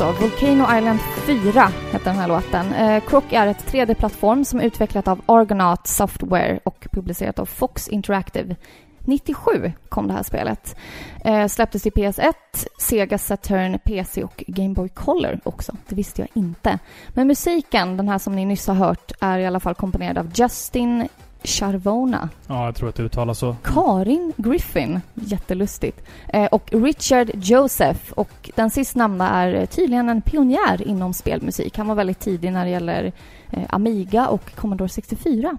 Alltså. 0.00 0.22
Volcano 0.22 0.76
Island 0.78 1.00
4 1.26 1.72
heter 1.92 2.04
den 2.04 2.16
här 2.16 2.28
låten. 2.28 2.74
Eh, 2.74 3.00
Croc 3.00 3.24
är 3.30 3.46
ett 3.46 3.72
3D-plattform 3.72 4.44
som 4.44 4.60
är 4.60 4.64
utvecklat 4.64 5.08
av 5.08 5.20
Argonaut 5.26 5.86
Software 5.86 6.60
och 6.64 6.86
publicerat 6.90 7.38
av 7.38 7.46
Fox 7.46 7.88
Interactive. 7.88 8.56
97 8.98 9.72
kom 9.88 10.08
det 10.08 10.12
här 10.12 10.22
spelet. 10.22 10.76
Eh, 11.24 11.46
släpptes 11.46 11.82
till 11.82 11.92
PS1, 11.92 12.32
Sega 12.78 13.18
Saturn, 13.18 13.78
PC 13.78 14.24
och 14.24 14.44
Game 14.46 14.74
Boy 14.74 14.88
Color 14.88 15.40
också. 15.44 15.76
Det 15.88 15.94
visste 15.94 16.22
jag 16.22 16.28
inte. 16.34 16.78
Men 17.08 17.26
musiken, 17.26 17.96
den 17.96 18.08
här 18.08 18.18
som 18.18 18.36
ni 18.36 18.44
nyss 18.44 18.66
har 18.66 18.74
hört, 18.74 19.12
är 19.20 19.38
i 19.38 19.46
alla 19.46 19.60
fall 19.60 19.74
komponerad 19.74 20.18
av 20.18 20.30
Justin 20.34 21.08
Charvona. 21.46 22.28
Ja, 22.46 22.64
jag 22.64 22.74
tror 22.76 22.88
att 22.88 22.94
det 22.94 23.02
uttalas 23.02 23.38
så. 23.38 23.56
Karin 23.62 24.32
Griffin, 24.36 25.00
jättelustigt. 25.14 26.04
Eh, 26.28 26.44
och 26.46 26.68
Richard 26.72 27.30
Joseph. 27.34 28.12
Och 28.12 28.50
den 28.54 28.70
sistnämnda 28.70 29.28
är 29.28 29.66
tydligen 29.66 30.08
en 30.08 30.20
pionjär 30.22 30.88
inom 30.88 31.14
spelmusik. 31.14 31.78
Han 31.78 31.86
var 31.86 31.94
väldigt 31.94 32.20
tidig 32.20 32.52
när 32.52 32.64
det 32.64 32.70
gäller 32.70 33.12
eh, 33.50 33.62
Amiga 33.68 34.28
och 34.28 34.54
Commodore 34.56 34.88
64. 34.88 35.58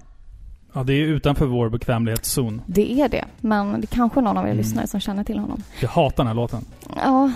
Ja, 0.74 0.84
det 0.84 0.94
är 0.94 1.06
utanför 1.06 1.46
vår 1.46 1.70
bekvämlighetszon. 1.70 2.62
Det 2.66 3.02
är 3.02 3.10
det, 3.10 3.26
men 3.42 3.72
det 3.82 3.86
är 3.92 3.96
kanske 3.96 4.22
någon 4.22 4.38
av 4.38 4.44
er 4.44 4.48
Mm. 4.48 4.58
lyssnare 4.58 4.88
som 4.88 5.00
känner 5.00 5.24
till 5.24 5.40
honom. 5.40 5.64
Jag 5.82 5.90
hatar 5.90 6.18
den 6.18 6.28
här 6.28 6.34
låten. 6.34 6.66
Ja, 6.96 7.32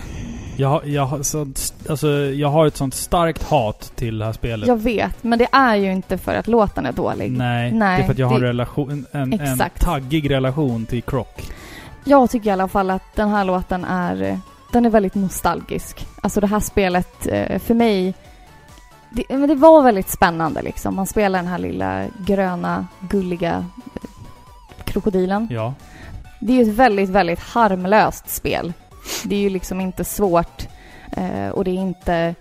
Jag, 0.57 0.69
har- 0.69 0.83
jag, 0.85 1.05
har 1.05 1.23
sånt, 1.23 1.73
alltså, 1.89 2.07
jag 2.11 2.47
har 2.49 2.67
ett 2.67 2.77
sånt 2.77 2.93
starkt 2.93 3.43
hat 3.43 3.91
till 3.95 4.17
det 4.17 4.25
här 4.25 4.33
spelet. 4.33 4.67
jag 4.67 4.77
vet. 4.77 5.23
Men 5.23 5.39
det 5.39 5.47
är 5.51 5.75
ju 5.75 5.91
inte 5.91 6.17
för 6.17 6.35
att 6.35 6.47
låten 6.47 6.85
är 6.85 6.91
dålig. 6.91 7.31
Nej, 7.31 7.71
Nej, 7.71 7.97
det 7.97 8.03
är 8.03 8.05
för 8.05 8.13
att 8.13 8.19
jag 8.19 8.27
har 8.27 8.35
en, 8.35 8.41
det- 8.41 8.47
relation, 8.47 9.05
en, 9.11 9.33
en, 9.39 9.61
taggig 9.79 10.31
relation 10.31 10.85
till 10.85 11.01
Croc. 11.03 11.27
Jag 12.03 12.29
tycker 12.29 12.49
i 12.49 12.53
alla 12.53 12.67
fall 12.67 12.89
att 12.89 13.15
den 13.15 13.29
här 13.29 13.45
låten 13.45 13.85
är, 13.85 14.39
den 14.71 14.85
är 14.85 14.89
väldigt 14.89 15.15
nostalgisk. 15.15 16.07
Alltså 16.21 16.41
det 16.41 16.47
här 16.47 16.59
spelet, 16.59 17.27
eh, 17.27 17.59
för 17.59 17.73
mig, 17.73 18.13
det, 19.09 19.23
men 19.29 19.49
det 19.49 19.55
var 19.55 19.81
väldigt 19.83 20.09
spännande 20.09 20.61
liksom. 20.61 20.95
Man 20.95 21.07
spelar 21.07 21.39
den 21.39 21.47
här 21.47 21.57
lilla 21.59 22.05
gröna, 22.25 22.87
gulliga 22.99 23.65
eh, 23.95 24.09
krokodilen. 24.83 25.47
Ja. 25.51 25.73
Det 26.39 26.53
är 26.53 26.57
ju 26.65 26.71
ett 26.71 26.77
väldigt, 26.77 27.09
väldigt 27.09 27.39
harmlöst 27.39 28.29
spel. 28.29 28.73
Det 29.25 29.35
är 29.35 29.39
ju 29.39 29.49
liksom 29.49 29.81
inte 29.81 30.03
svårt 30.03 30.67
eh, 31.17 31.49
och 31.49 31.63
det 31.63 31.71
är 31.71 31.75
inte 31.81 32.35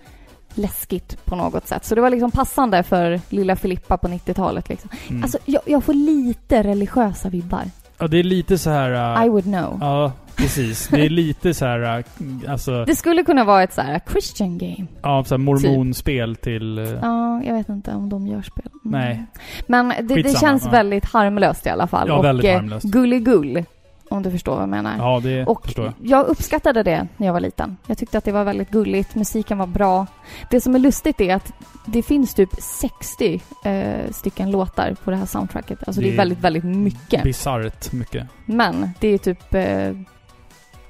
läskigt 0.53 1.25
på 1.25 1.35
något 1.35 1.67
sätt. 1.67 1.85
Så 1.85 1.95
det 1.95 2.01
var 2.01 2.09
liksom 2.09 2.31
passande 2.31 2.83
för 2.83 3.21
lilla 3.29 3.55
Filippa 3.55 3.97
på 3.97 4.07
90-talet. 4.07 4.69
Liksom. 4.69 4.89
Mm. 5.09 5.23
Alltså, 5.23 5.37
jag, 5.45 5.61
jag 5.65 5.83
får 5.83 5.93
lite 5.93 6.63
religiösa 6.63 7.29
vibbar. 7.29 7.63
ja, 7.97 8.07
det 8.07 8.17
är 8.19 8.23
lite 8.23 8.57
så 8.57 8.69
här... 8.69 9.17
äh, 9.21 9.25
I 9.25 9.29
would 9.29 9.43
know. 9.43 9.77
Ja, 9.81 10.11
precis. 10.35 10.87
Det 10.87 11.05
är 11.05 11.09
lite 11.09 11.53
så 11.53 11.65
här, 11.65 11.97
äh, 11.99 12.51
alltså, 12.51 12.85
Det 12.85 12.95
skulle 12.95 13.23
kunna 13.23 13.43
vara 13.43 13.63
ett 13.63 13.73
så 13.73 13.81
här 13.81 14.01
Christian 14.11 14.57
game. 14.57 14.85
ja, 15.01 15.23
så 15.23 15.33
här 15.33 15.39
mormonspel 15.39 16.35
till... 16.35 16.77
äh, 16.77 16.85
Ja, 17.01 17.43
jag 17.43 17.53
vet 17.53 17.69
inte 17.69 17.91
om 17.91 18.09
de 18.09 18.27
gör 18.27 18.41
spel. 18.41 18.65
Mm. 18.85 18.99
Nej. 19.01 19.25
Men 19.67 19.93
det, 20.07 20.21
det 20.21 20.39
känns 20.39 20.65
ja. 20.65 20.71
väldigt 20.71 21.05
harmlöst 21.05 21.65
i 21.65 21.69
alla 21.69 21.87
fall. 21.87 22.07
Ja, 22.07 22.17
och 22.17 22.25
väldigt 22.25 22.53
harmlöst. 22.53 22.85
gulligull, 22.85 23.63
om 24.11 24.23
du 24.23 24.31
förstår 24.31 24.53
vad 24.53 24.61
jag 24.61 24.69
menar. 24.69 24.97
Ja, 24.97 25.19
det 25.23 25.45
Och 25.45 25.65
förstår 25.65 25.85
jag. 25.85 25.93
jag 26.09 26.25
uppskattade 26.27 26.83
det 26.83 27.07
när 27.17 27.27
jag 27.27 27.33
var 27.33 27.39
liten. 27.39 27.77
Jag 27.87 27.97
tyckte 27.97 28.17
att 28.17 28.23
det 28.23 28.31
var 28.31 28.43
väldigt 28.43 28.69
gulligt, 28.69 29.15
musiken 29.15 29.57
var 29.57 29.67
bra. 29.67 30.07
Det 30.49 30.61
som 30.61 30.75
är 30.75 30.79
lustigt 30.79 31.21
är 31.21 31.35
att 31.35 31.53
det 31.85 32.03
finns 32.03 32.33
typ 32.33 32.49
60 32.59 33.41
eh, 33.63 34.11
stycken 34.11 34.51
låtar 34.51 34.95
på 35.03 35.11
det 35.11 35.17
här 35.17 35.25
soundtracket. 35.25 35.79
Alltså 35.87 36.01
det, 36.01 36.07
Det 36.07 36.13
är 36.13 36.17
väldigt, 36.17 36.39
väldigt 36.39 36.63
mycket. 36.63 37.23
Bisarrt 37.23 37.91
mycket. 37.91 38.27
Men 38.45 38.89
det 38.99 39.07
är 39.07 39.17
typ 39.17 39.53
eh, 39.53 39.91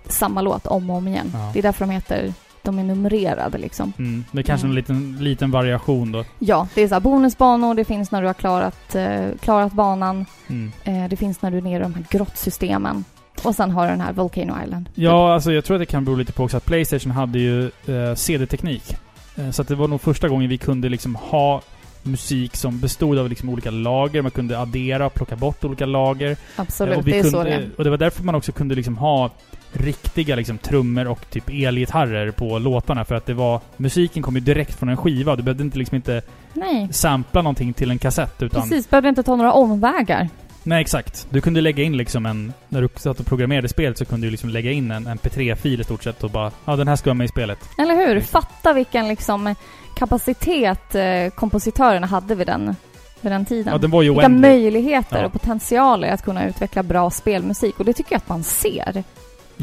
samma 0.08 0.42
låt 0.42 0.68
om 0.68 0.90
och 0.90 0.96
om 0.98 1.08
igen. 1.08 1.32
Ja. 1.34 1.50
Det 1.54 1.60
är 1.60 1.64
därför 1.64 1.86
de 1.86 1.92
heter, 1.92 2.34
de 2.64 2.80
är 2.80 2.84
numrerade 2.84 3.58
liksom. 3.58 3.94
Mm. 4.00 4.26
Det 4.32 4.40
är 4.40 4.44
kanske 4.44 4.68
en 4.68 4.72
Mm. 4.72 4.76
liten, 4.76 5.18
liten 5.24 5.52
variation 5.52 6.12
då. 6.12 6.26
Ja, 6.40 6.68
det 6.76 6.82
är 6.82 6.88
så 6.88 6.94
här 6.96 7.00
bonusbanor, 7.02 7.76
det 7.76 7.86
finns 7.86 8.12
när 8.12 8.22
du 8.22 8.28
har 8.28 8.34
klarat, 8.34 8.96
eh, 8.96 9.26
klarat 9.42 9.74
banan, 9.74 10.26
Mm. 10.48 10.72
eh, 10.84 11.10
det 11.10 11.16
finns 11.16 11.42
när 11.42 11.52
du 11.52 11.58
är 11.58 11.62
nere 11.62 11.76
i 11.80 11.84
de 11.84 11.94
här 11.94 12.04
grottsystemen. 12.10 13.04
Och 13.44 13.56
sen 13.56 13.72
har 13.72 13.84
du 13.86 13.92
den 13.92 14.02
här 14.02 14.14
Volcano 14.14 14.54
Island. 14.64 14.90
Ja, 14.96 15.34
alltså 15.34 15.52
jag 15.52 15.66
tror 15.66 15.76
att 15.76 15.82
det 15.82 15.86
kan 15.86 16.06
bero 16.06 16.16
lite 16.16 16.34
på 16.34 16.44
också 16.44 16.58
att 16.58 16.66
Playstation 16.66 17.12
hade 17.12 17.40
ju 17.40 17.66
eh, 17.66 18.16
CD-teknik. 18.16 18.96
Eh, 19.36 19.50
så 19.52 19.62
att 19.62 19.68
det 19.68 19.76
var 19.76 19.88
nog 19.88 20.02
första 20.02 20.28
gången 20.30 20.50
vi 20.50 20.58
kunde 20.58 20.90
liksom 20.90 21.16
ha 21.16 21.62
musik 22.04 22.56
som 22.56 22.80
bestod 22.80 23.18
av 23.18 23.30
liksom 23.30 23.50
olika 23.50 23.72
lager. 23.72 24.22
Man 24.22 24.32
kunde 24.32 24.60
addera 24.60 25.06
och 25.06 25.14
plocka 25.14 25.36
bort 25.36 25.64
olika 25.64 25.86
lager. 25.86 26.38
Absolut, 26.56 26.94
Eh, 26.94 27.00
och, 27.00 27.08
vi 27.08 27.12
det 27.12 27.18
är 27.18 27.22
kunde, 27.24 27.38
så 27.38 27.44
det 27.44 27.50
är. 27.54 27.70
och 27.78 27.84
det 27.84 27.90
var 27.90 27.98
därför 27.98 28.24
man 28.24 28.36
också 28.36 28.52
kunde 28.52 28.76
liksom 28.76 28.98
ha 28.98 29.30
riktiga 29.74 30.36
liksom 30.36 30.58
trummor 30.58 31.08
och 31.08 31.30
typ 31.30 31.50
elgitarrer 31.50 32.32
på 32.32 32.60
låtarna. 32.60 33.06
För 33.06 33.16
att 33.16 33.26
det 33.26 33.34
var... 33.34 33.60
Musiken 33.78 34.24
kom 34.24 34.36
ju 34.36 34.42
direkt 34.42 34.80
från 34.80 34.90
en 34.90 34.98
skiva. 34.98 35.36
Du 35.36 35.44
behövde 35.44 35.64
inte 35.64 35.78
liksom 35.78 35.96
inte 35.96 36.22
Nej, 36.54 36.88
sampla 36.92 37.42
någonting 37.42 37.74
till 37.74 37.92
en 37.92 38.00
kassett 38.00 38.42
utan... 38.42 38.62
precis. 38.62 38.90
Behövde 38.90 39.10
inte 39.10 39.24
ta 39.24 39.36
några 39.36 39.54
omvägar. 39.54 40.30
Nej, 40.64 40.82
exakt. 40.82 41.28
Du 41.30 41.42
kunde 41.42 41.62
lägga 41.62 41.84
in 41.84 41.98
liksom 41.98 42.26
en... 42.26 42.54
När 42.70 42.82
du 42.82 42.90
satt 42.96 43.20
och 43.20 43.26
programmerade 43.26 43.68
spelet 43.68 43.98
så 43.98 44.06
kunde 44.06 44.28
du 44.28 44.32
liksom 44.32 44.50
lägga 44.50 44.72
in 44.72 44.92
en 44.92 45.08
MP3-fil 45.08 45.82
i 45.82 45.84
stort 45.84 46.04
sett 46.04 46.24
och 46.24 46.30
bara... 46.30 46.52
Ja, 46.66 46.76
den 46.76 46.88
här 46.88 46.96
ska 46.96 47.10
vara 47.10 47.14
med 47.16 47.26
i 47.26 47.28
spelet. 47.28 47.60
Eller 47.78 47.96
hur? 47.96 48.20
Fatta 48.22 48.74
vilken 48.74 49.08
liksom 49.08 49.56
kapacitet 49.96 50.96
eh, 50.96 51.30
kompositörerna 51.36 52.08
hade 52.08 52.36
vid 52.36 52.48
den, 52.48 52.76
vid 53.22 53.32
den 53.32 53.46
tiden. 53.46 53.72
Ja, 53.74 53.78
den 53.78 53.92
var 53.92 54.02
ju 54.02 54.10
Vilka 54.10 54.22
oändlig. 54.26 54.42
möjligheter 54.50 55.20
Ja. 55.20 55.26
och 55.26 55.32
potentialer 55.34 56.08
att 56.14 56.24
kunna 56.24 56.48
utveckla 56.48 56.84
bra 56.84 57.10
spelmusik. 57.10 57.80
Och 57.80 57.86
det 57.86 57.94
tycker 57.94 58.12
jag 58.14 58.18
att 58.18 58.30
man 58.30 58.44
ser. 58.44 59.04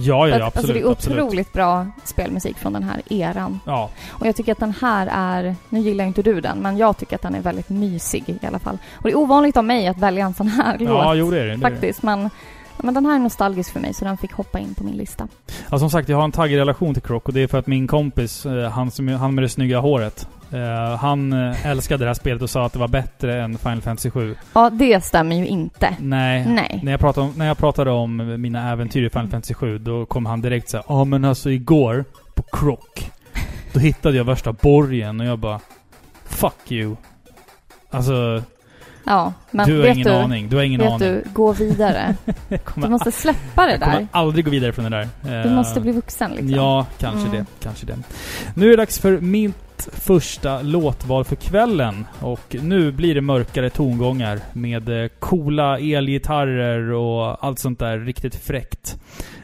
Ja, 0.00 0.28
ja, 0.28 0.34
Att- 0.34 0.40
ja, 0.40 0.46
absolut. 0.46 0.56
alltså 0.56 0.72
det 0.72 0.80
är 0.80 0.90
absolut. 0.92 1.18
otroligt 1.24 1.52
bra 1.52 1.86
spelmusik 2.04 2.58
från 2.58 2.72
den 2.72 2.82
här 2.82 3.02
eran. 3.10 3.60
Ja, 3.66 3.90
Och 4.08 4.26
jag 4.26 4.36
tycker 4.36 4.52
att 4.52 4.58
den 4.60 4.74
här 4.80 5.08
är, 5.12 5.56
nu 5.68 5.80
gillar 5.80 6.04
inte 6.04 6.22
du 6.22 6.40
den, 6.40 6.58
men 6.58 6.76
jag 6.76 6.96
tycker 6.96 7.16
att 7.16 7.22
den 7.22 7.34
är 7.34 7.40
väldigt 7.40 7.68
mysig 7.68 8.24
i 8.42 8.46
alla 8.46 8.58
fall. 8.58 8.78
Och 8.96 9.02
det 9.02 9.10
är 9.10 9.16
ovanligt 9.18 9.56
av 9.56 9.64
mig 9.64 9.86
att 9.88 9.98
välja 9.98 10.24
en 10.26 10.34
sån 10.34 10.48
här 10.48 10.76
ja 10.80 11.04
låt. 11.08 11.16
jo, 11.18 11.30
det 11.30 11.40
är 11.40 11.44
det. 11.46 11.56
det. 11.56 11.66
är 11.66 11.80
det. 11.80 12.02
Men, 12.02 12.30
men 12.82 12.94
den 12.94 13.06
här 13.06 13.14
är 13.14 13.18
nostalgisk 13.18 13.72
för 13.72 13.80
mig, 13.80 13.94
så 13.94 14.04
den 14.04 14.16
fick 14.16 14.32
hoppa 14.32 14.58
in 14.58 14.74
på 14.74 14.84
min 14.84 14.96
lista. 14.96 15.28
Ja, 15.70 15.78
som 15.78 15.90
sagt, 15.90 16.08
jag 16.08 16.16
har 16.16 16.24
en 16.24 16.32
taggig 16.32 16.56
relation 16.56 16.94
till 16.94 17.02
Croc 17.02 17.22
och 17.24 17.32
det 17.32 17.40
är 17.40 17.46
för 17.46 17.58
att 17.58 17.66
min 17.66 17.86
kompis, 17.86 18.46
eh, 18.46 18.70
han, 18.70 18.90
som, 18.90 19.08
han 19.08 19.34
med 19.34 19.44
det 19.44 19.48
snygga 19.48 19.80
håret, 19.80 20.28
eh, 20.52 20.96
han 20.96 21.32
eh, 21.32 21.66
älskade 21.66 22.04
det 22.04 22.08
här 22.08 22.14
spelet 22.14 22.42
och 22.42 22.50
sa 22.50 22.66
att 22.66 22.72
det 22.72 22.78
var 22.78 22.88
bättre 22.88 23.42
än 23.42 23.58
Final 23.58 23.80
Fantasy 23.80 24.10
7. 24.10 24.36
Ja, 24.52 24.70
det 24.70 25.04
stämmer 25.04 25.36
ju 25.36 25.46
inte. 25.46 25.96
Nej. 25.98 26.46
Nej. 26.48 26.80
När 26.82 26.92
jag, 26.92 27.00
pratade 27.00 27.26
om, 27.26 27.32
när 27.36 27.46
jag 27.46 27.58
pratade 27.58 27.90
om 27.90 28.40
mina 28.42 28.70
äventyr 28.72 29.06
i 29.06 29.10
Final 29.10 29.28
Fantasy 29.28 29.54
7, 29.54 29.78
då 29.78 30.06
kom 30.06 30.26
han 30.26 30.40
direkt 30.40 30.68
såhär 30.68 30.84
Ja 30.88 31.04
men 31.04 31.24
alltså 31.24 31.50
igår, 31.50 32.04
på 32.34 32.42
Croc, 32.42 33.10
då 33.72 33.80
hittade 33.80 34.16
jag 34.16 34.24
värsta 34.24 34.52
borgen 34.52 35.20
och 35.20 35.26
jag 35.26 35.38
bara 35.38 35.60
Fuck 36.24 36.72
you. 36.72 36.96
Alltså, 37.90 38.42
Ja, 39.08 39.32
men 39.50 39.66
du 39.68 39.76
har 39.76 39.82
vet 39.82 39.96
ingen 39.96 40.06
du, 40.08 40.14
aning. 40.14 40.48
Du 40.48 40.56
har 40.56 40.62
ingen 40.62 40.80
vet 40.80 40.88
aning. 40.92 40.98
du, 41.08 41.24
gå 41.32 41.52
vidare. 41.52 42.14
Du 42.74 42.88
måste 42.88 43.12
släppa 43.12 43.66
det 43.66 43.70
jag 43.72 43.80
kommer 43.80 43.96
där. 43.98 44.06
aldrig 44.12 44.44
gå 44.44 44.50
vidare 44.50 44.72
från 44.72 44.84
det 44.84 44.90
där. 44.90 45.08
Du 45.42 45.48
Eh, 45.48 45.54
måste 45.54 45.80
bli 45.80 45.92
vuxen 45.92 46.30
liksom. 46.30 46.50
Ja, 46.50 46.86
kanske 46.98 47.28
Mm. 47.28 47.32
det. 47.32 47.64
Kanske 47.64 47.86
det. 47.86 47.98
Nu 48.54 48.66
är 48.66 48.70
det 48.70 48.76
dags 48.76 48.98
för 48.98 49.20
mitt 49.20 49.88
första 49.92 50.62
låtval 50.62 51.24
för 51.24 51.36
kvällen. 51.36 52.06
Och 52.20 52.56
nu 52.62 52.92
blir 52.92 53.14
det 53.14 53.20
mörkare 53.20 53.70
tongångar 53.70 54.40
med 54.52 55.02
eh, 55.02 55.08
coola 55.18 55.78
elgitarrer 55.78 56.92
och 56.92 57.44
allt 57.44 57.58
sånt 57.58 57.78
där 57.78 57.98
riktigt 57.98 58.34
fräckt. 58.36 58.96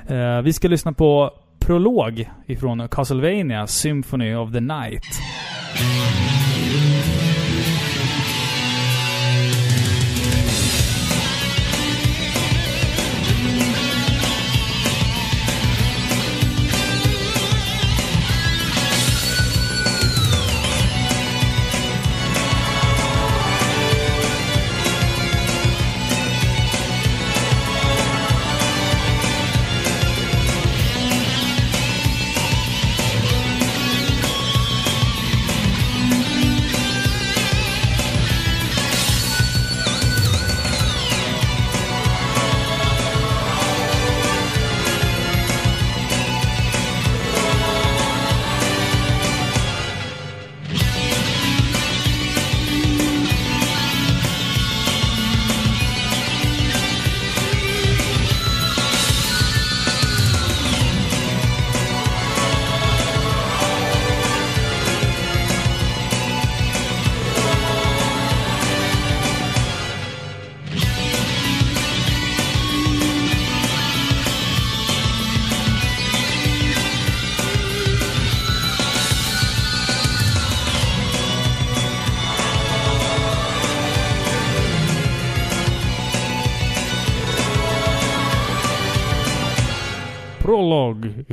Eh, 0.08 0.40
vi 0.42 0.52
ska 0.52 0.68
lyssna 0.68 0.92
på 0.92 1.30
Prolog 1.58 2.30
ifrån 2.46 2.88
Castlevania 2.88 3.66
Symphony 3.66 4.34
of 4.34 4.52
the 4.52 4.60
Night. 4.60 5.04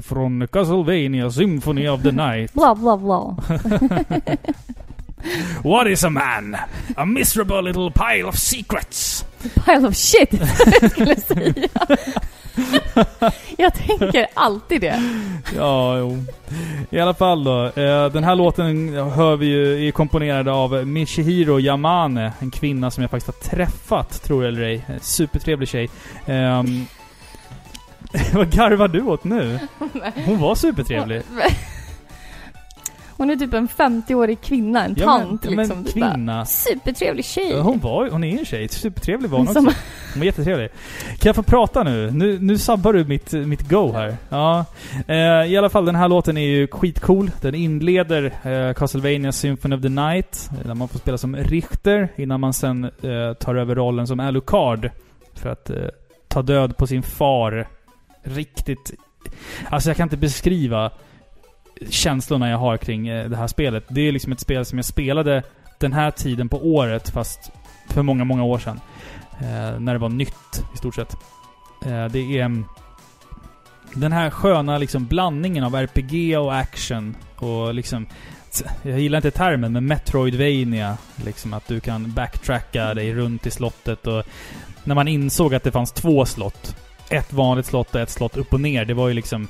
Från 0.02 0.48
Castlevania 0.48 1.32
Symphony 1.32 1.88
of 1.88 2.02
the 2.02 2.12
Night. 2.12 2.54
Bla 2.54 2.76
bla 2.76 2.98
bla. 2.98 3.38
What 5.64 5.88
is 5.88 6.04
a 6.04 6.10
man? 6.10 6.58
A 6.96 7.06
miserable 7.06 7.62
little 7.62 7.92
pile 7.92 8.28
of 8.28 8.38
secrets. 8.38 9.26
Pile 9.66 9.88
of 9.88 9.96
shit, 9.96 10.34
jag 10.82 10.92
skulle 10.92 11.16
säga. 11.16 11.70
jag 13.58 13.74
tänker 13.74 14.28
alltid 14.34 14.82
det. 14.82 15.02
Ja, 15.56 15.98
jo. 15.98 16.24
I 16.90 17.00
alla 17.00 17.14
fall 17.14 17.44
då. 17.44 17.66
Eh, 17.66 18.06
den 18.12 18.24
här 18.24 18.36
låten 18.36 18.94
hör 18.94 19.36
vi 19.36 19.46
ju 19.46 19.88
är 19.88 19.92
komponerad 19.92 20.48
av 20.48 20.88
Michihiro 20.88 21.60
Yamane. 21.60 22.34
En 22.40 22.52
kvinna 22.52 22.92
som 22.92 23.02
jag 23.02 23.12
faktiskt 23.12 23.44
har 23.44 23.50
träffat, 23.50 24.24
tror 24.24 24.44
jag 24.44 24.54
eller 24.54 24.62
ej. 24.62 24.86
Supertrevlig 25.02 25.70
tjej. 25.70 25.90
Vad 28.34 28.52
garvar 28.52 28.88
du 28.88 29.02
åt 29.02 29.24
nu? 29.24 29.60
Hon 30.26 30.40
var 30.40 30.56
supertrevlig. 30.56 31.22
Hon 33.18 33.30
är 33.30 33.36
typ 33.36 33.54
en 33.54 33.68
50-årig 33.68 34.42
kvinna, 34.42 34.86
en 34.86 34.96
Ja, 34.98 35.06
tant 35.06 35.44
men, 35.44 35.56
liksom. 35.58 35.78
men 35.78 35.86
typ 35.86 35.96
bara, 36.02 36.12
kvinna. 36.14 36.46
Supertrevlig 36.46 37.26
tjej. 37.26 37.60
Hon 37.60 37.80
var 37.80 38.10
hon 38.10 38.24
är 38.24 38.40
en 38.40 38.46
tjej. 38.46 38.68
Supertrevlig 38.68 39.30
var 39.30 39.38
hon 39.38 39.48
också. 39.48 39.54
Som- 39.62 39.74
Hon 40.14 40.20
var 40.20 40.26
jättetrevlig. 40.26 40.70
Kan 41.20 41.30
jag 41.30 41.36
få 41.36 41.44
prata 41.44 41.84
nu? 41.84 42.12
Nu, 42.12 42.40
nu 42.40 42.58
sabbar 42.58 42.94
du 42.94 43.06
mitt, 43.06 43.32
mitt 43.34 43.70
go 43.70 43.92
här. 43.94 44.16
Ja. 44.30 44.66
Eh, 45.08 45.52
I 45.52 45.58
alla 45.58 45.70
fall, 45.70 45.86
den 45.86 45.96
här 45.96 46.08
låten 46.08 46.38
är 46.38 46.42
ju 46.48 46.68
skitcool. 46.68 47.32
Den 47.42 47.56
inleder 47.56 48.34
eh, 48.44 48.74
Castlevania 48.74 49.32
Symphony 49.32 49.76
of 49.76 49.82
the 49.82 49.90
Night, 49.90 50.50
eh, 50.60 50.68
där 50.68 50.74
man 50.74 50.88
får 50.88 51.00
spela 51.00 51.18
som 51.18 51.36
Richter, 51.36 52.10
innan 52.16 52.40
man 52.40 52.54
sen 52.54 52.84
eh, 52.84 53.34
tar 53.40 53.56
över 53.56 53.76
rollen 53.76 54.08
som 54.08 54.20
Alucard. 54.20 54.90
För 55.36 55.50
att 55.50 55.70
eh, 55.70 55.76
ta 56.28 56.42
död 56.42 56.78
på 56.78 56.88
sin 56.88 57.04
far. 57.04 57.68
Riktigt... 58.24 58.94
Alltså 59.70 59.90
jag 59.90 59.98
kan 59.98 60.06
inte 60.06 60.18
beskriva 60.18 60.92
känslorna 61.90 62.50
jag 62.50 62.58
har 62.58 62.78
kring 62.78 63.08
eh, 63.08 63.30
det 63.30 63.38
här 63.38 63.48
spelet. 63.48 63.86
Det 63.90 64.02
är 64.02 64.12
liksom 64.12 64.32
ett 64.32 64.40
spel 64.40 64.66
som 64.66 64.78
jag 64.78 64.86
spelade 64.86 65.44
den 65.80 65.94
här 65.94 66.12
tiden 66.12 66.50
på 66.50 66.58
året, 66.58 67.10
fast 67.10 67.52
för 67.90 68.02
många, 68.02 68.24
många 68.24 68.44
år 68.44 68.60
sedan. 68.60 68.80
Eh, 69.40 69.80
när 69.80 69.94
det 69.94 70.00
var 70.00 70.10
nytt, 70.10 70.64
i 70.74 70.78
stort 70.78 70.96
sett. 70.96 71.14
Eh, 71.86 72.06
det 72.06 72.40
är... 72.40 72.46
Mm, 72.46 72.66
den 73.94 74.12
här 74.12 74.30
sköna 74.30 74.78
liksom 74.78 75.06
blandningen 75.06 75.64
av 75.64 75.76
RPG 75.76 76.38
och 76.38 76.56
action 76.56 77.16
och 77.36 77.74
liksom... 77.74 78.06
Jag 78.82 79.00
gillar 79.00 79.18
inte 79.18 79.32
termen, 79.32 79.74
men 79.74 79.86
Metroidvania. 79.86 80.98
Liksom 81.26 81.54
att 81.54 81.68
du 81.68 81.80
kan 81.80 82.12
backtracka 82.14 82.94
dig 82.94 83.14
runt 83.14 83.46
i 83.46 83.52
slottet 83.52 84.08
och... 84.08 84.24
När 84.84 84.96
man 84.96 85.08
insåg 85.08 85.56
att 85.56 85.64
det 85.64 85.72
fanns 85.72 85.92
två 85.92 86.26
slott. 86.26 86.76
Ett 87.12 87.34
vanligt 87.34 87.66
slott 87.66 87.96
och 87.96 88.02
ett 88.02 88.10
slott 88.10 88.38
upp 88.38 88.54
och 88.54 88.62
ner. 88.62 88.86
Det 88.86 88.94
var 88.94 89.08
ju 89.08 89.14
liksom 89.14 89.48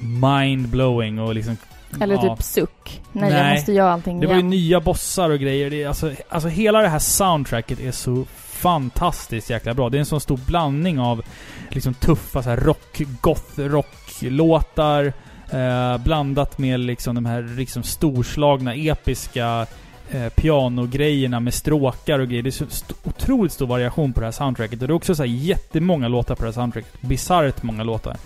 mind-blowing 0.00 1.20
och 1.20 1.34
liksom... 1.34 1.56
Eller 2.00 2.14
ja. 2.14 2.36
typ 2.36 2.44
suck. 2.44 3.02
Nej, 3.12 3.32
jag 3.32 3.42
Nej. 3.42 3.54
måste 3.54 3.72
göra 3.72 3.92
allting 3.92 4.20
Det 4.20 4.26
var 4.26 4.34
ju 4.34 4.40
igen. 4.40 4.50
nya 4.50 4.80
bossar 4.80 5.30
och 5.30 5.38
grejer. 5.38 5.70
Det 5.70 5.82
är, 5.82 5.88
alltså, 5.88 6.12
alltså 6.28 6.48
hela 6.48 6.82
det 6.82 6.88
här 6.88 6.98
soundtracket 6.98 7.80
är 7.80 7.92
så 7.92 8.24
fantastiskt 8.64 9.50
jäkla 9.50 9.74
bra. 9.74 9.88
Det 9.88 9.96
är 9.96 9.98
en 9.98 10.06
sån 10.06 10.20
stor 10.20 10.40
blandning 10.46 11.00
av 11.00 11.22
liksom 11.68 11.94
tuffa 11.94 12.42
så 12.42 12.48
här 12.48 12.56
rock, 12.56 13.02
goth, 13.20 13.60
rocklåtar 13.60 15.12
eh, 15.50 15.98
blandat 15.98 16.58
med 16.58 16.80
liksom 16.80 17.14
de 17.14 17.26
här 17.26 17.42
liksom 17.56 17.82
storslagna, 17.82 18.74
episka 18.74 19.66
eh, 20.10 20.28
pianogrejerna 20.28 21.40
med 21.40 21.54
stråkar 21.54 22.18
och 22.18 22.28
grejer. 22.28 22.42
Det 22.42 22.48
är 22.48 22.50
så 22.50 22.64
st- 22.64 22.94
otroligt 23.04 23.52
stor 23.52 23.66
variation 23.66 24.12
på 24.12 24.20
det 24.20 24.26
här 24.26 24.32
soundtracket. 24.32 24.82
Och 24.82 24.88
det 24.88 24.92
är 24.92 24.96
också 24.96 25.14
så 25.14 25.22
här 25.22 25.30
jättemånga 25.30 26.08
låtar 26.08 26.34
på 26.34 26.42
det 26.42 26.48
här 26.48 26.52
soundtracket. 26.52 27.00
Bisarrt 27.00 27.62
många 27.62 27.82
låtar. 27.84 28.16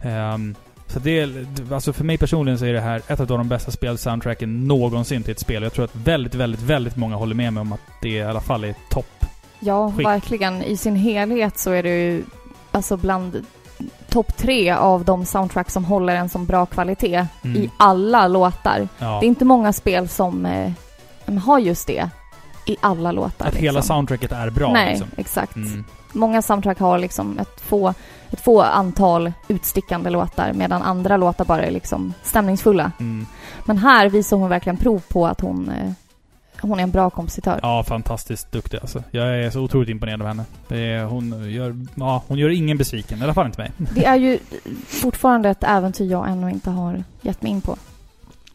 Ehm, 0.00 0.54
så 0.86 0.98
det 0.98 1.20
är, 1.20 1.46
alltså 1.72 1.92
för 1.92 2.04
mig 2.04 2.18
personligen 2.18 2.58
så 2.58 2.64
är 2.64 2.72
det 2.72 2.80
här 2.80 3.02
ett 3.08 3.20
av 3.20 3.26
de 3.26 3.48
bästa 3.48 3.70
spelsoundtracken 3.70 4.68
någonsin 4.68 5.22
till 5.22 5.32
ett 5.32 5.40
spel. 5.40 5.62
Jag 5.62 5.72
tror 5.72 5.84
att 5.84 5.96
väldigt, 5.96 6.34
väldigt, 6.34 6.62
väldigt 6.62 6.96
många 6.96 7.16
håller 7.16 7.34
med 7.34 7.52
mig 7.52 7.60
om 7.60 7.72
att 7.72 7.80
det 8.02 8.08
i 8.08 8.22
alla 8.22 8.40
fall 8.40 8.64
är 8.64 8.74
topp. 8.90 9.24
Ja, 9.60 9.92
skick. 9.96 10.06
verkligen. 10.06 10.62
I 10.62 10.76
sin 10.76 10.96
helhet 10.96 11.58
så 11.58 11.70
är 11.70 11.82
det 11.82 11.88
ju 11.88 12.22
alltså 12.70 12.96
bland 12.96 13.46
topp 14.08 14.36
tre 14.36 14.70
av 14.70 15.04
de 15.04 15.24
soundtrack 15.24 15.70
som 15.70 15.84
håller 15.84 16.16
en 16.16 16.28
sån 16.28 16.46
bra 16.46 16.66
kvalitet 16.66 17.26
Mm. 17.44 17.62
i 17.62 17.70
alla 17.76 18.28
låtar. 18.28 18.88
Ja. 18.98 19.18
Det 19.20 19.26
är 19.26 19.28
inte 19.28 19.44
många 19.44 19.72
spel 19.72 20.08
som 20.08 20.46
eh, 20.46 20.72
har 21.38 21.58
just 21.58 21.86
det 21.86 22.10
i 22.66 22.76
alla 22.80 23.12
låtar. 23.12 23.46
Att 23.46 23.54
hela 23.54 23.78
liksom. 23.78 23.96
soundtracket 23.96 24.32
är 24.32 24.50
bra 24.50 24.72
Nej, 24.72 24.90
liksom. 24.90 25.08
exakt. 25.16 25.56
Mm. 25.56 25.84
Många 26.12 26.42
soundtrack 26.42 26.78
har 26.78 26.98
liksom 26.98 27.38
ett 27.38 27.60
få, 27.60 27.94
ett 28.30 28.40
få 28.40 28.62
antal 28.62 29.32
utstickande 29.48 30.10
låtar 30.10 30.52
medan 30.52 30.82
andra 30.82 31.16
låtar 31.16 31.44
bara 31.44 31.62
är 31.62 31.70
liksom 31.70 32.14
stämningsfulla. 32.22 32.92
Mm. 33.00 33.26
Men 33.64 33.78
här 33.78 34.08
visar 34.08 34.36
hon 34.36 34.48
verkligen 34.48 34.76
prov 34.76 35.02
på 35.08 35.26
att 35.26 35.40
hon, 35.40 35.68
eh, 35.68 35.92
hon 36.60 36.78
är 36.78 36.82
en 36.82 36.90
bra 36.90 37.10
kompositör. 37.10 37.60
Ja, 37.62 37.84
fantastiskt 37.84 38.52
duktig 38.52 38.78
alltså. 38.80 39.02
Jag 39.10 39.38
är 39.38 39.50
så 39.50 39.60
otroligt 39.60 39.88
imponerad 39.88 40.22
av 40.22 40.28
henne. 40.28 40.44
Är, 40.68 41.04
hon, 41.04 41.50
gör, 41.50 41.86
ja, 41.94 42.22
hon 42.26 42.38
gör 42.38 42.48
ingen 42.48 42.78
besviken. 42.78 43.18
I 43.18 43.22
alla 43.22 43.34
fall 43.34 43.46
inte 43.46 43.60
mig. 43.60 43.72
Det 43.76 44.04
är 44.04 44.16
ju 44.16 44.38
fortfarande 44.86 45.50
ett 45.50 45.64
äventyr 45.64 46.10
jag 46.10 46.30
ännu 46.30 46.50
inte 46.50 46.70
har 46.70 47.04
gett 47.22 47.42
mig 47.42 47.52
in 47.52 47.60
på. 47.60 47.76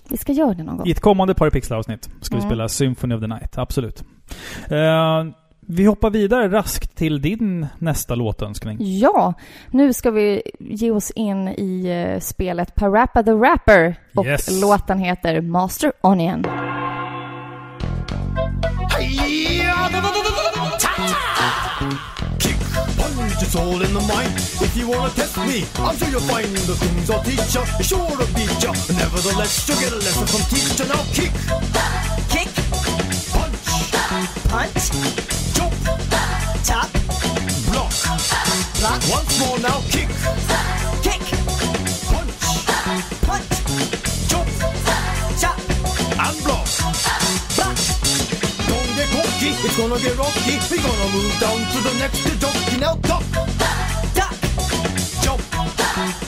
Vi 0.09 0.17
ska 0.17 0.31
göra 0.31 0.53
det 0.53 0.63
någon 0.63 0.77
gång. 0.77 0.87
I 0.87 0.91
ett 0.91 0.99
kommande 0.99 1.33
Parapixlar-avsnitt 1.33 2.09
ska 2.21 2.35
vi 2.35 2.41
Mm. 2.41 2.49
spela 2.49 2.69
Symphony 2.69 3.15
of 3.15 3.21
the 3.21 3.27
Night. 3.27 3.57
Absolut. 3.57 4.03
Eh, 4.69 5.23
vi 5.69 5.85
hoppar 5.85 6.09
vidare 6.09 6.49
raskt 6.49 6.95
till 6.97 7.21
din 7.21 7.67
nästa 7.79 8.15
låtönskning. 8.15 8.77
Ja, 8.79 9.33
nu 9.71 9.93
ska 9.93 10.11
vi 10.11 10.41
ge 10.59 10.91
oss 10.91 11.11
in 11.11 11.47
i 11.47 11.85
eh, 12.13 12.19
spelet 12.19 12.75
Parappa 12.75 13.23
the 13.23 13.31
Rapper 13.31 13.95
och 14.15 14.25
Yes. 14.25 14.61
låten 14.61 14.99
heter 14.99 15.41
Master 15.41 15.91
Onion. 16.01 16.45
Kick, 18.99 19.63
it's 23.47 23.55
all 23.55 23.81
in 23.81 23.93
the 23.93 24.01
mind. 24.01 24.35
If 24.59 24.75
you 24.75 24.89
wanna 24.89 25.09
test 25.13 25.37
me, 25.37 25.63
I'm 25.79 25.95
sure 25.97 26.09
you'll 26.09 26.27
find 26.27 26.51
the 26.67 26.75
things 26.75 27.09
I'll 27.09 27.23
teach 27.23 27.55
ya. 27.55 27.63
Sure 27.79 28.17
to 28.19 28.27
beat 28.35 28.51
ya. 28.61 28.73
Nevertheless, 28.99 29.67
you'll 29.67 29.79
get 29.79 29.93
a 29.93 29.95
lesson 29.95 30.27
from 30.27 30.43
teacher. 30.51 30.85
Now 30.91 31.03
kick, 31.15 31.31
Kick, 32.27 32.51
punch, 33.31 33.63
punch, 34.51 34.85
jump, 35.55 35.73
tap, 36.67 36.89
block. 37.71 37.93
block, 38.79 39.01
Once 39.15 39.39
more 39.39 39.59
now, 39.59 39.79
kick, 39.95 40.09
kick, 41.07 41.23
punch, 42.11 42.35
punch, 43.27 43.86
get 49.47 49.55
cocky, 49.55 49.67
it's 49.67 49.77
gonna 49.77 49.99
get 49.99 50.17
rocky. 50.17 50.57
We're 50.69 50.83
gonna 50.83 51.11
move 51.13 51.39
down 51.39 51.59
to 51.71 51.79
the 51.81 51.93
next 51.99 52.23
junkie. 52.39 52.77
Now 52.79 52.95
duck, 52.95 53.23
duck, 54.13 54.33
jump, 55.23 55.41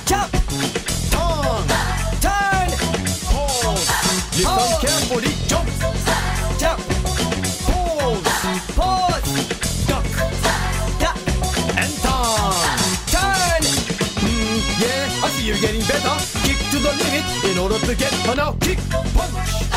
jump, 0.06 0.32
turn, 1.12 1.68
turn, 2.24 2.70
pause. 3.30 3.90
Listen 4.36 4.46
Pause. 4.46 4.80
carefully, 4.82 5.34
jump, 5.48 5.70
jump, 6.60 6.80
pause, 7.68 8.24
pause, 8.76 9.28
duck, 9.88 10.06
duck, 11.00 11.18
and 11.78 11.94
turn. 12.04 12.54
turn, 13.14 13.64
Mm, 14.20 14.60
yeah, 14.82 15.24
I 15.24 15.30
see 15.30 15.46
you're 15.48 15.58
getting 15.58 15.82
better. 15.82 16.16
Kick 16.44 16.58
to 16.72 16.80
the 16.80 16.92
limit 16.92 17.26
in 17.46 17.58
order 17.58 17.80
to 17.80 17.96
get 17.96 18.14
her 18.28 18.36
now. 18.36 18.54
Kick, 18.62 18.80
punch, 18.90 19.69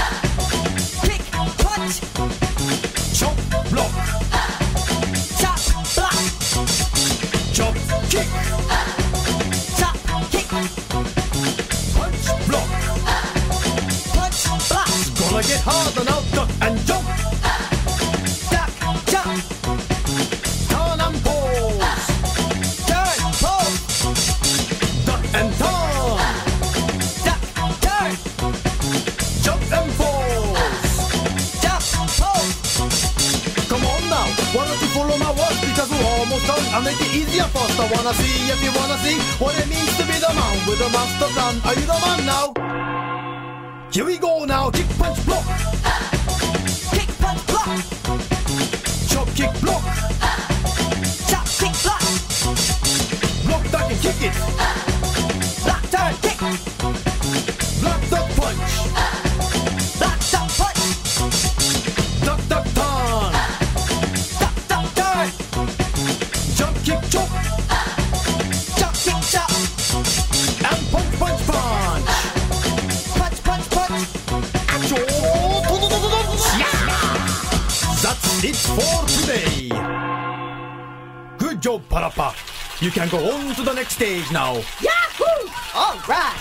You 82.83 82.91
can 82.91 83.09
go 83.09 83.19
on 83.19 83.55
to 83.55 83.63
the 83.63 83.75
next 83.75 83.95
stage 83.95 84.33
now. 84.33 84.55
Yahoo! 84.81 85.49
All 85.75 85.97
right. 86.09 86.37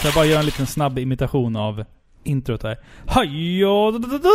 Så 0.00 0.06
jag 0.06 0.14
bara 0.14 0.24
gör 0.24 0.38
en 0.38 0.44
liten 0.46 0.66
snabb 0.66 0.98
imitation 0.98 1.56
av 1.56 1.84
introt 2.24 2.62
här. 2.62 2.76
Haja 3.06 3.90
da, 3.90 3.98
da, 3.98 4.18
da, 4.18 4.30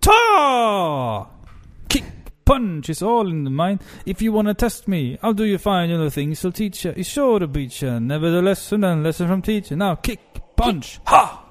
ta! 0.00 1.30
Kick, 1.88 2.04
punch 2.44 2.90
is 2.90 3.02
all 3.02 3.30
in 3.30 3.44
the 3.44 3.50
mind. 3.50 3.78
If 4.04 4.22
you 4.22 4.34
wanna 4.34 4.54
test 4.54 4.86
me, 4.86 5.18
I'll 5.22 5.34
do 5.34 5.44
you 5.44 5.58
fine 5.58 5.94
other 5.94 6.10
things. 6.10 6.40
So 6.40 6.50
teacher 6.50 6.98
is 6.98 7.08
sure 7.08 7.40
to 7.40 7.46
beat 7.46 7.82
you. 7.82 8.00
Nevertheless, 8.00 8.72
and 8.72 8.84
then 8.84 9.02
lesson 9.02 9.28
from 9.28 9.42
teacher. 9.42 9.76
Now 9.76 9.94
kick, 9.94 10.20
punch, 10.56 11.00
ha! 11.04 11.44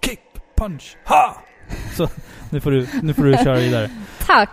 Kick, 0.00 0.20
punch, 0.56 0.96
ha! 1.04 1.42
Så, 1.96 2.08
nu 2.50 2.60
får 2.60 2.70
du, 2.70 2.86
nu 3.02 3.14
får 3.14 3.22
du 3.22 3.36
köra 3.36 3.58
vidare. 3.58 3.90
Tack! 4.26 4.50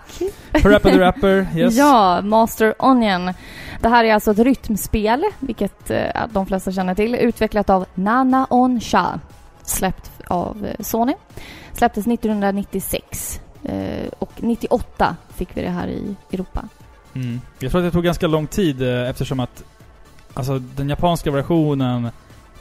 Parappa 0.63 0.89
the 0.89 0.99
Rapper, 0.99 1.47
yes. 1.55 1.75
Ja, 1.75 2.21
Master 2.21 2.73
Onion. 2.79 3.33
Det 3.81 3.89
här 3.89 4.03
är 4.05 4.13
alltså 4.13 4.31
ett 4.31 4.39
rytmspel, 4.39 5.23
vilket 5.39 5.91
eh, 5.91 6.07
de 6.31 6.45
flesta 6.45 6.71
känner 6.71 6.95
till, 6.95 7.15
utvecklat 7.15 7.69
av 7.69 7.85
Nana 7.95 8.47
On 8.49 8.81
Sha. 8.81 9.19
Släppt 9.63 10.11
av 10.27 10.65
eh, 10.65 10.83
Sony. 10.83 11.13
Släpptes 11.73 12.07
1996. 12.07 13.41
Eh, 13.63 14.07
och 14.19 14.31
98 14.37 15.15
fick 15.35 15.57
vi 15.57 15.61
det 15.61 15.69
här 15.69 15.87
i 15.87 16.15
Europa. 16.31 16.67
Mm. 17.13 17.41
Jag 17.59 17.71
tror 17.71 17.81
att 17.81 17.87
det 17.87 17.91
tog 17.91 18.03
ganska 18.03 18.27
lång 18.27 18.47
tid 18.47 18.81
eh, 18.81 19.09
eftersom 19.09 19.39
att 19.39 19.63
alltså 20.33 20.59
den 20.59 20.89
japanska 20.89 21.31
versionen, 21.31 22.09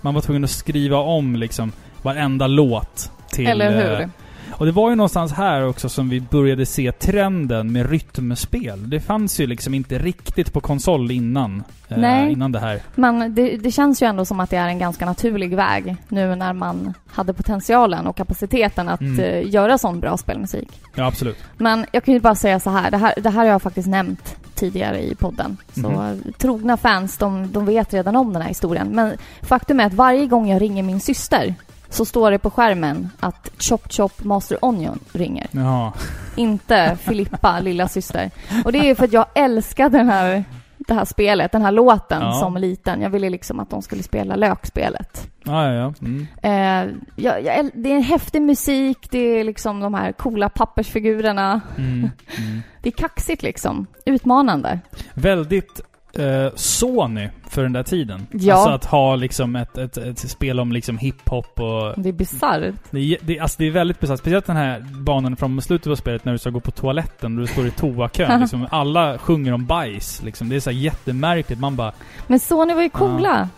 man 0.01 0.15
var 0.15 0.21
tvungen 0.21 0.45
att 0.45 0.51
skriva 0.51 0.97
om 0.97 1.37
liksom 1.37 1.73
varenda 2.03 2.47
låt 2.47 3.13
till... 3.31 3.47
Eller 3.47 3.73
eh, 3.73 3.99
hur? 3.99 4.11
Och 4.51 4.67
det 4.67 4.73
var 4.73 4.91
ju 4.91 4.97
någonstans 4.97 5.33
här 5.33 5.67
också 5.67 5.89
som 5.89 6.09
vi 6.09 6.21
började 6.21 6.67
se 6.67 6.93
trenden 6.93 7.73
med 7.73 7.91
rytmspel. 7.91 8.91
Det 8.91 9.01
fanns 9.01 9.41
ju 9.41 9.47
liksom 9.47 9.75
inte 9.75 9.99
riktigt 9.99 10.53
på 10.53 10.61
konsol 10.61 11.11
innan. 11.11 11.63
eh, 11.89 11.99
Nej. 11.99 12.33
innan 12.33 12.53
det 12.53 12.59
här. 12.61 12.81
Men 12.95 13.35
det, 13.35 13.57
det 13.57 13.71
känns 13.71 14.03
ju 14.03 14.07
ändå 14.07 14.25
som 14.25 14.41
att 14.41 14.51
det 14.51 14.57
är 14.57 14.69
en 14.69 14.79
ganska 14.79 15.07
naturlig 15.07 15.57
väg 15.57 15.97
nu 16.09 16.35
när 16.35 16.53
man 16.53 16.95
hade 17.11 17.33
potentialen 17.33 18.07
och 18.07 18.17
kapaciteten 18.17 18.89
att 18.89 19.01
Mm. 19.01 19.21
eh, 19.21 19.51
göra 19.51 19.79
sån 19.79 20.01
bra 20.01 20.17
spelmusik. 20.17 20.69
Ja, 20.95 21.07
absolut. 21.07 21.37
Men 21.57 21.87
jag 21.93 22.05
kan 22.05 22.15
ju 22.15 22.21
bara 22.21 22.35
säga 22.35 22.61
så 22.61 22.71
här, 22.71 22.91
det 22.91 22.97
här, 22.97 23.15
det 23.23 23.31
här 23.31 23.39
har 23.39 23.45
jag 23.47 23.63
faktiskt 23.63 23.89
nämnt 23.89 24.37
tidigare 24.55 25.03
i 25.03 25.15
podden. 25.15 25.57
Så 25.75 25.91
eh, 25.91 26.33
trogna 26.39 26.77
fans, 26.77 27.17
de, 27.19 27.53
de 27.53 27.67
vet 27.67 27.95
redan 27.95 28.17
om 28.17 28.33
den 28.33 28.43
här 28.43 28.49
historien. 28.49 28.89
Men 28.89 29.13
faktum 29.43 29.81
är 29.81 29.87
att 29.87 29.95
varje 29.95 30.27
gång 30.27 30.49
jag 30.51 30.63
ringer 30.63 30.83
min 30.83 31.01
syster 31.01 31.55
så 31.91 32.05
står 32.05 32.31
det 32.31 32.39
på 32.39 32.51
skärmen 32.51 33.11
att 33.21 33.51
Chop 33.59 33.93
Chop 33.93 34.25
Master 34.25 34.59
Onion 34.65 34.99
ringer. 35.13 35.47
Jaha. 35.51 35.93
Inte 36.37 36.99
Filippa, 37.03 37.61
lilla 37.63 37.89
syster. 37.89 38.31
Och 38.65 38.73
det 38.73 38.79
är 38.79 38.85
ju 38.85 38.95
för 38.95 39.05
att 39.05 39.13
jag 39.13 39.27
älskade 39.35 39.99
den 39.99 40.09
här, 40.09 40.45
det 40.79 40.95
här 40.95 41.05
spelet, 41.05 41.53
den 41.53 41.63
här 41.63 41.73
låten 41.73 42.23
Ja. 42.23 42.33
som 42.33 42.57
liten. 42.57 43.03
Jag 43.03 43.11
ville 43.11 43.31
liksom 43.31 43.61
att 43.61 43.71
de 43.71 43.83
skulle 43.83 44.03
spela 44.03 44.37
lökspelet. 44.37 45.31
Ja, 45.45 45.65
ja, 45.67 45.73
ja. 45.75 45.95
Mm. 46.01 46.27
Eh, 46.43 46.95
jag, 47.17 47.45
jag, 47.45 47.71
det 47.75 47.91
är 47.93 47.97
en 47.97 48.03
häftig 48.03 48.43
musik, 48.43 48.99
det 49.11 49.19
är 49.19 49.45
liksom 49.45 49.81
de 49.81 49.95
här 49.95 50.13
coola 50.13 50.49
pappersfigurerna. 50.49 51.61
Mm. 51.79 52.11
Mm. 52.39 52.63
Det 52.83 52.89
är 52.89 52.93
kaxigt 52.93 53.43
liksom. 53.43 53.87
Utmanande. 54.05 54.81
Väldigt 55.15 55.81
eh, 56.13 56.53
Sony 56.55 57.29
för 57.49 57.63
den 57.63 57.73
där 57.73 57.83
tiden. 57.83 58.27
Ja. 58.31 58.55
Alltså 58.55 58.71
att 58.71 58.85
ha 58.85 59.17
liksom 59.17 59.57
ett, 59.57 59.79
ett, 59.79 59.97
ett 59.97 60.19
spel 60.19 60.61
om 60.61 60.73
liksom 60.73 60.99
hiphop 60.99 61.61
och 61.61 62.03
Det 62.03 62.09
är 62.09 62.13
bisarrt. 62.13 62.75
Det 62.91 62.99
är, 62.99 63.19
det, 63.21 63.39
alltså 63.41 63.57
det 63.59 63.67
är 63.67 63.71
väldigt 63.71 64.01
besatt. 64.01 64.19
Speciellt 64.19 64.47
den 64.47 64.57
här 64.57 64.81
banan 64.81 65.37
från 65.37 65.63
slutet 65.63 65.91
av 65.91 65.97
spelet 65.97 66.25
när 66.25 66.33
du 66.33 66.39
ska 66.39 66.51
gå 66.51 66.61
på 66.61 66.71
toaletten 66.71 67.35
och 67.35 67.41
du 67.41 67.47
står 67.47 67.67
i 67.67 67.71
toakön. 67.71 68.41
liksom, 68.41 68.67
alla 68.71 69.19
sjunger 69.19 69.53
om 69.53 69.67
bajs. 69.67 70.23
Liksom. 70.23 70.49
Det 70.49 70.57
är 70.57 70.61
så 70.61 70.71
jättemärkligt. 70.71 71.61
Man 71.61 71.77
bara... 71.77 71.93
Men 72.27 72.41
Sony 72.41 72.75
var 72.75 72.83
ju 72.83 72.91
coola. 72.91 73.49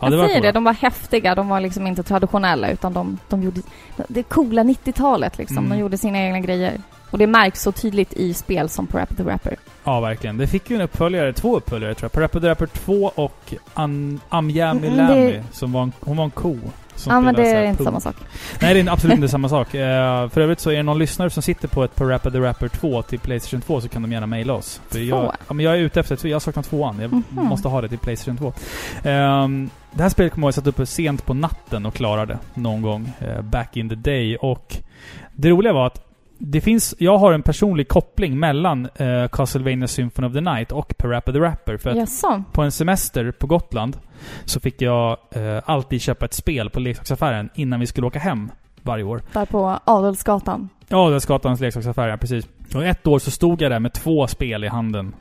Ja, 0.00 0.10
det 0.10 0.16
jag 0.16 0.28
säger 0.28 0.42
det, 0.42 0.52
de 0.52 0.64
var 0.64 0.72
häftiga. 0.72 1.34
De 1.34 1.48
var 1.48 1.60
liksom 1.60 1.86
inte 1.86 2.02
traditionella 2.02 2.70
utan 2.70 2.92
de, 2.92 3.18
de 3.28 3.42
gjorde 3.42 3.60
det 4.08 4.22
coola 4.22 4.62
90-talet 4.62 5.38
liksom. 5.38 5.58
Mm. 5.58 5.70
De 5.70 5.78
gjorde 5.78 5.98
sina 5.98 6.18
egna 6.18 6.40
grejer. 6.40 6.80
Och 7.16 7.20
det 7.20 7.26
märks 7.26 7.62
så 7.62 7.72
tydligt 7.72 8.12
i 8.12 8.34
spel 8.34 8.68
som 8.68 8.86
Parappa 8.86 9.14
the 9.14 9.22
Rapper. 9.22 9.56
Ja, 9.84 10.00
verkligen. 10.00 10.36
Det 10.36 10.46
fick 10.46 10.70
ju 10.70 10.76
en 10.76 10.82
uppföljare, 10.82 11.32
två 11.32 11.56
uppföljare 11.56 11.94
tror 11.94 12.04
jag. 12.04 12.12
Parappa 12.12 12.40
the 12.40 12.48
Rapper 12.48 12.66
2 12.66 13.12
och 13.14 13.54
An, 13.74 14.20
Amjami 14.28 14.86
Mm, 14.88 15.06
det- 15.06 15.42
Som 15.52 15.72
var 15.72 15.82
en, 15.82 15.92
hon 16.00 16.16
var 16.16 16.24
en 16.24 16.30
ko. 16.30 16.58
Som 16.94 17.12
Ja 17.14 17.20
men 17.20 17.34
det 17.34 17.48
är 17.48 17.64
inte 17.64 17.76
punk. 17.84 17.86
samma 17.88 18.00
sak. 18.00 18.16
Nej, 18.60 18.74
det 18.74 18.80
är 18.80 18.92
absolut 18.92 19.16
inte 19.16 19.28
samma 19.38 19.48
sak. 19.48 19.74
Eh, 19.74 20.28
för 20.28 20.40
övrigt 20.40 20.60
så 20.60 20.70
är 20.70 20.76
det 20.76 20.82
någon 20.82 20.98
lyssnare 20.98 21.30
som 21.30 21.42
sitter 21.42 21.68
på 21.68 21.84
ett 21.84 21.94
Parappa 21.96 22.30
the 22.30 22.38
Rapper 22.38 22.68
2 22.68 23.02
till 23.02 23.18
Playstation 23.18 23.60
2 23.60 23.80
så 23.80 23.88
kan 23.88 24.02
de 24.02 24.12
gärna 24.12 24.26
mejla 24.26 24.52
oss. 24.52 24.80
För 24.88 24.98
jag, 24.98 25.32
ja, 25.48 25.54
men 25.54 25.64
jag 25.64 25.74
är 25.74 25.78
ute 25.80 26.00
efter, 26.00 26.28
jag 26.28 26.42
saknar 26.42 26.62
tvåan. 26.62 26.98
Jag 27.00 27.12
Mhm. 27.12 27.24
måste 27.30 27.68
ha 27.68 27.80
det 27.80 27.88
till 27.88 27.98
Playstation 27.98 28.36
2. 28.36 28.52
Ehm, 29.04 29.70
det 29.92 30.02
här 30.02 30.10
spelet 30.10 30.32
kommer 30.32 30.46
jag 30.46 30.54
satt 30.54 30.66
uppe 30.66 30.86
sent 30.86 31.26
på 31.26 31.34
natten 31.34 31.86
och 31.86 31.94
klarade 31.94 32.38
någon 32.54 32.82
gång 32.82 33.12
eh, 33.18 33.42
back 33.42 33.76
in 33.76 33.88
the 33.88 33.94
day. 33.94 34.36
Och 34.36 34.76
det 35.32 35.50
roliga 35.50 35.72
var 35.72 35.86
att 35.86 36.05
det 36.38 36.60
finns, 36.60 36.94
jag 36.98 37.18
har 37.18 37.32
en 37.32 37.42
personlig 37.42 37.88
koppling 37.88 38.38
mellan 38.38 38.88
eh, 38.94 39.28
Castlevania 39.28 39.88
Symphony 39.88 40.28
of 40.28 40.34
the 40.34 40.40
Night 40.40 40.72
och 40.72 40.96
Parappa 40.96 41.32
the 41.32 41.38
Rapper. 41.38 41.76
För 41.76 41.90
att 41.90 41.96
Jaså? 41.96 42.42
på 42.52 42.62
en 42.62 42.72
semester 42.72 43.30
på 43.30 43.46
Gotland 43.46 43.96
så 44.44 44.60
fick 44.60 44.82
jag 44.82 45.18
eh, 45.30 45.62
alltid 45.64 46.00
köpa 46.00 46.24
ett 46.24 46.34
spel 46.34 46.70
på 46.70 46.80
leksaksaffären 46.80 47.50
innan 47.54 47.80
vi 47.80 47.86
skulle 47.86 48.06
åka 48.06 48.18
hem 48.18 48.50
varje 48.82 49.04
år. 49.04 49.22
Där 49.32 49.46
på. 49.46 49.80
Ja, 50.88 51.10
det 51.10 51.20
Skatans 51.20 51.60
leksaksaffär, 51.60 52.08
ja, 52.08 52.16
precis. 52.16 52.48
Och 52.74 52.84
ett 52.84 53.06
år 53.06 53.18
så 53.18 53.30
stod 53.30 53.62
jag 53.62 53.70
där 53.70 53.80
med 53.80 53.92
två 53.92 54.26
spel 54.26 54.64
i 54.64 54.68
handen 54.68 55.14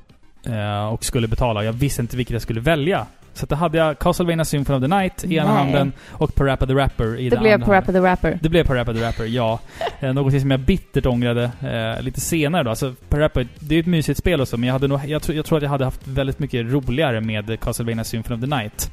eh, 0.46 0.88
och 0.88 1.04
skulle 1.04 1.28
betala. 1.28 1.64
Jag 1.64 1.74
visste 1.74 2.02
inte 2.02 2.18
vilket 2.18 2.34
jag 2.34 2.42
skulle 2.42 2.62
välja. 2.62 3.06
Så 3.36 3.46
då 3.46 3.56
hade 3.56 3.78
jag 3.78 4.00
Castlevania 4.00 4.46
Symphony 4.46 4.78
of 4.78 4.82
the 4.82 4.88
Night 4.88 5.24
i 5.24 5.36
ena 5.36 5.54
Nej. 5.54 5.64
handen 5.64 5.94
och 6.12 6.36
Parappa 6.36 6.68
the 6.68 6.74
Rapper 6.74 7.20
i 7.20 7.24
Det 7.24 7.36
den 7.36 7.44
blev 7.44 7.54
andra. 7.54 7.66
Parappa 7.66 7.92
the 7.92 8.00
Rapper. 8.00 8.40
Det 8.42 8.50
blev 8.50 8.64
Parappa 8.64 8.94
the 8.94 9.08
Rapper, 9.08 9.26
ja. 9.26 9.60
Eh, 10.00 10.14
någonting 10.14 10.42
som 10.42 10.52
jag 10.52 10.60
bittert 10.60 11.06
ångrade 11.06 11.52
eh, 11.62 12.04
lite 12.04 12.22
senare 12.22 12.64
då. 12.64 12.70
Alltså, 12.70 12.96
Parappa, 13.10 13.44
det 13.60 13.76
är 13.76 13.80
ett 13.80 13.86
mysigt 13.86 14.20
spel 14.20 14.42
och 14.42 14.48
så, 14.48 14.58
men 14.58 14.68
jag, 14.68 14.74
hade 14.74 14.88
nog, 14.88 15.00
jag, 15.08 15.22
tror, 15.22 15.36
jag 15.36 15.46
tror 15.46 15.58
att 15.58 15.64
jag 15.64 15.70
hade 15.70 15.86
haft 15.86 16.08
väldigt 16.08 16.40
mycket 16.40 16.66
roligare 16.66 17.22
med 17.22 17.60
Castlevania 17.60 18.04
Symphony 18.04 18.36
of 18.36 18.42
the 18.42 18.56
Night. 18.56 18.92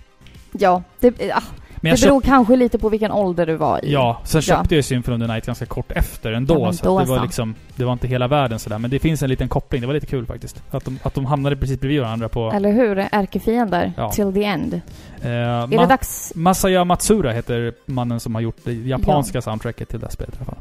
Ja, 0.52 0.82
det, 1.00 1.20
ja, 1.20 1.42
Men 1.82 1.90
jag 1.90 1.98
det 1.98 2.06
beror 2.06 2.20
kanske 2.20 2.56
lite 2.56 2.78
på 2.78 2.88
vilken 2.88 3.12
ålder 3.12 3.46
du 3.46 3.56
var 3.56 3.84
i. 3.84 3.92
Ja, 3.92 4.20
sen 4.24 4.38
Ja. 4.38 4.42
köpte 4.56 4.74
jag 4.74 4.76
ju 4.76 4.82
Symphony 4.82 5.16
of 5.16 5.20
the 5.28 5.32
Night 5.32 5.46
ganska 5.46 5.66
kort 5.66 5.92
efter 5.92 6.32
ändå. 6.32 6.54
Ja, 6.66 6.72
så 6.72 6.84
då 6.84 6.98
det 7.00 7.04
var 7.04 7.22
liksom... 7.22 7.54
Det 7.76 7.84
var 7.84 7.92
inte 7.92 8.08
hela 8.08 8.28
världen 8.28 8.58
sådär. 8.58 8.78
Men 8.78 8.90
det 8.90 8.98
finns 8.98 9.22
en 9.22 9.28
liten 9.30 9.48
koppling. 9.48 9.80
Det 9.80 9.86
var 9.86 9.94
lite 9.94 10.06
kul 10.06 10.26
faktiskt. 10.26 10.62
Att 10.70 10.84
de, 10.84 10.98
att 11.02 11.14
de 11.14 11.26
hamnade 11.26 11.56
precis 11.56 11.80
bredvid 11.80 12.00
varandra 12.00 12.28
på... 12.28 12.52
Eller 12.54 12.72
hur? 12.72 13.08
Ärkefiender. 13.12 13.92
Ja. 13.96 14.10
Till 14.10 14.32
the 14.32 14.44
end. 14.44 14.74
Eh, 15.22 15.30
Är 15.30 15.66
Ma- 15.66 15.80
det 15.80 15.86
dags? 15.86 16.32
Masaya 16.34 16.84
Matsura 16.84 17.32
heter 17.32 17.72
mannen 17.86 18.20
som 18.20 18.34
har 18.34 18.42
gjort 18.42 18.56
det 18.64 18.72
japanska 18.72 19.42
soundtracket 19.42 19.88
till 19.88 20.00
det 20.00 20.06
här 20.06 20.10
spelet 20.12 20.34
i 20.34 20.36
alla 20.38 20.44
fall. 20.46 20.58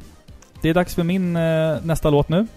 Det 0.62 0.70
är 0.70 0.74
dags 0.74 0.96
för 0.96 1.04
min 1.04 1.36
eh, 1.36 1.76
nästa 1.84 2.10
låt 2.10 2.30
nu. 2.30 2.48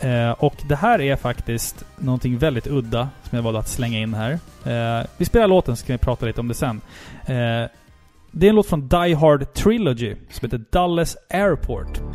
Eh, 0.00 0.30
och 0.30 0.54
det 0.68 0.76
här 0.76 1.00
är 1.00 1.16
faktiskt 1.16 1.84
någonting 1.98 2.38
väldigt 2.38 2.66
udda 2.66 3.08
som 3.30 3.36
jag 3.36 3.42
valde 3.42 3.60
att 3.60 3.68
slänga 3.68 3.98
in 3.98 4.14
här. 4.14 4.30
Eh, 4.64 5.06
vi 5.16 5.24
spelar 5.24 5.46
låten 5.48 5.76
så 5.76 5.86
kan 5.86 5.94
vi 5.94 5.98
prata 5.98 6.26
lite 6.26 6.40
om 6.40 6.48
det 6.48 6.54
sen. 6.54 6.80
Eh, 7.26 7.68
det 8.32 8.46
är 8.46 8.50
en 8.50 8.56
låt 8.56 8.66
från 8.66 8.88
Die 8.88 9.14
Hard 9.14 9.54
Trilogy 9.54 10.16
som 10.30 10.46
heter 10.46 10.64
Dulles 10.70 11.16
Airport. 11.30 12.11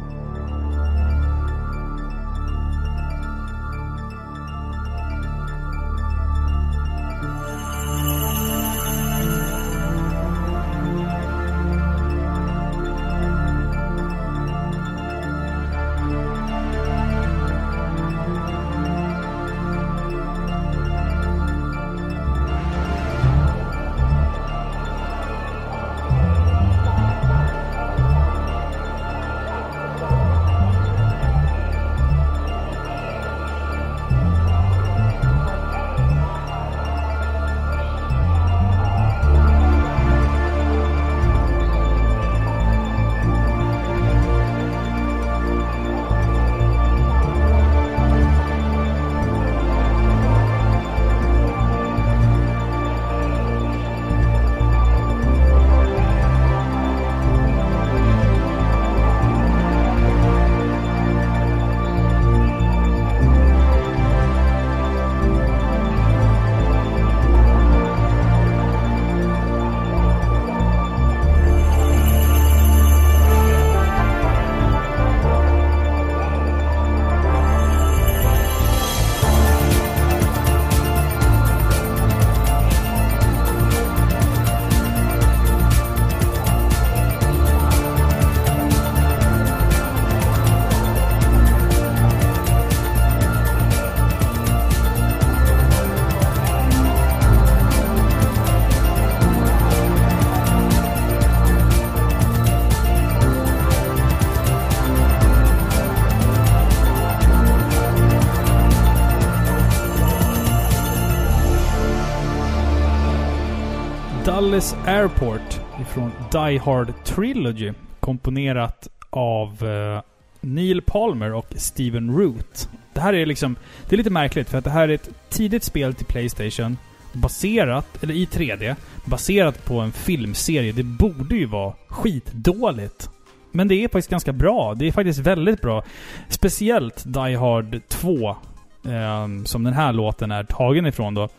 Dallas 114.68 114.88
Airport 114.88 115.60
ifrån 115.82 116.12
Die 116.32 116.58
Hard 116.58 116.94
Trilogy. 117.04 117.74
Komponerat 118.00 118.88
av 119.10 119.64
eh, 119.64 120.02
Neil 120.42 120.82
Palmer 120.82 121.34
och 121.34 121.54
Steven 121.56 122.18
Root. 122.18 122.70
Det 122.94 123.02
här 123.02 123.14
är 123.14 123.26
liksom... 123.26 123.56
Det 123.90 123.96
är 123.96 123.98
lite 123.98 124.10
märkligt 124.10 124.50
för 124.50 124.58
att 124.58 124.64
det 124.64 124.70
här 124.70 124.90
är 124.90 124.94
ett 124.94 125.10
tidigt 125.30 125.64
spel 125.64 125.94
till 125.94 126.06
Playstation. 126.06 126.78
Baserat, 127.14 128.04
eller 128.04 128.14
i 128.14 128.26
3D, 128.26 128.76
baserat 129.06 129.66
på 129.66 129.80
en 129.80 129.92
filmserie. 129.92 130.72
Det 130.72 130.84
borde 130.84 131.36
ju 131.36 131.46
vara 131.46 131.74
skitdåligt. 131.88 133.10
Men 133.52 133.68
det 133.68 133.76
är 133.76 133.88
faktiskt 133.88 134.10
ganska 134.10 134.34
bra. 134.34 134.74
Det 134.74 134.88
är 134.88 134.92
faktiskt 134.92 135.20
väldigt 135.20 135.62
bra. 135.62 135.84
Speciellt 136.30 137.04
Die 137.06 137.36
Hard 137.36 137.82
2. 137.88 138.30
Eh, 138.30 139.28
som 139.46 139.64
den 139.64 139.74
här 139.74 139.94
låten 139.94 140.32
är 140.32 140.44
tagen 140.44 140.86
ifrån 140.86 141.14
då. 141.14 141.30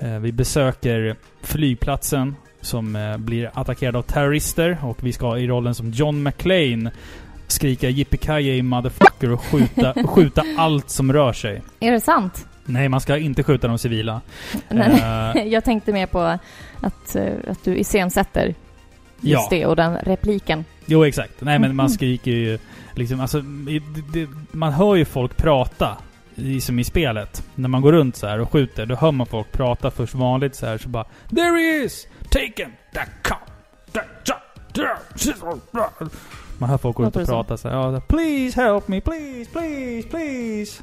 Eh, 0.00 0.18
vi 0.18 0.32
besöker 0.32 1.16
flygplatsen 1.42 2.34
som 2.64 2.96
eh, 2.96 3.16
blir 3.16 3.50
attackerad 3.54 3.96
av 3.96 4.02
terrorister 4.02 4.78
och 4.82 4.98
vi 5.00 5.12
ska 5.12 5.38
i 5.38 5.46
rollen 5.46 5.74
som 5.74 5.90
John 5.90 6.22
McClane 6.22 6.90
skrika 7.46 7.88
yippee 7.88 8.62
motherfucker 8.62 9.32
och 9.32 9.40
skjuta, 9.44 9.94
skjuta 10.06 10.42
allt 10.58 10.90
som 10.90 11.12
rör 11.12 11.32
sig. 11.32 11.62
Är 11.80 11.92
det 11.92 12.00
sant? 12.00 12.46
Nej, 12.64 12.88
man 12.88 13.00
ska 13.00 13.16
inte 13.18 13.42
skjuta 13.42 13.68
de 13.68 13.78
civila. 13.78 14.20
Nej, 14.68 15.32
Eh, 15.36 15.42
jag 15.44 15.64
tänkte 15.64 15.92
mer 15.92 16.06
på 16.06 16.20
att, 16.80 17.16
eh, 17.16 17.32
att 17.48 17.64
du 17.64 17.76
iscensätter 17.76 18.46
just 19.20 19.42
Ja. 19.42 19.46
det 19.50 19.66
och 19.66 19.76
den 19.76 19.96
repliken. 19.96 20.64
jo, 20.86 21.04
exakt. 21.04 21.32
Nej, 21.40 21.58
men 21.58 21.76
man 21.76 21.84
Mhm. 21.86 21.92
skriker 21.92 22.30
ju 22.30 22.58
liksom, 22.94 23.20
alltså, 23.20 23.40
det, 23.40 23.82
det, 24.12 24.28
man 24.52 24.72
hör 24.72 24.94
ju 24.94 25.04
folk 25.04 25.36
prata. 25.36 25.96
I, 26.36 26.60
som 26.60 26.78
i 26.78 26.84
spelet. 26.84 27.44
När 27.54 27.68
man 27.68 27.82
går 27.82 27.92
runt 27.92 28.16
så 28.16 28.26
här 28.26 28.40
och 28.40 28.52
skjuter, 28.52 28.86
då 28.86 28.94
hör 28.94 29.12
man 29.12 29.26
folk 29.26 29.52
prata 29.52 29.90
först 29.90 30.14
vanligt 30.14 30.54
så 30.56 30.66
här 30.66 30.78
så 30.78 30.88
bara 30.88 31.04
There 31.30 31.58
he 31.58 31.84
is! 31.84 32.06
Taken! 32.34 32.72
That 32.92 33.08
cop! 33.22 33.50
That 33.92 34.06
shot! 34.24 34.36
That- 34.74 36.10
Man 36.58 36.70
hör 36.70 36.78
folk 36.78 36.96
gå 36.96 37.02
runt 37.02 37.16
och 37.16 37.26
så? 37.26 37.32
prata 37.32 37.56
så 37.56 37.68
här, 37.68 37.76
ja, 37.76 38.00
Please 38.00 38.62
help 38.62 38.88
me! 38.88 39.00
Please! 39.00 39.50
Please! 39.52 40.08
Please! 40.08 40.82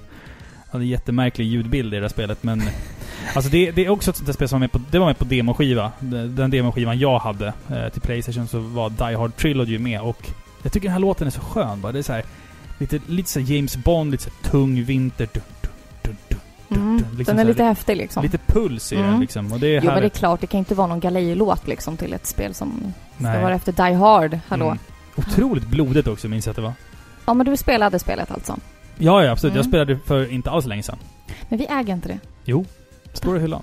Ja, 0.72 0.72
det 0.72 0.78
är 0.78 0.82
en 0.82 0.88
jättemärklig 0.88 1.46
ljudbild 1.46 1.94
i 1.94 1.98
det 1.98 2.02
här 2.02 2.10
spelet 2.10 2.44
men... 2.44 2.62
Alltså 3.36 3.52
det, 3.52 3.72
det 3.72 3.86
är 3.86 3.90
också 3.90 4.10
ett 4.10 4.18
sånt 4.18 4.28
där 4.28 4.34
spel 4.34 4.48
som 4.48 4.56
var 4.56 4.60
med 4.60 4.72
på, 4.72 4.82
det 4.92 5.00
var 5.00 5.06
med 5.06 5.18
på 5.18 5.26
demoskiva. 5.26 5.92
Den 6.30 6.52
demoskivan 6.52 7.00
jag 7.00 7.20
hade 7.20 7.54
eh, 7.70 7.90
till 7.90 8.02
Playstation 8.02 8.48
så 8.48 8.60
var 8.60 8.90
Die 8.90 9.16
Hard 9.16 9.36
Trilogy 9.36 9.80
med 9.80 10.02
och 10.02 10.30
jag 10.64 10.74
tycker 10.74 10.88
den 10.88 10.94
här 10.94 11.00
låten 11.00 11.28
är 11.28 11.32
så 11.32 11.42
skön 11.42 11.82
bara. 11.82 11.92
Det 11.92 12.00
är 12.00 12.04
så 12.04 12.14
här, 12.14 12.24
lite, 12.78 13.00
lite 13.08 13.30
så 13.30 13.40
här 13.40 13.54
James 13.54 13.78
Bond, 13.78 14.12
lite 14.12 14.24
så 14.24 14.30
tung 14.30 14.84
vinter. 14.84 15.28
Mm. 16.72 16.98
dun. 16.98 17.18
Liksom 17.18 17.38
Den 17.38 17.46
är 17.46 17.50
lite 17.50 17.64
häftig 17.64 17.98
liksom. 17.98 18.24
Lite 18.24 18.38
puls 18.38 18.94
i 18.94 18.96
den 18.96 19.06
Mm. 19.06 19.22
liksom. 19.22 19.52
Och 19.52 19.60
det 19.60 19.68
är 19.68 19.82
jo, 19.82 19.92
men 19.92 20.00
det 20.00 20.06
är 20.08 20.10
klart, 20.10 20.42
det 20.42 20.48
kan 20.48 20.58
inte 20.58 20.76
vara 20.76 20.88
någon 20.88 21.00
galejlåt 21.00 21.68
liksom 21.68 21.98
till 21.98 22.14
ett 22.14 22.26
spel 22.28 22.54
som 22.54 22.94
ska 23.16 23.24
Nej. 23.28 23.42
vara 23.44 23.54
efter 23.56 23.72
Die 23.72 23.94
Hard. 23.96 24.40
Hallå. 24.48 24.66
Mm. 24.66 24.78
Otroligt 25.16 25.68
blodigt 25.68 26.08
också 26.08 26.28
minns 26.28 26.46
jag 26.46 26.52
att 26.52 26.56
det 26.56 26.62
var. 26.62 26.74
Ja, 27.26 27.34
men 27.34 27.46
du 27.46 27.58
spelade 27.58 28.00
spelet 28.00 28.32
alltså. 28.32 28.58
Ja, 28.98 29.24
ja 29.24 29.32
absolut. 29.32 29.56
Jag 29.56 29.62
Mm. 29.66 29.72
spelade 29.72 29.98
för 30.06 30.32
inte 30.32 30.50
alls 30.52 30.66
länge 30.66 30.84
sedan. 30.84 30.98
Men 31.50 31.60
vi 31.60 31.66
äger 31.66 31.94
inte 31.94 32.08
det. 32.08 32.20
Jo. 32.46 32.66
Står 33.14 33.38
i 33.38 33.40
hyllan. 33.40 33.62